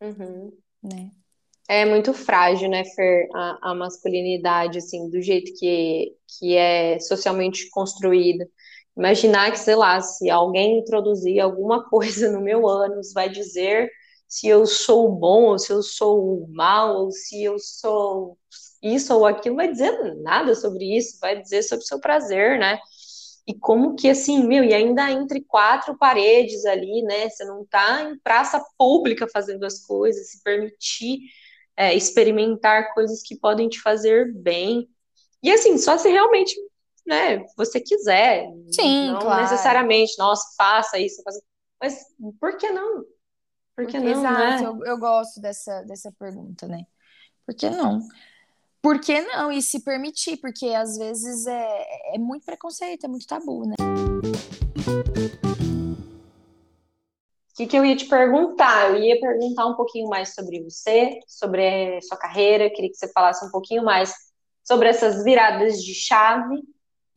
Uhum. 0.00 0.52
né? 0.82 1.10
É 1.68 1.84
muito 1.86 2.12
frágil, 2.12 2.68
né, 2.68 2.84
Fer, 2.84 3.28
a, 3.34 3.70
a 3.70 3.74
masculinidade, 3.74 4.78
assim, 4.78 5.08
do 5.08 5.22
jeito 5.22 5.52
que, 5.58 6.14
que 6.38 6.56
é 6.56 6.98
socialmente 7.00 7.68
construída. 7.70 8.46
Imaginar 8.96 9.50
que, 9.52 9.58
sei 9.58 9.74
lá, 9.74 10.00
se 10.00 10.28
alguém 10.30 10.80
introduzir 10.80 11.40
alguma 11.40 11.84
coisa 11.88 12.30
no 12.30 12.40
meu 12.40 12.68
ânus, 12.68 13.12
vai 13.12 13.28
dizer 13.28 13.90
se 14.28 14.48
eu 14.48 14.66
sou 14.66 15.10
bom, 15.10 15.44
ou 15.44 15.58
se 15.58 15.72
eu 15.72 15.82
sou 15.82 16.46
mal, 16.48 16.96
ou 17.02 17.10
se 17.10 17.42
eu 17.44 17.58
sou 17.58 18.38
isso 18.82 19.14
ou 19.14 19.26
aquilo, 19.26 19.56
vai 19.56 19.70
dizer 19.70 19.92
nada 20.22 20.54
sobre 20.54 20.96
isso, 20.96 21.18
vai 21.20 21.40
dizer 21.40 21.62
sobre 21.62 21.84
o 21.84 21.86
seu 21.86 22.00
prazer, 22.00 22.58
né? 22.58 22.78
E 23.46 23.54
como 23.58 23.96
que, 23.96 24.08
assim, 24.08 24.44
meu, 24.46 24.64
e 24.64 24.72
ainda 24.72 25.10
entre 25.10 25.42
quatro 25.42 25.96
paredes 25.98 26.64
ali, 26.64 27.02
né? 27.02 27.28
Você 27.28 27.44
não 27.44 27.66
tá 27.66 28.02
em 28.04 28.18
praça 28.20 28.62
pública 28.78 29.26
fazendo 29.28 29.64
as 29.64 29.84
coisas, 29.84 30.30
se 30.30 30.42
permitir 30.42 31.18
é, 31.76 31.94
experimentar 31.94 32.92
coisas 32.94 33.22
que 33.22 33.36
podem 33.36 33.68
te 33.68 33.80
fazer 33.80 34.32
bem. 34.34 34.88
E 35.42 35.50
assim, 35.50 35.76
só 35.78 35.98
se 35.98 36.08
realmente, 36.08 36.54
né, 37.06 37.44
você 37.56 37.80
quiser. 37.80 38.46
Sim, 38.72 39.10
não 39.12 39.20
claro. 39.20 39.42
necessariamente, 39.42 40.14
nossa, 40.18 40.54
faça 40.56 40.98
isso, 40.98 41.22
faça... 41.22 41.42
mas 41.80 41.98
por 42.40 42.56
que 42.56 42.70
não? 42.70 43.04
Por 43.74 43.86
que 43.86 43.98
não, 43.98 44.08
Exato, 44.08 44.62
né? 44.62 44.66
eu, 44.66 44.84
eu 44.84 44.98
gosto 44.98 45.40
dessa, 45.40 45.82
dessa 45.82 46.12
pergunta, 46.12 46.68
né? 46.68 46.84
Por 47.46 47.54
que 47.54 47.70
não? 47.70 48.00
Por 48.82 49.00
que 49.00 49.20
não? 49.22 49.50
E 49.50 49.62
se 49.62 49.80
permitir, 49.80 50.36
porque 50.38 50.66
às 50.68 50.98
vezes 50.98 51.46
é, 51.46 52.14
é 52.14 52.18
muito 52.18 52.44
preconceito, 52.44 53.04
é 53.04 53.08
muito 53.08 53.26
tabu, 53.26 53.66
né? 53.66 53.76
O 57.52 57.54
que, 57.54 57.66
que 57.66 57.78
eu 57.78 57.84
ia 57.84 57.94
te 57.94 58.06
perguntar? 58.06 58.90
Eu 58.90 58.98
ia 58.98 59.20
perguntar 59.20 59.66
um 59.66 59.74
pouquinho 59.74 60.08
mais 60.08 60.34
sobre 60.34 60.62
você, 60.62 61.20
sobre 61.28 61.96
a 61.96 62.00
sua 62.00 62.16
carreira, 62.16 62.70
queria 62.70 62.90
que 62.90 62.96
você 62.96 63.08
falasse 63.12 63.44
um 63.44 63.50
pouquinho 63.50 63.84
mais 63.84 64.12
sobre 64.64 64.88
essas 64.88 65.22
viradas 65.22 65.82
de 65.82 65.94
chave, 65.94 66.62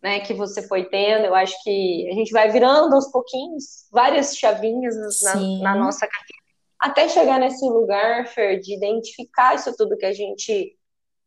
né, 0.06 0.20
que 0.20 0.36
você 0.36 0.62
foi 0.62 0.86
tendo. 0.86 1.26
Eu 1.26 1.34
acho 1.34 1.56
que 1.64 2.08
a 2.12 2.14
gente 2.14 2.32
vai 2.32 2.51
virando 2.51 2.93
aos 2.93 3.12
pouquinhos 3.12 3.88
várias 3.91 4.38
chavinhas 4.38 4.95
na, 5.24 5.36
na 5.64 5.76
nossa 5.76 6.08
carreira, 6.08 6.43
até 6.80 7.10
chegar 7.10 7.39
nesse 7.39 7.66
lugar, 7.66 8.28
Fer, 8.28 8.60
de 8.60 8.76
identificar 8.76 9.56
isso 9.56 9.76
tudo 9.76 9.97
que 9.97 10.06
a 10.06 10.14
gente 10.14 10.78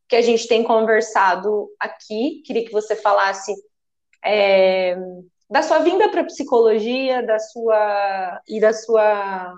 que 0.08 0.14
a 0.16 0.22
gente 0.22 0.46
tem 0.46 0.62
conversado 0.62 1.68
aqui. 1.78 2.40
Queria 2.46 2.64
que 2.64 2.72
você 2.72 2.94
falasse 2.94 3.52
é, 4.24 4.96
da 5.50 5.60
sua 5.60 5.80
vinda 5.80 6.08
para 6.08 6.20
a 6.20 6.26
psicologia, 6.26 7.20
da 7.26 7.40
sua 7.40 8.40
e 8.46 8.60
da 8.60 8.72
sua 8.72 9.54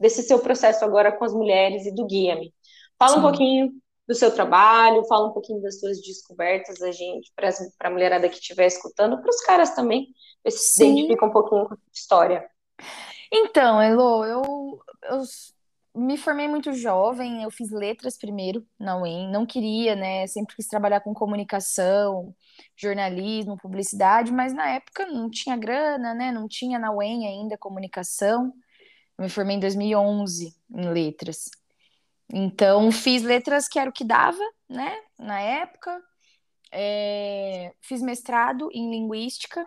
desse 0.00 0.22
seu 0.22 0.38
processo 0.38 0.82
agora 0.82 1.12
com 1.12 1.26
as 1.26 1.34
mulheres 1.34 1.84
e 1.84 1.94
do 1.94 2.06
guia-me. 2.06 2.54
Fala 2.98 3.12
Sim. 3.12 3.18
um 3.18 3.22
pouquinho 3.22 3.72
do 4.06 4.14
seu 4.14 4.32
trabalho, 4.32 5.04
fala 5.06 5.28
um 5.28 5.32
pouquinho 5.32 5.60
das 5.60 5.80
suas 5.80 6.00
descobertas, 6.00 6.80
a 6.80 6.92
gente 6.92 7.32
para 7.34 7.50
a 7.80 7.90
mulherada 7.90 8.28
que 8.28 8.36
estiver 8.36 8.66
escutando, 8.66 9.20
para 9.20 9.30
os 9.30 9.40
caras 9.42 9.74
também, 9.74 10.08
ver 10.44 10.50
se 10.52 10.84
identifica 10.84 11.26
um 11.26 11.32
pouquinho 11.32 11.66
com 11.66 11.74
a 11.74 11.76
sua 11.76 11.92
história. 11.92 12.48
Então, 13.32 13.82
Elo, 13.82 14.24
eu, 14.24 14.80
eu 15.10 15.22
me 15.96 16.16
formei 16.16 16.46
muito 16.46 16.72
jovem, 16.72 17.42
eu 17.42 17.50
fiz 17.50 17.70
letras 17.70 18.18
primeiro 18.18 18.64
na 18.78 19.00
UEM, 19.00 19.30
não 19.30 19.46
queria, 19.46 19.96
né? 19.96 20.26
Sempre 20.26 20.54
quis 20.54 20.68
trabalhar 20.68 21.00
com 21.00 21.14
comunicação, 21.14 22.34
jornalismo, 22.76 23.56
publicidade, 23.56 24.30
mas 24.30 24.52
na 24.52 24.68
época 24.68 25.06
não 25.06 25.30
tinha 25.30 25.56
grana, 25.56 26.14
né? 26.14 26.30
Não 26.30 26.46
tinha 26.46 26.78
na 26.78 26.92
UEM 26.92 27.26
ainda 27.26 27.58
comunicação. 27.58 28.52
Eu 29.18 29.24
me 29.24 29.30
formei 29.30 29.56
em 29.56 29.60
2011 29.60 30.54
em 30.70 30.88
letras. 30.90 31.50
Então, 32.32 32.90
fiz 32.90 33.22
letras 33.22 33.68
que 33.68 33.78
era 33.78 33.90
o 33.90 33.92
que 33.92 34.04
dava, 34.04 34.42
né? 34.68 34.96
Na 35.18 35.40
época. 35.40 36.02
É, 36.72 37.72
Fiz 37.80 38.02
mestrado 38.02 38.68
em 38.72 38.90
linguística 38.90 39.66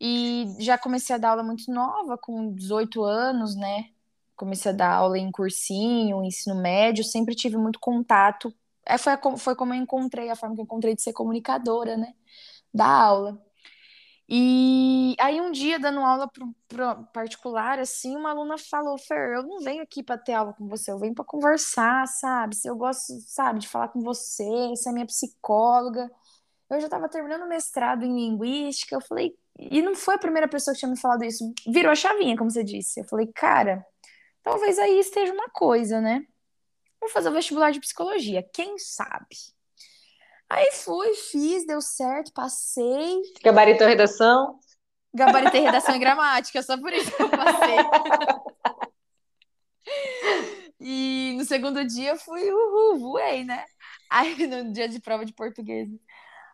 e 0.00 0.46
já 0.58 0.78
comecei 0.78 1.14
a 1.14 1.18
dar 1.18 1.30
aula 1.30 1.42
muito 1.42 1.70
nova, 1.72 2.16
com 2.18 2.54
18 2.54 3.02
anos, 3.04 3.54
né? 3.56 3.90
Comecei 4.36 4.72
a 4.72 4.74
dar 4.74 4.94
aula 4.94 5.18
em 5.18 5.30
cursinho, 5.30 6.24
ensino 6.24 6.56
médio, 6.60 7.04
sempre 7.04 7.34
tive 7.34 7.56
muito 7.58 7.78
contato. 7.78 8.54
É, 8.86 8.96
foi, 8.98 9.12
a 9.14 9.36
foi 9.36 9.54
como 9.54 9.74
eu 9.74 9.78
encontrei, 9.78 10.30
a 10.30 10.36
forma 10.36 10.54
que 10.54 10.62
eu 10.62 10.64
encontrei 10.64 10.94
de 10.94 11.02
ser 11.02 11.12
comunicadora, 11.12 11.96
né? 11.96 12.14
Da 12.72 12.86
aula. 12.86 13.40
E 14.32 15.16
aí 15.18 15.40
um 15.40 15.50
dia, 15.50 15.76
dando 15.76 15.98
aula 15.98 16.28
pro, 16.28 16.54
pro 16.68 17.04
particular, 17.06 17.80
assim, 17.80 18.14
uma 18.16 18.30
aluna 18.30 18.56
falou, 18.56 18.96
Fer, 18.96 19.34
eu 19.34 19.42
não 19.42 19.58
venho 19.58 19.82
aqui 19.82 20.04
para 20.04 20.16
ter 20.16 20.34
aula 20.34 20.52
com 20.52 20.68
você, 20.68 20.92
eu 20.92 20.98
venho 21.00 21.12
para 21.12 21.24
conversar, 21.24 22.06
sabe? 22.06 22.54
Se 22.54 22.68
eu 22.68 22.76
gosto, 22.76 23.12
sabe, 23.26 23.58
de 23.58 23.66
falar 23.66 23.88
com 23.88 24.00
você, 24.00 24.68
você 24.68 24.88
é 24.88 24.92
minha 24.92 25.06
psicóloga. 25.06 26.08
Eu 26.70 26.78
já 26.78 26.86
estava 26.86 27.08
terminando 27.08 27.42
o 27.42 27.48
mestrado 27.48 28.04
em 28.04 28.14
linguística, 28.14 28.94
eu 28.94 29.00
falei, 29.00 29.36
e 29.58 29.82
não 29.82 29.96
foi 29.96 30.14
a 30.14 30.18
primeira 30.18 30.46
pessoa 30.46 30.74
que 30.74 30.78
tinha 30.78 30.90
me 30.90 31.00
falado 31.00 31.24
isso, 31.24 31.52
virou 31.66 31.90
a 31.90 31.96
chavinha, 31.96 32.36
como 32.36 32.52
você 32.52 32.62
disse. 32.62 33.00
Eu 33.00 33.04
falei, 33.06 33.26
cara, 33.34 33.84
talvez 34.44 34.78
aí 34.78 35.00
esteja 35.00 35.32
uma 35.32 35.48
coisa, 35.48 36.00
né? 36.00 36.24
Vou 37.00 37.10
fazer 37.10 37.30
o 37.30 37.32
vestibular 37.32 37.72
de 37.72 37.80
psicologia, 37.80 38.48
quem 38.52 38.78
sabe? 38.78 39.36
Aí 40.50 40.72
fui, 40.72 41.14
fiz, 41.14 41.64
deu 41.66 41.80
certo, 41.80 42.32
passei, 42.32 43.22
Gabaritou 43.42 43.86
a 43.86 43.90
redação. 43.90 44.58
gabaritei 45.14 45.60
redação 45.62 45.94
e 45.96 45.98
gramática, 45.98 46.62
só 46.62 46.76
por 46.78 46.92
isso 46.92 47.14
que 47.16 47.22
eu 47.22 47.30
passei. 47.30 47.76
E 50.80 51.34
no 51.38 51.44
segundo 51.44 51.84
dia 51.84 52.16
fui, 52.16 52.50
uhul, 52.50 52.98
voei, 52.98 53.44
né? 53.44 53.64
Aí 54.10 54.46
no 54.46 54.72
dia 54.72 54.88
de 54.88 55.00
prova 55.00 55.24
de 55.24 55.32
português. 55.32 55.88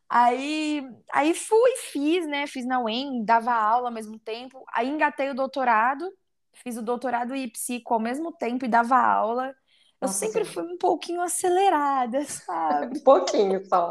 Aí, 0.08 0.82
aí 1.12 1.34
fui, 1.34 1.76
fiz, 1.92 2.26
né? 2.26 2.46
Fiz 2.46 2.66
na 2.66 2.80
UEM, 2.80 3.24
dava 3.24 3.52
aula 3.54 3.88
ao 3.88 3.94
mesmo 3.94 4.18
tempo. 4.20 4.64
Aí 4.74 4.88
engatei 4.88 5.30
o 5.30 5.34
doutorado, 5.34 6.10
fiz 6.52 6.76
o 6.76 6.82
doutorado 6.82 7.34
e 7.36 7.50
psico 7.50 7.94
ao 7.94 8.00
mesmo 8.00 8.32
tempo 8.32 8.64
e 8.64 8.68
dava 8.68 8.96
aula. 8.98 9.54
Eu 10.00 10.08
Nossa 10.08 10.18
sempre 10.18 10.44
fui 10.44 10.62
um 10.62 10.76
pouquinho 10.76 11.22
acelerada, 11.22 12.24
sabe? 12.24 12.98
Um 13.00 13.02
pouquinho 13.02 13.64
só. 13.66 13.90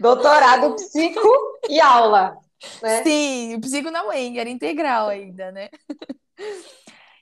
Doutorado, 0.00 0.74
psico 0.74 1.20
e 1.68 1.80
aula. 1.80 2.36
Né? 2.82 3.02
Sim, 3.02 3.60
psico 3.60 3.90
na 3.90 4.04
UEM, 4.06 4.38
era 4.38 4.48
integral 4.48 5.08
ainda, 5.08 5.52
né? 5.52 5.68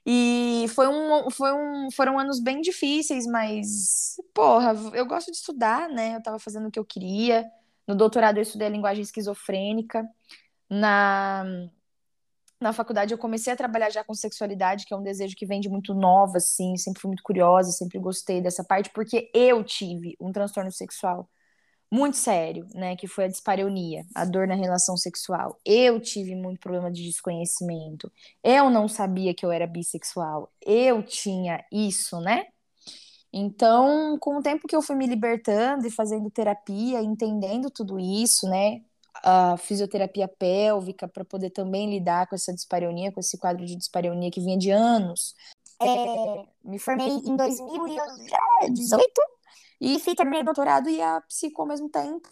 E 0.06 0.66
foi 0.74 0.86
um, 0.86 1.30
foi 1.30 1.52
um, 1.52 1.90
foram 1.90 2.18
anos 2.18 2.38
bem 2.38 2.60
difíceis, 2.60 3.26
mas, 3.26 4.16
porra, 4.34 4.74
eu 4.92 5.06
gosto 5.06 5.30
de 5.30 5.38
estudar, 5.38 5.88
né? 5.88 6.16
Eu 6.16 6.22
tava 6.22 6.38
fazendo 6.38 6.68
o 6.68 6.70
que 6.70 6.78
eu 6.78 6.84
queria. 6.84 7.44
No 7.86 7.94
doutorado 7.94 8.36
eu 8.36 8.42
estudei 8.42 8.68
a 8.68 8.70
linguagem 8.70 9.02
esquizofrênica. 9.02 10.06
Na, 10.68 11.44
na 12.64 12.72
faculdade 12.72 13.12
eu 13.12 13.18
comecei 13.18 13.52
a 13.52 13.56
trabalhar 13.56 13.90
já 13.90 14.02
com 14.02 14.14
sexualidade, 14.14 14.86
que 14.86 14.94
é 14.94 14.96
um 14.96 15.02
desejo 15.02 15.36
que 15.36 15.44
vem 15.44 15.60
de 15.60 15.68
muito 15.68 15.92
nova, 15.94 16.38
assim. 16.38 16.76
Sempre 16.78 17.00
fui 17.02 17.08
muito 17.08 17.22
curiosa, 17.22 17.70
sempre 17.70 17.98
gostei 17.98 18.40
dessa 18.40 18.64
parte, 18.64 18.90
porque 18.90 19.30
eu 19.34 19.62
tive 19.62 20.16
um 20.18 20.32
transtorno 20.32 20.72
sexual 20.72 21.28
muito 21.92 22.16
sério, 22.16 22.66
né? 22.74 22.96
Que 22.96 23.06
foi 23.06 23.24
a 23.26 23.28
dispareunia, 23.28 24.04
a 24.14 24.24
dor 24.24 24.48
na 24.48 24.54
relação 24.54 24.96
sexual. 24.96 25.60
Eu 25.64 26.00
tive 26.00 26.34
muito 26.34 26.58
problema 26.58 26.90
de 26.90 27.04
desconhecimento. 27.04 28.10
Eu 28.42 28.70
não 28.70 28.88
sabia 28.88 29.34
que 29.34 29.44
eu 29.44 29.52
era 29.52 29.66
bissexual. 29.66 30.50
Eu 30.62 31.02
tinha 31.02 31.62
isso, 31.70 32.18
né? 32.20 32.46
Então, 33.32 34.16
com 34.18 34.38
o 34.38 34.42
tempo 34.42 34.66
que 34.66 34.74
eu 34.76 34.82
fui 34.82 34.96
me 34.96 35.06
libertando 35.06 35.86
e 35.86 35.90
fazendo 35.90 36.30
terapia, 36.30 37.02
entendendo 37.02 37.70
tudo 37.70 37.98
isso, 37.98 38.48
né? 38.48 38.80
A 39.26 39.56
fisioterapia 39.56 40.28
pélvica 40.28 41.08
para 41.08 41.24
poder 41.24 41.48
também 41.48 41.88
lidar 41.88 42.26
com 42.26 42.34
essa 42.34 42.52
dispareunia, 42.52 43.10
com 43.10 43.20
esse 43.20 43.38
quadro 43.38 43.64
de 43.64 43.74
dispareunia 43.74 44.30
que 44.30 44.40
vinha 44.40 44.58
de 44.58 44.70
anos. 44.70 45.34
É, 45.80 46.46
me 46.62 46.78
formei 46.78 47.08
em 47.08 47.34
2018 47.34 49.12
e 49.80 49.98
fiz 49.98 50.14
o 50.14 50.44
doutorado 50.44 50.88
e 50.88 51.00
a 51.00 51.20
psico 51.22 51.62
ao 51.62 51.68
mesmo 51.68 51.88
tempo. 51.88 52.28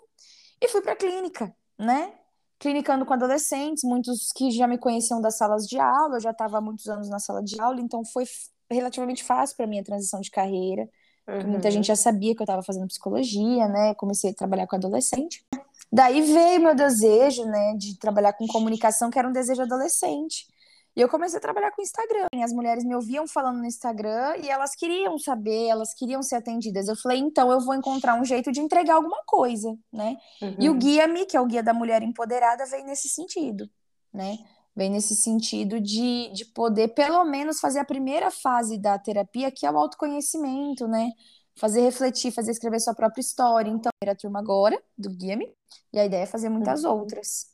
E 0.61 0.69
fui 0.69 0.81
para 0.81 0.93
a 0.93 0.97
clínica, 0.97 1.55
né? 1.79 2.13
Clinicando 2.59 3.05
com 3.05 3.13
adolescentes, 3.13 3.83
muitos 3.83 4.31
que 4.33 4.51
já 4.51 4.69
me 4.69 4.79
conheciam 4.79 5.21
das 5.21 5.37
salas 5.37 5.67
de 5.67 5.79
aula, 5.79 6.17
eu 6.17 6.21
já 6.21 6.31
estava 6.31 6.59
há 6.59 6.61
muitos 6.61 6.87
anos 6.87 7.09
na 7.09 7.19
sala 7.19 7.43
de 7.43 7.61
aula, 7.61 7.81
então 7.81 8.05
foi 8.05 8.25
relativamente 8.71 9.25
fácil 9.25 9.57
para 9.57 9.67
mim 9.67 9.81
a 9.81 9.85
transição 9.85 10.21
de 10.21 10.31
carreira. 10.31 10.89
Uhum. 11.29 11.53
Muita 11.53 11.71
gente 11.71 11.87
já 11.87 11.97
sabia 11.97 12.35
que 12.35 12.43
eu 12.43 12.45
estava 12.45 12.63
fazendo 12.63 12.87
psicologia, 12.87 13.67
né? 13.69 13.95
Comecei 13.95 14.31
a 14.31 14.35
trabalhar 14.35 14.67
com 14.67 14.77
adolescente. 14.77 15.45
Daí 15.93 16.23
veio 16.23 16.61
meu 16.61 16.75
desejo, 16.75 17.45
né, 17.45 17.75
de 17.77 17.99
trabalhar 17.99 18.33
com 18.33 18.47
comunicação, 18.47 19.11
que 19.11 19.19
era 19.19 19.29
um 19.29 19.33
desejo 19.33 19.63
adolescente. 19.63 20.47
E 20.95 21.01
eu 21.01 21.09
comecei 21.09 21.39
a 21.39 21.41
trabalhar 21.41 21.71
com 21.71 21.83
Instagram. 21.83 22.27
E 22.35 22.43
as 22.43 22.53
mulheres 22.53 22.85
me 22.85 22.95
ouviam 22.95 23.27
falando 23.27 23.59
no 23.59 23.67
Instagram 23.67 24.37
e 24.43 24.49
elas 24.49 24.75
queriam 24.75 25.19
saber, 25.19 25.69
elas 25.69 25.95
queriam 25.95 26.23
ser 26.23 26.37
atendidas. 26.37 26.87
Eu 26.89 26.97
falei, 26.97 27.19
então 27.19 27.51
eu 27.51 27.61
vou 27.61 27.75
encontrar 27.75 28.21
um 28.21 28.25
jeito 28.25 28.53
de 28.53 28.61
entregar 28.61 28.97
alguma 28.97 29.23
coisa, 29.27 29.75
né? 29.93 30.17
Uhum. 30.41 30.57
E 30.59 30.71
o 30.71 30.75
Guia-me, 30.75 31.25
que 31.25 31.37
é 31.37 31.41
o 31.41 31.47
Guia 31.47 31.63
da 31.63 31.73
Mulher 31.73 32.03
Empoderada, 32.03 32.67
veio 32.67 32.85
nesse 32.85 33.09
sentido, 33.09 33.69
né? 34.13 34.39
Vem 34.75 34.91
nesse 34.91 35.15
sentido 35.15 35.81
de, 35.81 36.31
de 36.33 36.47
poder, 36.47 36.89
pelo 36.89 37.25
menos, 37.25 37.61
fazer 37.61 37.79
a 37.79 37.85
primeira 37.85 38.31
fase 38.31 38.79
da 38.79 38.99
terapia, 38.99 39.51
que 39.51 39.67
é 39.67 39.71
o 39.71 39.77
autoconhecimento, 39.77 40.87
né? 40.89 41.11
Fazer 41.57 41.83
refletir, 41.83 42.33
fazer 42.33 42.51
escrever 42.51 42.81
sua 42.81 42.95
própria 42.95 43.21
história. 43.21 43.71
Então, 43.71 43.91
a 44.07 44.15
turma 44.15 44.39
agora, 44.39 44.81
do 44.97 45.11
Guia-me, 45.11 45.53
e 45.93 45.99
a 45.99 46.05
ideia 46.05 46.23
é 46.23 46.27
fazer 46.27 46.49
muitas 46.49 46.85
uhum. 46.85 46.99
outras. 46.99 47.47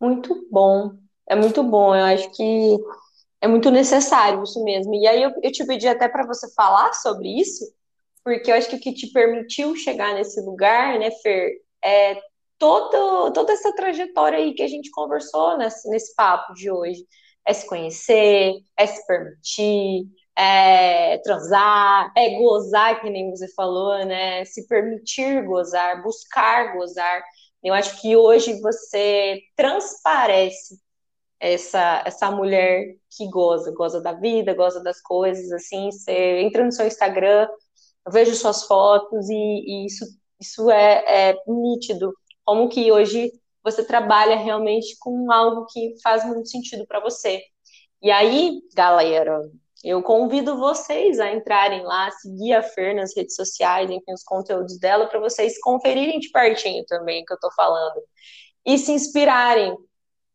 Muito 0.00 0.46
bom. 0.50 0.92
É 1.28 1.34
muito 1.34 1.62
bom, 1.62 1.94
eu 1.94 2.04
acho 2.04 2.30
que 2.32 2.76
é 3.40 3.48
muito 3.48 3.70
necessário 3.70 4.42
isso 4.42 4.62
mesmo. 4.64 4.94
E 4.94 5.06
aí 5.06 5.22
eu, 5.22 5.32
eu 5.42 5.52
te 5.52 5.64
pedi 5.66 5.88
até 5.88 6.08
para 6.08 6.26
você 6.26 6.52
falar 6.54 6.92
sobre 6.94 7.40
isso, 7.40 7.64
porque 8.24 8.50
eu 8.50 8.54
acho 8.54 8.68
que 8.68 8.76
o 8.76 8.80
que 8.80 8.92
te 8.92 9.12
permitiu 9.12 9.74
chegar 9.76 10.14
nesse 10.14 10.40
lugar, 10.40 10.98
né, 10.98 11.10
Fer, 11.10 11.52
é 11.84 12.20
todo, 12.58 13.32
toda 13.32 13.52
essa 13.52 13.74
trajetória 13.74 14.38
aí 14.38 14.54
que 14.54 14.62
a 14.62 14.68
gente 14.68 14.90
conversou 14.90 15.58
nesse, 15.58 15.88
nesse 15.88 16.14
papo 16.14 16.54
de 16.54 16.70
hoje. 16.70 17.04
É 17.44 17.52
se 17.52 17.66
conhecer, 17.66 18.54
é 18.76 18.86
se 18.86 19.04
permitir, 19.04 20.06
é 20.36 21.18
transar, 21.18 22.12
é 22.16 22.38
gozar, 22.38 23.00
que 23.00 23.10
nem 23.10 23.30
você 23.30 23.48
falou, 23.54 24.04
né? 24.04 24.44
Se 24.44 24.66
permitir 24.66 25.44
gozar, 25.44 26.02
buscar 26.02 26.74
gozar. 26.74 27.22
Eu 27.62 27.74
acho 27.74 28.00
que 28.00 28.16
hoje 28.16 28.60
você 28.60 29.40
transparece 29.56 30.80
essa, 31.40 32.02
essa 32.06 32.30
mulher 32.30 32.94
que 33.16 33.28
goza, 33.28 33.72
goza 33.72 34.00
da 34.00 34.12
vida, 34.12 34.54
goza 34.54 34.82
das 34.82 35.00
coisas, 35.00 35.50
assim, 35.52 35.90
você 35.90 36.40
entra 36.40 36.64
no 36.64 36.72
seu 36.72 36.86
Instagram, 36.86 37.48
eu 38.06 38.12
vejo 38.12 38.34
suas 38.34 38.64
fotos 38.64 39.28
e, 39.28 39.34
e 39.34 39.86
isso, 39.86 40.04
isso 40.40 40.70
é, 40.70 41.30
é 41.30 41.36
nítido, 41.46 42.14
como 42.44 42.68
que 42.68 42.90
hoje 42.92 43.32
você 43.62 43.84
trabalha 43.84 44.36
realmente 44.36 44.96
com 44.98 45.30
algo 45.32 45.66
que 45.66 45.94
faz 46.02 46.24
muito 46.24 46.48
sentido 46.48 46.86
para 46.86 47.00
você. 47.00 47.42
E 48.02 48.10
aí, 48.10 48.60
galera, 48.74 49.40
eu 49.82 50.02
convido 50.02 50.56
vocês 50.56 51.18
a 51.18 51.32
entrarem 51.32 51.82
lá, 51.82 52.10
seguir 52.12 52.54
a 52.54 52.62
Fer 52.62 52.94
nas 52.94 53.16
redes 53.16 53.34
sociais, 53.34 53.90
enfim, 53.90 54.12
os 54.12 54.22
conteúdos 54.22 54.78
dela, 54.78 55.06
para 55.06 55.18
vocês 55.18 55.58
conferirem 55.60 56.20
de 56.20 56.30
pertinho 56.30 56.84
também 56.86 57.22
o 57.22 57.26
que 57.26 57.32
eu 57.32 57.36
estou 57.36 57.52
falando. 57.52 58.00
E 58.64 58.78
se 58.78 58.92
inspirarem, 58.92 59.76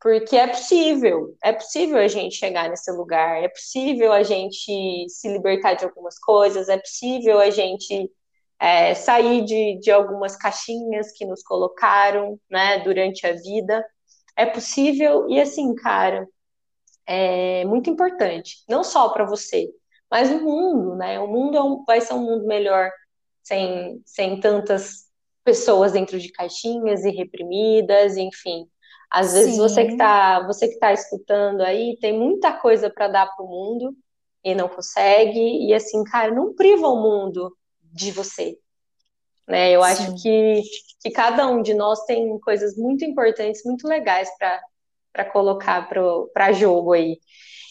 porque 0.02 0.36
é 0.36 0.48
possível, 0.48 1.36
é 1.43 1.54
possível 1.54 1.98
a 1.98 2.08
gente 2.08 2.36
chegar 2.36 2.70
nesse 2.70 2.91
lugar, 2.91 3.41
é 3.41 3.48
possível 3.48 4.12
a 4.12 4.24
gente 4.24 5.06
se 5.10 5.28
libertar 5.30 5.76
de 5.76 5.86
algumas 5.86 6.20
coisas, 6.20 6.70
é 6.70 6.78
possível 6.78 7.39
a 7.39 7.50
gente 7.50 8.12
é, 8.60 8.93
sair 8.93 9.45
de, 9.45 9.80
de 9.80 9.91
algumas 9.91 10.36
caixinhas 10.36 11.12
que 11.14 11.26
nos 11.26 11.43
colocaram, 11.43 12.39
né, 12.50 12.80
durante 12.80 13.26
a 13.26 13.34
vida. 13.34 13.86
É 14.36 14.45
possível, 14.45 15.28
e 15.30 15.39
assim, 15.39 15.74
cara, 15.76 16.28
é 17.08 17.64
muito 17.66 17.89
importante, 17.89 18.58
não 18.68 18.84
só 18.84 19.10
para 19.10 19.26
você, 19.26 19.70
mas 20.12 20.30
o 20.30 20.41
mundo, 20.41 20.95
né? 20.95 21.20
O 21.20 21.28
mundo 21.28 21.58
é 21.58 21.64
um, 21.64 21.84
vai 21.86 22.01
ser 22.01 22.14
um 22.14 22.24
mundo 22.24 22.45
melhor 22.45 22.91
sem, 23.41 24.01
sem 24.05 24.39
tantas 24.39 25.08
pessoas 25.43 25.93
dentro 25.93 26.20
de 26.20 26.32
caixinhas 26.32 27.05
e 27.05 27.10
reprimidas, 27.12 28.18
enfim. 28.18 28.68
Às 29.10 29.34
vezes 29.34 29.53
Sim. 29.53 29.60
você 29.60 29.86
que 29.86 29.93
está 29.93 30.45
você 30.45 30.68
que 30.68 30.74
está 30.74 30.91
escutando 30.91 31.62
aí 31.62 31.97
tem 32.01 32.18
muita 32.18 32.51
coisa 32.51 32.89
para 32.89 33.08
dar 33.08 33.28
para 33.28 33.45
o 33.45 33.47
mundo 33.47 33.95
e 34.43 34.53
não 34.53 34.68
consegue 34.68 35.39
e 35.39 35.74
assim, 35.74 36.03
cara, 36.03 36.34
não 36.34 36.53
priva 36.53 36.88
o 36.88 37.01
mundo 37.01 37.55
de 37.82 38.12
você. 38.12 38.58
Né? 39.47 39.72
Eu 39.72 39.82
Sim. 39.82 39.89
acho 39.89 40.22
que, 40.22 40.62
que 41.01 41.12
cada 41.12 41.47
um 41.47 41.62
de 41.62 41.74
nós 41.74 42.03
tem 42.03 42.38
coisas 42.39 42.76
muito 42.78 43.05
importantes, 43.05 43.64
muito 43.64 43.88
legais 43.88 44.30
para 45.18 45.26
colocar 45.26 45.89
para 46.32 46.51
jogo 46.51 46.93
aí. 46.93 47.20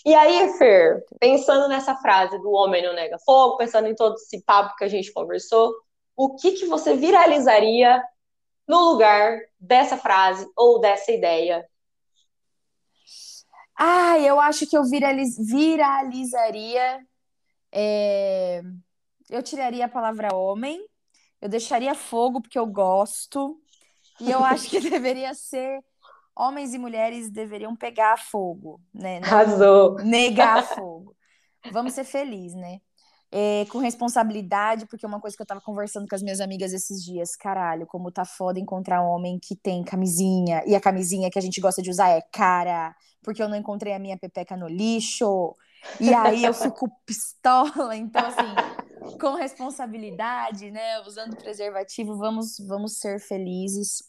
E 0.05 0.13
aí, 0.15 0.53
Fer, 0.59 1.05
pensando 1.21 1.69
nessa 1.69 1.95
frase 1.95 2.37
do 2.41 2.51
homem 2.51 2.83
não 2.83 2.93
nega 2.93 3.19
fogo, 3.21 3.57
pensando 3.57 3.87
em 3.87 3.95
todo 3.95 4.15
esse 4.17 4.43
papo 4.43 4.75
que 4.77 4.83
a 4.83 4.89
gente 4.89 5.13
conversou, 5.13 5.73
o 6.17 6.35
que, 6.35 6.53
que 6.53 6.67
você 6.67 6.97
viralizaria 6.97 8.03
no 8.67 8.81
lugar 8.91 9.39
dessa 9.61 9.97
frase 9.97 10.45
ou 10.57 10.81
dessa 10.81 11.13
ideia? 11.13 11.65
Ah, 13.79 14.19
eu 14.19 14.41
acho 14.41 14.67
que 14.67 14.77
eu 14.77 14.83
viraliz, 14.83 15.37
viralizaria. 15.39 17.01
É, 17.71 18.61
eu 19.31 19.43
tiraria 19.43 19.85
a 19.85 19.89
palavra 19.89 20.35
homem, 20.35 20.85
eu 21.41 21.49
deixaria 21.49 21.95
fogo 21.95 22.41
porque 22.41 22.59
eu 22.59 22.67
gosto, 22.67 23.61
e 24.21 24.31
eu 24.31 24.43
acho 24.43 24.69
que 24.69 24.81
deveria 24.91 25.33
ser 25.35 25.81
homens 26.37 26.75
e 26.75 26.79
mulheres 26.79 27.31
deveriam 27.31 27.75
pegar 27.75 28.19
fogo, 28.19 28.81
né? 28.93 29.21
Não 29.21 29.29
Arrasou. 29.29 29.97
Negar 29.97 30.63
fogo. 30.63 31.17
Vamos 31.73 31.95
ser 31.95 32.05
felizes, 32.05 32.55
né? 32.55 32.81
é, 33.31 33.67
com 33.67 33.79
responsabilidade, 33.79 34.87
porque 34.87 35.05
é 35.05 35.09
uma 35.09 35.21
coisa 35.21 35.37
que 35.37 35.43
eu 35.43 35.47
tava 35.47 35.61
conversando 35.61 36.07
com 36.09 36.15
as 36.15 36.23
minhas 36.23 36.41
amigas 36.41 36.73
esses 36.73 37.03
dias, 37.03 37.35
caralho, 37.37 37.87
como 37.87 38.11
tá 38.11 38.25
foda 38.25 38.61
encontrar 38.61 39.03
um 39.03 39.09
homem 39.09 39.39
que 39.39 39.57
tem 39.57 39.83
camisinha, 39.83 40.63
e 40.67 40.75
a 40.75 40.81
camisinha 40.81 41.31
que 41.31 41.39
a 41.39 41.43
gente 41.43 41.61
gosta 41.61 41.83
de 41.83 41.91
usar 41.91 42.11
é 42.11 42.23
cara, 42.33 42.95
porque 43.23 43.43
eu 43.43 43.49
não 43.49 43.57
encontrei 43.57 43.93
a 43.93 43.99
minha 43.99 44.17
pepeca 44.17 44.57
no 44.57 44.69
lixo, 44.69 45.55
e 46.01 46.15
aí 46.15 46.45
eu 46.45 46.55
fico 46.55 46.89
pistola, 47.05 47.97
então 47.97 48.25
assim, 48.25 49.19
com 49.21 49.35
responsabilidade, 49.35 50.71
né, 50.71 51.01
usando 51.01 51.37
preservativo, 51.37 52.17
vamos, 52.17 52.59
vamos 52.67 52.99
ser 52.99 53.21
felizes. 53.21 54.03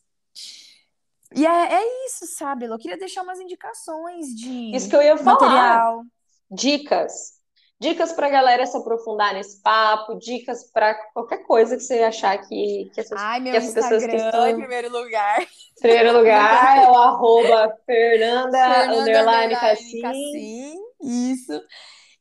E 1.36 1.46
é, 1.46 1.74
é 1.74 2.06
isso, 2.06 2.26
sabe? 2.28 2.66
Eu 2.66 2.78
queria 2.78 2.98
deixar 2.98 3.22
umas 3.22 3.40
indicações 3.40 4.28
de 4.28 4.76
isso 4.76 4.90
que 4.90 4.96
eu 4.96 5.02
ia 5.02 5.18
falar. 5.18 5.40
material. 5.40 6.04
Dicas 6.50 7.38
dicas 7.80 8.12
para 8.12 8.28
a 8.28 8.30
galera 8.30 8.66
se 8.66 8.76
aprofundar 8.76 9.34
nesse 9.34 9.62
papo, 9.62 10.16
dicas 10.16 10.70
para 10.72 10.96
qualquer 11.14 11.44
coisa 11.46 11.76
que 11.76 11.84
você 11.84 12.00
achar 12.04 12.38
que, 12.48 12.90
que 12.94 13.00
essas, 13.00 13.20
Ai, 13.20 13.40
meu 13.40 13.52
que 13.52 13.58
essas 13.58 13.70
Instagram 13.70 14.00
pessoas 14.00 14.22
que 14.22 14.26
estão... 14.26 14.48
em 14.48 14.58
primeiro 14.58 14.92
lugar. 14.92 15.42
Em 15.42 15.82
primeiro 15.82 16.18
lugar 16.18 16.78
é 16.78 16.90
o 16.90 16.96
arroba 16.96 17.78
Fernanda, 17.86 18.58
Fernanda 18.58 19.02
underline 19.02 19.56
Cassim. 19.56 20.02
Cassim. 20.02 20.76
Isso. 21.04 21.62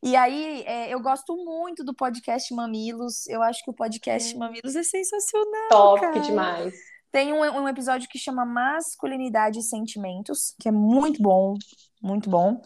E 0.03 0.15
aí, 0.15 0.63
é, 0.67 0.93
eu 0.93 1.01
gosto 1.01 1.35
muito 1.35 1.83
do 1.83 1.95
podcast 1.95 2.53
Mamilos. 2.55 3.27
Eu 3.27 3.43
acho 3.43 3.65
que 3.65 3.71
o 3.71 3.75
podcast 3.75 4.37
Mamilos 4.37 4.77
é 4.77 4.83
sensacional. 4.83 5.69
Top 5.71 6.01
cara. 6.01 6.21
demais. 6.21 6.75
Tem 7.17 7.33
um, 7.33 7.39
um 7.39 7.67
episódio 7.67 8.07
que 8.11 8.19
chama 8.19 8.45
Masculinidade 8.45 9.61
e 9.61 9.63
Sentimentos, 9.63 10.55
que 10.61 10.69
é 10.69 10.71
muito 10.71 11.23
bom, 11.23 11.55
muito 12.03 12.29
bom. 12.29 12.61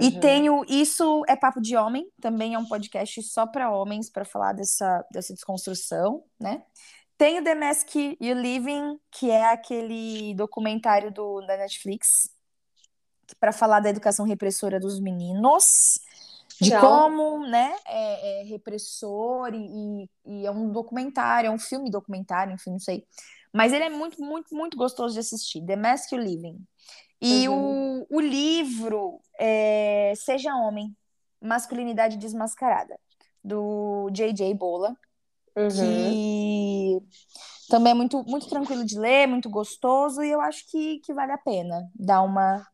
E 0.00 0.06
uhum. 0.06 0.20
tenho 0.20 0.64
Isso 0.66 1.22
é 1.28 1.36
Papo 1.36 1.60
de 1.60 1.76
Homem, 1.76 2.10
também 2.18 2.54
é 2.54 2.58
um 2.58 2.64
podcast 2.64 3.22
só 3.24 3.46
para 3.46 3.70
homens, 3.70 4.08
para 4.08 4.24
falar 4.24 4.54
dessa, 4.54 5.04
dessa 5.12 5.34
desconstrução, 5.34 6.24
né? 6.40 6.62
Tenho 7.18 7.44
The 7.44 7.54
Mask 7.54 7.94
You 7.94 8.40
Living, 8.40 8.98
que 9.10 9.30
é 9.30 9.44
aquele 9.44 10.32
documentário 10.34 11.12
do, 11.12 11.42
da 11.42 11.58
Netflix, 11.58 12.30
para 13.38 13.52
falar 13.52 13.80
da 13.80 13.90
educação 13.90 14.24
repressora 14.24 14.80
dos 14.80 14.98
meninos, 14.98 16.00
de 16.58 16.74
como, 16.78 17.46
né, 17.46 17.74
é, 17.86 18.40
é 18.40 18.44
repressor 18.44 19.50
e, 19.54 20.08
e, 20.26 20.46
é 20.46 20.50
um 20.50 20.72
documentário, 20.72 21.48
é 21.48 21.50
um 21.50 21.58
filme 21.58 21.90
documentário, 21.90 22.54
enfim, 22.54 22.70
não 22.70 22.78
sei. 22.78 23.06
Mas 23.52 23.72
ele 23.72 23.84
é 23.84 23.90
muito, 23.90 24.22
muito, 24.22 24.54
muito 24.54 24.76
gostoso 24.76 25.14
de 25.14 25.20
assistir. 25.20 25.64
The 25.64 25.76
Mask 25.76 26.12
Living. 26.12 26.58
E 27.20 27.48
uhum. 27.48 28.06
o, 28.10 28.16
o 28.16 28.20
livro 28.20 29.20
é 29.38 30.14
Seja 30.16 30.54
Homem, 30.54 30.96
Masculinidade 31.40 32.16
Desmascarada, 32.16 32.98
do 33.44 34.08
J.J. 34.12 34.54
Bola, 34.54 34.96
uhum. 35.56 35.68
que 35.68 36.98
também 37.68 37.92
é 37.92 37.94
muito, 37.94 38.22
muito 38.24 38.48
tranquilo 38.48 38.84
de 38.84 38.98
ler, 38.98 39.26
muito 39.26 39.50
gostoso, 39.50 40.22
e 40.22 40.30
eu 40.30 40.40
acho 40.40 40.68
que, 40.70 40.98
que 41.00 41.12
vale 41.12 41.32
a 41.32 41.38
pena 41.38 41.90
dar 41.94 42.22
uma, 42.22 42.66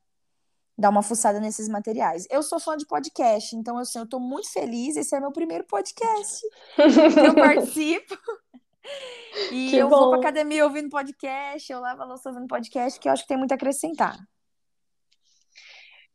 dar 0.76 0.90
uma 0.90 1.02
fuçada 1.02 1.40
nesses 1.40 1.68
materiais. 1.68 2.26
Eu 2.30 2.42
sou 2.42 2.60
fã 2.60 2.76
de 2.76 2.86
podcast, 2.86 3.54
então 3.56 3.78
assim, 3.78 3.98
eu 3.98 4.04
estou 4.04 4.20
muito 4.20 4.50
feliz, 4.52 4.96
esse 4.96 5.14
é 5.14 5.20
meu 5.20 5.32
primeiro 5.32 5.64
podcast 5.64 6.40
que 6.76 6.80
eu 7.20 7.34
participo. 7.34 8.16
E 9.52 9.70
que 9.70 9.76
eu 9.76 9.88
bom. 9.88 9.96
vou 9.98 10.10
pra 10.10 10.18
academia 10.18 10.64
ouvindo 10.64 10.88
podcast, 10.88 11.70
eu 11.70 11.78
lavo 11.78 12.02
a 12.02 12.06
louça 12.06 12.28
ouvindo 12.30 12.46
podcast, 12.48 12.98
que 12.98 13.08
eu 13.08 13.12
acho 13.12 13.22
que 13.22 13.28
tem 13.28 13.36
muito 13.36 13.52
a 13.52 13.54
acrescentar. 13.54 14.16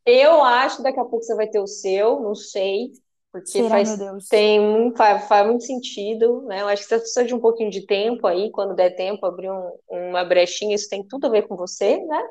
Eu 0.05 0.43
acho 0.43 0.77
que 0.77 0.83
daqui 0.83 0.99
a 0.99 1.05
pouco 1.05 1.23
você 1.23 1.35
vai 1.35 1.47
ter 1.47 1.59
o 1.59 1.67
seu, 1.67 2.19
não 2.19 2.35
sei. 2.35 2.91
Porque 3.31 3.47
Será, 3.47 3.69
faz, 3.69 3.97
tem, 4.29 4.93
faz, 4.97 5.25
faz 5.29 5.47
muito 5.47 5.63
sentido, 5.63 6.41
né? 6.41 6.61
Eu 6.61 6.67
acho 6.67 6.83
que 6.83 6.89
você 6.89 6.97
precisa 6.97 7.23
de 7.23 7.33
um 7.33 7.39
pouquinho 7.39 7.69
de 7.71 7.85
tempo 7.85 8.27
aí, 8.27 8.51
quando 8.51 8.75
der 8.75 8.93
tempo, 8.93 9.25
abrir 9.25 9.49
um- 9.49 9.71
uma 9.89 10.25
brechinha, 10.25 10.75
isso 10.75 10.89
tem 10.89 11.07
tudo 11.07 11.27
a 11.27 11.29
ver 11.29 11.47
com 11.47 11.55
você, 11.55 11.97
né? 12.03 12.21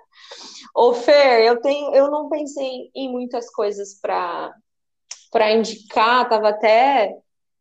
Ô, 0.75 0.93
Fer, 0.93 1.41
eu 1.47 1.59
tenho, 1.63 1.95
eu 1.95 2.11
não 2.11 2.29
pensei 2.29 2.91
em 2.95 3.11
muitas 3.11 3.51
coisas 3.51 3.99
para 4.01 4.55
para 5.33 5.53
indicar, 5.53 6.29
tava 6.29 6.49
até 6.49 7.17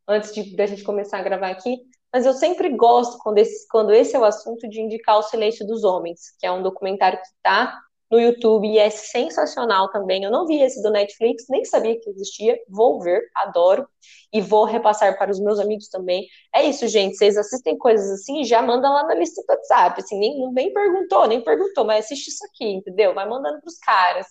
antes 0.07 0.33
de 0.33 0.55
da 0.55 0.65
gente 0.65 0.83
começar 0.83 1.19
a 1.19 1.23
gravar 1.23 1.51
aqui, 1.51 1.77
mas 2.13 2.25
eu 2.25 2.33
sempre 2.33 2.69
gosto 2.69 3.17
quando 3.19 3.37
esse, 3.37 3.67
quando 3.69 3.93
esse 3.93 4.15
é 4.15 4.19
o 4.19 4.23
assunto 4.25 4.67
de 4.67 4.81
indicar 4.81 5.17
O 5.17 5.23
Silêncio 5.23 5.65
dos 5.65 5.83
Homens, 5.83 6.35
que 6.39 6.45
é 6.47 6.51
um 6.51 6.63
documentário 6.63 7.19
que 7.19 7.27
está 7.27 7.79
no 8.11 8.19
YouTube 8.19 8.67
e 8.67 8.79
é 8.79 8.89
sensacional 8.89 9.89
também. 9.91 10.23
Eu 10.23 10.31
não 10.31 10.47
vi 10.47 10.59
esse 10.61 10.81
do 10.81 10.89
Netflix, 10.89 11.45
nem 11.49 11.63
sabia 11.63 11.99
que 11.99 12.09
existia. 12.09 12.57
Vou 12.67 12.99
ver, 12.99 13.21
adoro 13.35 13.87
e 14.33 14.41
vou 14.41 14.65
repassar 14.65 15.15
para 15.17 15.31
os 15.31 15.39
meus 15.39 15.59
amigos 15.59 15.87
também. 15.89 16.25
É 16.53 16.63
isso, 16.63 16.87
gente. 16.87 17.15
Vocês 17.15 17.37
assistem 17.37 17.77
coisas 17.77 18.09
assim, 18.09 18.43
já 18.43 18.61
manda 18.61 18.89
lá 18.89 19.03
na 19.03 19.13
lista 19.13 19.41
do 19.43 19.53
WhatsApp. 19.53 20.01
Assim, 20.01 20.17
nem, 20.17 20.51
nem 20.51 20.73
perguntou, 20.73 21.27
nem 21.27 21.43
perguntou, 21.43 21.85
mas 21.85 22.05
assiste 22.05 22.29
isso 22.29 22.43
aqui, 22.45 22.65
entendeu? 22.65 23.13
Vai 23.13 23.29
mandando 23.29 23.59
para 23.61 23.67
os 23.67 23.77
caras. 23.77 24.25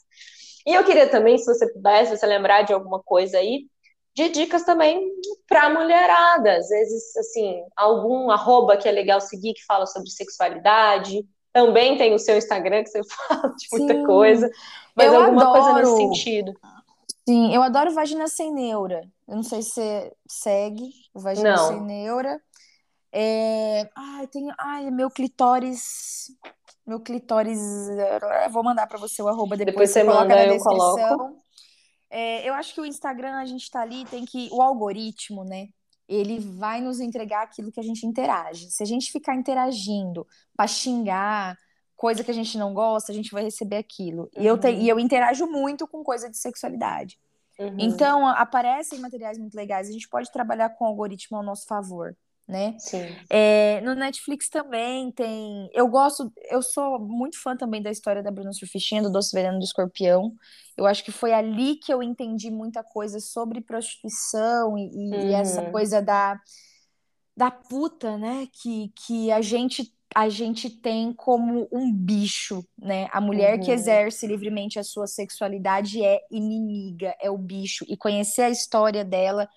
E 0.66 0.74
eu 0.74 0.84
queria 0.84 1.08
também, 1.08 1.38
se 1.38 1.46
você 1.46 1.72
pudesse, 1.72 2.10
se 2.10 2.18
você 2.18 2.26
lembrar 2.26 2.62
de 2.62 2.72
alguma 2.72 3.00
coisa 3.02 3.38
aí, 3.38 3.66
de 4.14 4.28
dicas 4.30 4.64
também 4.64 5.12
para 5.48 5.70
mulherada. 5.70 6.56
Às 6.56 6.68
vezes, 6.68 7.16
assim, 7.16 7.62
algum 7.76 8.30
arroba 8.30 8.76
que 8.76 8.88
é 8.88 8.92
legal 8.92 9.20
seguir 9.20 9.54
que 9.54 9.64
fala 9.64 9.86
sobre 9.86 10.10
sexualidade. 10.10 11.24
Também 11.52 11.96
tem 11.96 12.14
o 12.14 12.18
seu 12.18 12.36
Instagram 12.36 12.84
que 12.84 12.90
você 12.90 13.02
fala 13.08 13.54
de 13.54 13.66
muita 13.72 13.94
Sim, 13.94 14.04
coisa, 14.04 14.50
mas 14.94 15.14
alguma 15.14 15.52
coisa 15.52 15.72
nesse 15.74 15.90
adoro. 15.90 15.96
sentido. 15.96 16.52
Sim, 17.28 17.54
eu 17.54 17.62
adoro 17.62 17.92
Vagina 17.92 18.26
Sem 18.26 18.52
Neura. 18.52 19.02
Eu 19.26 19.36
não 19.36 19.42
sei 19.42 19.62
se 19.62 19.70
você 19.70 20.12
segue 20.26 20.90
o 21.12 21.20
Vagina 21.20 21.56
Sem 21.58 21.76
Não. 21.76 21.84
Neura. 21.84 22.40
É... 23.12 23.88
Ai, 23.94 24.26
tem... 24.26 24.48
Ai, 24.58 24.90
meu 24.90 25.10
clitóris. 25.10 26.30
Meu 26.86 27.00
clitóris. 27.00 27.60
Vou 28.50 28.64
mandar 28.64 28.86
pra 28.86 28.98
você 28.98 29.20
o 29.22 29.28
arroba 29.28 29.56
depois, 29.56 29.74
Depois 29.74 29.90
você 29.90 30.00
você 30.00 30.04
manda, 30.04 30.42
eu 30.46 30.58
coloco. 30.58 31.36
É, 32.10 32.48
eu 32.48 32.54
acho 32.54 32.74
que 32.74 32.80
o 32.80 32.86
Instagram, 32.86 33.36
a 33.36 33.44
gente 33.44 33.70
tá 33.70 33.80
ali, 33.82 34.04
tem 34.06 34.24
que. 34.24 34.48
O 34.52 34.62
algoritmo, 34.62 35.44
né? 35.44 35.68
Ele 36.08 36.38
vai 36.38 36.80
nos 36.80 37.00
entregar 37.00 37.42
aquilo 37.42 37.70
que 37.70 37.80
a 37.80 37.82
gente 37.82 38.06
interage. 38.06 38.70
Se 38.70 38.82
a 38.82 38.86
gente 38.86 39.12
ficar 39.12 39.34
interagindo 39.34 40.26
pra 40.56 40.66
xingar, 40.66 41.56
coisa 41.94 42.24
que 42.24 42.30
a 42.30 42.34
gente 42.34 42.56
não 42.56 42.72
gosta, 42.72 43.12
a 43.12 43.14
gente 43.14 43.30
vai 43.30 43.42
receber 43.42 43.76
aquilo. 43.76 44.30
E 44.38 44.46
eu, 44.46 44.56
te, 44.56 44.68
Uhum. 44.68 44.80
e 44.80 44.88
eu 44.88 44.98
interajo 44.98 45.46
muito 45.46 45.86
com 45.86 46.02
coisa 46.02 46.30
de 46.30 46.38
sexualidade. 46.38 47.18
Uhum. 47.58 47.76
Então, 47.78 48.26
aparecem 48.26 49.00
materiais 49.00 49.36
muito 49.36 49.54
legais. 49.54 49.88
A 49.88 49.92
gente 49.92 50.08
pode 50.08 50.30
trabalhar 50.32 50.70
com 50.70 50.84
o 50.84 50.88
algoritmo 50.88 51.36
ao 51.36 51.42
nosso 51.42 51.66
favor, 51.66 52.16
né? 52.48 52.76
Sim. 52.76 53.28
É, 53.30 53.80
no 53.82 53.94
Netflix 53.94 54.48
também 54.48 55.12
tem. 55.12 55.68
Eu 55.74 55.88
gosto, 55.88 56.32
eu 56.50 56.62
sou 56.62 56.98
muito 56.98 57.40
fã 57.42 57.56
também 57.56 57.82
da 57.82 57.90
história 57.90 58.22
da 58.22 58.30
Bruna 58.30 58.52
Surfistinha, 58.52 59.02
do 59.02 59.10
Doce 59.12 59.34
Veneno 59.34 59.58
do 59.58 59.64
Escorpião. 59.64 60.32
Eu 60.76 60.86
acho 60.86 61.04
que 61.04 61.12
foi 61.12 61.32
ali 61.32 61.76
que 61.76 61.92
eu 61.92 62.02
entendi 62.02 62.50
muita 62.50 62.82
coisa 62.84 63.20
sobre 63.20 63.60
prostituição 63.60 64.78
e, 64.78 64.82
e- 65.26 65.28
e 65.30 65.32
essa 65.34 65.62
Uhum. 65.62 65.72
coisa 65.72 66.00
da, 66.02 66.38
da 67.36 67.50
puta, 67.50 68.18
né? 68.18 68.48
Que, 68.62 68.92
que 68.96 69.30
a 69.30 69.40
gente, 69.40 69.92
a 70.14 70.28
gente 70.28 70.68
tem 70.70 71.12
como 71.12 71.68
um 71.72 71.92
bicho, 71.92 72.64
né? 72.76 73.08
A 73.12 73.20
mulher 73.20 73.58
que 73.58 73.70
Uhum. 73.70 73.74
exerce 73.74 74.26
livremente 74.26 74.78
a 74.78 74.84
sua 74.84 75.06
sexualidade 75.06 76.02
é 76.02 76.20
inimiga, 76.30 77.14
é 77.20 77.30
o 77.30 77.38
bicho. 77.38 77.84
E 77.88 77.96
conhecer 77.96 78.42
a 78.42 78.50
história 78.50 79.04
dela 79.04 79.48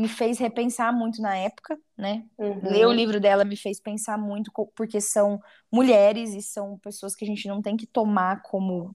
me 0.00 0.08
fez 0.08 0.38
repensar 0.38 0.92
muito 0.92 1.20
na 1.22 1.36
época, 1.36 1.78
né? 1.96 2.24
Ler 2.62 2.86
o 2.86 2.90
Uhum. 2.90 2.96
livro 2.96 3.20
dela 3.20 3.44
me 3.44 3.56
fez 3.56 3.80
pensar 3.80 4.18
muito, 4.18 4.50
porque 4.76 5.00
são 5.00 5.40
mulheres 5.72 6.34
e 6.34 6.42
são 6.42 6.78
pessoas 6.78 7.14
que 7.14 7.24
a 7.24 7.28
gente 7.28 7.48
não 7.48 7.62
tem 7.62 7.76
que 7.76 7.86
tomar 7.86 8.42
como, 8.42 8.94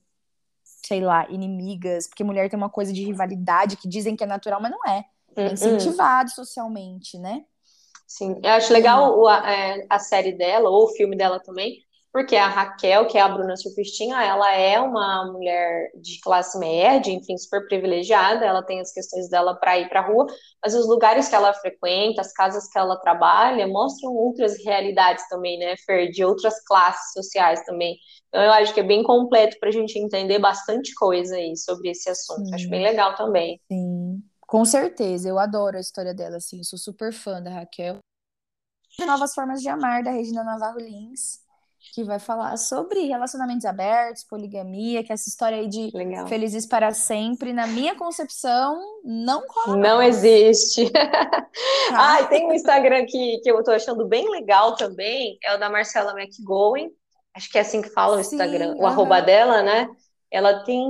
sei 0.64 1.02
lá, 1.02 1.28
inimigas, 1.30 2.08
porque 2.08 2.24
mulher 2.24 2.50
tem 2.50 2.58
uma 2.58 2.70
coisa 2.70 2.94
de 2.94 3.04
rivalidade 3.04 3.78
que 3.78 3.88
dizem 3.90 4.16
que 4.16 4.24
é 4.24 4.28
natural, 4.28 4.62
mas 4.62 4.72
não 4.72 4.86
é. 4.88 5.06
É 5.44 5.50
Uhum. 5.50 5.54
incentivado 5.54 6.32
socialmente, 6.32 7.18
né? 7.20 7.46
Sim, 8.08 8.40
eu 8.44 8.52
acho 8.52 8.72
legal 8.72 9.20
o- 9.20 9.28
a, 9.28 9.50
é, 9.52 9.86
a 9.90 10.00
série 10.00 10.32
dela, 10.32 10.70
ou 10.70 10.86
o 10.86 10.94
filme 10.96 11.16
dela 11.18 11.40
também, 11.40 11.84
porque 12.16 12.38
a 12.38 12.48
Raquel, 12.48 13.08
que 13.08 13.18
é 13.18 13.22
a 13.22 13.28
Bruna 13.28 13.58
Surfistinha, 13.58 14.24
ela 14.24 14.50
é 14.56 14.80
uma 14.80 15.30
mulher 15.34 15.92
de 15.96 16.18
classe 16.22 16.58
média, 16.58 17.12
enfim, 17.12 17.38
super 17.38 17.68
privilegiada, 17.68 18.46
ela 18.46 18.64
tem 18.64 18.80
as 18.80 18.94
questões 18.94 19.28
dela 19.28 19.54
para 19.54 19.78
ir 19.78 19.90
para 19.90 20.00
a 20.00 20.08
rua, 20.08 20.26
mas 20.64 20.74
os 20.74 20.88
lugares 20.88 21.28
que 21.28 21.36
ela 21.36 21.54
frequenta, 21.54 22.22
as 22.22 22.32
casas 22.32 22.70
que 22.70 22.80
ela 22.80 22.96
trabalha, 23.02 23.68
mostram 23.68 24.14
outras 24.14 24.64
realidades 24.64 25.28
também, 25.28 25.60
né, 25.60 25.76
Fer, 25.86 26.10
de 26.10 26.24
outras 26.24 26.64
classes 26.64 27.12
sociais 27.12 27.62
também. 27.66 27.98
Então 28.30 28.42
eu 28.42 28.54
acho 28.54 28.74
que 28.74 28.80
é 28.80 28.84
bem 28.84 29.04
completo 29.04 29.58
para 29.60 29.68
a 29.68 29.74
gente 29.74 30.00
entender 30.00 30.40
bastante 30.40 30.94
coisa 30.94 31.36
aí 31.36 31.58
sobre 31.58 31.90
esse 31.90 32.10
assunto. 32.10 32.56
Acho 32.56 32.64
Sim. 32.64 32.70
bem 32.70 32.82
legal 32.82 33.14
também. 33.16 33.60
Sim, 33.70 34.24
com 34.48 34.64
certeza. 34.64 35.28
Eu 35.28 35.38
adoro 35.38 35.76
a 35.76 35.82
história 35.82 36.14
dela, 36.14 36.38
assim. 36.38 36.64
Sou 36.64 36.80
super 36.80 37.12
fã 37.12 37.42
da 37.42 37.50
Raquel. 37.50 37.98
De 38.98 39.06
Novas 39.06 39.34
Formas 39.34 39.62
de 39.62 39.68
Amar, 39.68 40.02
da 40.02 40.12
Regina 40.12 40.46
Navarro 40.46 40.80
Lins, 40.80 41.44
que 41.94 42.04
vai 42.04 42.20
falar 42.20 42.58
sobre 42.58 43.02
relacionamentos 43.08 43.66
abertos, 43.66 44.24
poligamia, 44.24 45.04
que 45.04 45.14
essa 45.14 45.30
história 45.30 45.58
aí 45.58 45.68
de 45.68 45.92
Legal. 45.94 46.28
felizes 46.28 46.66
para 46.66 46.92
sempre, 46.92 47.54
na 47.54 47.68
minha 47.68 47.96
concepção, 47.96 48.80
não 49.04 49.46
cola 49.48 49.78
Não 49.78 49.98
mais, 49.98 50.24
existe. 50.24 50.90
tá? 50.92 51.50
Ah, 51.94 52.22
e 52.22 52.28
tem 52.28 52.48
um 52.48 52.54
Instagram 52.54 53.06
que, 53.06 53.40
que 53.42 53.52
eu 53.52 53.64
tô 53.64 53.72
achando 53.72 54.08
bem 54.08 54.30
legal 54.30 54.76
também, 54.76 55.38
é 55.44 55.56
o 55.56 55.60
da 55.60 55.70
Marcela 55.70 56.14
McGowan. 56.20 56.90
Acho 57.34 57.50
que 57.52 57.58
é 57.58 57.62
assim 57.62 57.82
que 57.82 57.90
fala 57.90 58.18
o 58.18 58.22
Instagram, 58.22 58.74
Sim, 58.74 58.82
o 58.82 58.86
arroba 58.86 59.22
dela, 59.22 59.62
né? 59.62 59.90
Ela 60.32 60.64
tem, 60.64 60.90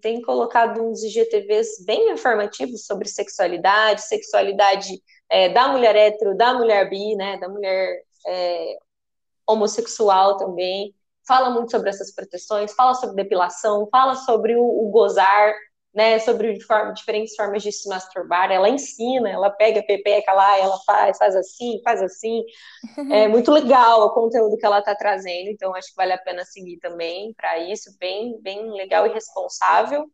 tem 0.00 0.20
colocado 0.22 0.82
uns 0.82 1.02
IGTVs 1.02 1.84
bem 1.86 2.12
informativos 2.12 2.84
sobre 2.86 3.08
sexualidade, 3.08 4.02
sexualidade 4.02 5.00
é, 5.30 5.48
da 5.48 5.68
mulher 5.68 5.94
hétero, 5.94 6.36
da 6.36 6.54
mulher 6.54 6.88
bi, 6.88 7.14
né? 7.16 7.38
Da 7.38 7.48
mulher 7.48 8.02
é, 8.26 8.76
homossexual 9.46 10.36
também. 10.36 10.94
Fala 11.26 11.50
muito 11.50 11.70
sobre 11.70 11.88
essas 11.88 12.14
proteções, 12.14 12.74
fala 12.74 12.94
sobre 12.94 13.16
depilação, 13.16 13.88
fala 13.90 14.14
sobre 14.14 14.56
o, 14.56 14.62
o 14.62 14.90
gozar, 14.90 15.54
né? 15.94 16.18
Sobre 16.18 16.60
forma, 16.60 16.92
diferentes 16.92 17.34
formas 17.34 17.62
de 17.62 17.72
se 17.72 17.88
masturbar. 17.88 18.50
Ela 18.50 18.68
ensina, 18.68 19.30
ela 19.30 19.50
pega 19.50 19.80
a 19.80 19.84
pepeca 19.84 20.32
lá, 20.32 20.58
ela 20.58 20.78
faz, 20.84 21.16
faz 21.16 21.36
assim, 21.36 21.80
faz 21.82 22.02
assim. 22.02 22.42
É 23.10 23.28
muito 23.28 23.50
legal 23.50 24.02
o 24.02 24.10
conteúdo 24.10 24.56
que 24.58 24.66
ela 24.66 24.80
está 24.80 24.94
trazendo, 24.94 25.48
então 25.48 25.74
acho 25.74 25.88
que 25.88 25.96
vale 25.96 26.12
a 26.12 26.18
pena 26.18 26.44
seguir 26.44 26.78
também 26.78 27.32
para 27.34 27.58
isso, 27.58 27.96
bem, 27.98 28.38
bem 28.42 28.72
legal 28.72 29.06
e 29.06 29.12
responsável. 29.12 30.04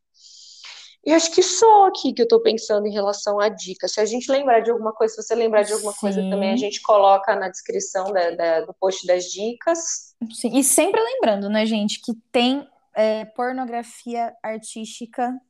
E 1.04 1.12
acho 1.12 1.30
que 1.32 1.42
só 1.42 1.86
aqui 1.86 2.12
que 2.12 2.20
eu 2.20 2.24
estou 2.24 2.40
pensando 2.42 2.86
em 2.86 2.92
relação 2.92 3.40
a 3.40 3.48
dicas. 3.48 3.92
Se 3.92 4.00
a 4.00 4.04
gente 4.04 4.30
lembrar 4.30 4.60
de 4.60 4.70
alguma 4.70 4.92
coisa, 4.92 5.14
se 5.14 5.22
você 5.22 5.34
lembrar 5.34 5.62
de 5.62 5.72
alguma 5.72 5.94
coisa 5.94 6.20
também, 6.28 6.50
a 6.50 6.56
Sim. 6.56 6.58
gente 6.64 6.82
coloca 6.82 7.34
na 7.34 7.48
descrição 7.48 8.12
da, 8.12 8.30
da- 8.32 8.60
do 8.62 8.74
post 8.74 9.06
das 9.06 9.24
dicas. 9.24 10.14
Sim, 10.32 10.58
E 10.58 10.62
sempre 10.62 11.00
lembrando, 11.00 11.48
né, 11.48 11.64
gente, 11.64 12.00
que 12.02 12.12
tem 12.30 12.68
é, 12.94 13.24
pornografia 13.24 14.34
artística 14.42 15.40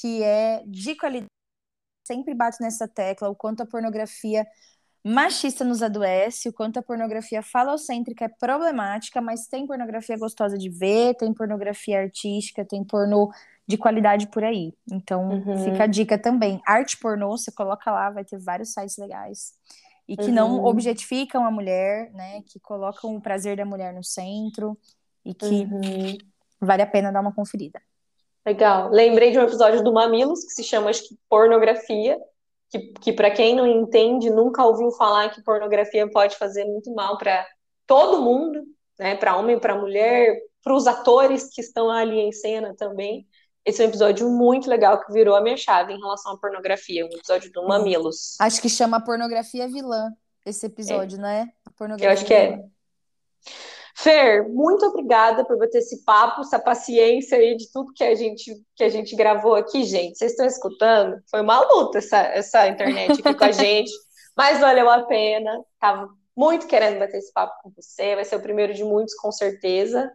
que 0.00 0.22
é 0.22 0.62
de 0.66 0.94
qualidade. 0.96 1.28
Sempre 2.06 2.34
bato 2.34 2.58
nessa 2.60 2.86
tecla, 2.86 3.30
o 3.30 3.34
quanto 3.34 3.62
a 3.62 3.66
pornografia 3.66 4.46
machista 5.02 5.64
nos 5.64 5.82
adoece, 5.82 6.48
o 6.48 6.52
quanto 6.52 6.78
a 6.78 6.82
pornografia 6.82 7.42
falocêntrica 7.42 8.24
é 8.26 8.28
problemática, 8.28 9.20
mas 9.20 9.46
tem 9.46 9.66
pornografia 9.66 10.16
gostosa 10.18 10.58
de 10.58 10.68
ver, 10.68 11.14
tem 11.16 11.32
pornografia 11.32 12.00
artística, 12.00 12.64
tem 12.64 12.84
pornô 12.84 13.30
de 13.66 13.76
qualidade 13.78 14.26
por 14.28 14.44
aí. 14.44 14.72
Então, 14.90 15.28
Uhum. 15.46 15.56
fica 15.64 15.84
a 15.84 15.86
dica 15.86 16.18
também. 16.18 16.60
Arte 16.66 16.98
pornô, 16.98 17.36
você 17.36 17.50
coloca 17.50 17.90
lá, 17.90 18.10
vai 18.10 18.24
ter 18.24 18.38
vários 18.38 18.72
sites 18.72 18.96
legais. 18.98 19.52
E 20.06 20.16
que 20.16 20.30
não 20.30 20.58
Uhum. 20.58 20.66
objetificam 20.66 21.46
a 21.46 21.50
mulher, 21.50 22.10
né? 22.12 22.42
Que 22.46 22.60
colocam 22.60 23.16
o 23.16 23.20
prazer 23.22 23.56
da 23.56 23.64
mulher 23.64 23.94
no 23.94 24.04
centro 24.04 24.76
e 25.24 25.32
que 25.32 25.64
Uhum. 25.64 26.18
vale 26.60 26.82
a 26.82 26.86
pena 26.86 27.10
dar 27.10 27.20
uma 27.22 27.32
conferida. 27.32 27.80
Legal. 28.44 28.90
Lembrei 28.90 29.30
de 29.30 29.38
um 29.38 29.42
episódio 29.42 29.82
do 29.82 29.92
Mamilos 29.94 30.44
que 30.44 30.50
se 30.52 30.62
chama, 30.62 30.90
acho 30.90 31.08
que, 31.08 31.16
Pornografia, 31.30 32.18
que, 32.68 32.78
que 33.00 33.12
para 33.14 33.30
quem 33.30 33.56
não 33.56 33.66
entende, 33.66 34.28
nunca 34.28 34.62
ouviu 34.62 34.90
falar 34.90 35.30
que 35.30 35.42
pornografia 35.42 36.06
pode 36.10 36.36
fazer 36.36 36.66
muito 36.66 36.92
mal 36.94 37.16
para 37.16 37.46
todo 37.86 38.20
mundo, 38.20 38.62
né? 38.98 39.14
Para 39.16 39.36
homem, 39.36 39.58
para 39.58 39.74
mulher, 39.74 40.38
para 40.62 40.74
os 40.74 40.86
atores 40.86 41.48
que 41.54 41.62
estão 41.62 41.90
ali 41.90 42.18
em 42.20 42.32
cena 42.32 42.74
também. 42.76 43.26
Esse 43.64 43.82
é 43.82 43.86
um 43.86 43.88
episódio 43.88 44.28
muito 44.28 44.68
legal 44.68 45.02
que 45.02 45.12
virou 45.12 45.34
a 45.34 45.40
minha 45.40 45.56
chave 45.56 45.92
em 45.92 45.98
relação 45.98 46.32
à 46.32 46.38
pornografia, 46.38 47.06
um 47.06 47.08
episódio 47.08 47.50
do 47.50 47.66
Mamilos. 47.66 48.36
Acho 48.38 48.60
que 48.60 48.68
chama 48.68 49.02
pornografia 49.02 49.66
vilã 49.66 50.12
esse 50.44 50.66
episódio, 50.66 51.18
né? 51.18 51.48
A 51.64 51.70
Eu 51.70 51.74
pornografia 51.74 52.12
acho 52.12 52.24
que 52.26 52.34
é. 52.34 52.62
Fer, 53.96 54.46
muito 54.48 54.84
obrigada 54.84 55.44
por 55.44 55.56
bater 55.56 55.78
esse 55.78 56.04
papo, 56.04 56.42
essa 56.42 56.58
paciência 56.58 57.38
aí 57.38 57.56
de 57.56 57.70
tudo 57.72 57.92
que 57.94 58.02
a 58.04 58.14
gente, 58.14 58.52
que 58.74 58.84
a 58.84 58.88
gente 58.88 59.14
gravou 59.16 59.54
aqui, 59.54 59.84
gente. 59.84 60.18
Vocês 60.18 60.32
estão 60.32 60.44
escutando? 60.44 61.22
Foi 61.30 61.40
uma 61.40 61.60
luta 61.60 61.98
essa, 61.98 62.18
essa 62.18 62.68
internet 62.68 63.12
aqui 63.12 63.34
com 63.34 63.44
a 63.44 63.52
gente, 63.52 63.92
mas 64.36 64.60
valeu 64.60 64.90
a 64.90 65.04
pena. 65.04 65.58
Tava 65.78 66.08
muito 66.36 66.66
querendo 66.66 66.98
bater 66.98 67.18
esse 67.18 67.32
papo 67.32 67.54
com 67.62 67.70
você. 67.70 68.16
Vai 68.16 68.24
ser 68.24 68.36
o 68.36 68.42
primeiro 68.42 68.74
de 68.74 68.84
muitos, 68.84 69.14
com 69.14 69.30
certeza. 69.30 70.10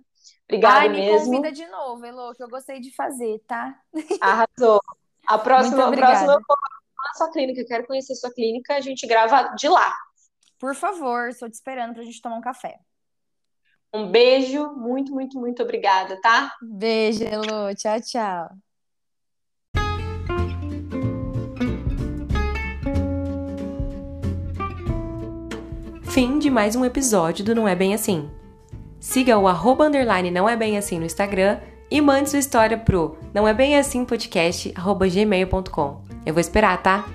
Obrigada 0.50 0.80
Ai, 0.80 0.90
mesmo. 0.90 1.30
me 1.30 1.38
convida 1.38 1.52
de 1.52 1.68
novo, 1.68 2.04
Elo, 2.04 2.34
que 2.34 2.42
eu 2.42 2.50
gostei 2.50 2.80
de 2.80 2.92
fazer, 2.96 3.40
tá? 3.46 3.80
Arrasou. 4.20 4.82
A 5.28 5.38
próxima, 5.38 5.88
a 5.88 5.92
próxima 5.92 6.34
eu 6.34 6.40
vou 6.48 6.58
na 7.06 7.14
sua 7.14 7.32
clínica. 7.32 7.64
Quero 7.66 7.86
conhecer 7.86 8.16
sua 8.16 8.34
clínica. 8.34 8.74
A 8.74 8.82
gente 8.82 9.06
grava 9.06 9.54
de 9.56 9.70
lá. 9.70 9.96
Por 10.58 10.74
favor, 10.74 11.30
estou 11.30 11.48
te 11.48 11.54
esperando 11.54 11.94
pra 11.94 12.02
gente 12.02 12.20
tomar 12.20 12.36
um 12.38 12.42
café. 12.42 12.80
Um 13.94 14.10
beijo, 14.10 14.74
muito, 14.74 15.14
muito, 15.14 15.40
muito 15.40 15.62
obrigada, 15.62 16.20
tá? 16.20 16.52
Beijo, 16.62 17.24
Elo. 17.24 17.76
Tchau, 17.76 18.02
tchau. 18.02 18.50
Fim 26.10 26.40
de 26.40 26.50
mais 26.50 26.76
um 26.76 26.84
episódio 26.84 27.46
do 27.46 27.54
Não 27.54 27.68
É 27.68 27.76
Bem 27.76 27.94
Assim. 27.94 28.30
Siga 29.00 29.38
o 29.38 29.48
arroba 29.48 29.86
underline 29.86 30.30
não 30.30 30.48
é 30.48 30.56
bem 30.56 30.78
assim 30.78 31.00
no 31.00 31.06
Instagram 31.06 31.60
e 31.90 32.02
mande 32.02 32.30
sua 32.30 32.40
história 32.40 32.78
pro 32.78 33.18
não 33.34 33.48
é 33.48 33.54
bem 33.54 33.78
assim 33.78 34.04
podcast 34.04 34.72
arroba 34.76 35.08
gmail.com. 35.08 36.02
Eu 36.26 36.34
vou 36.34 36.42
esperar, 36.42 36.82
tá? 36.84 37.06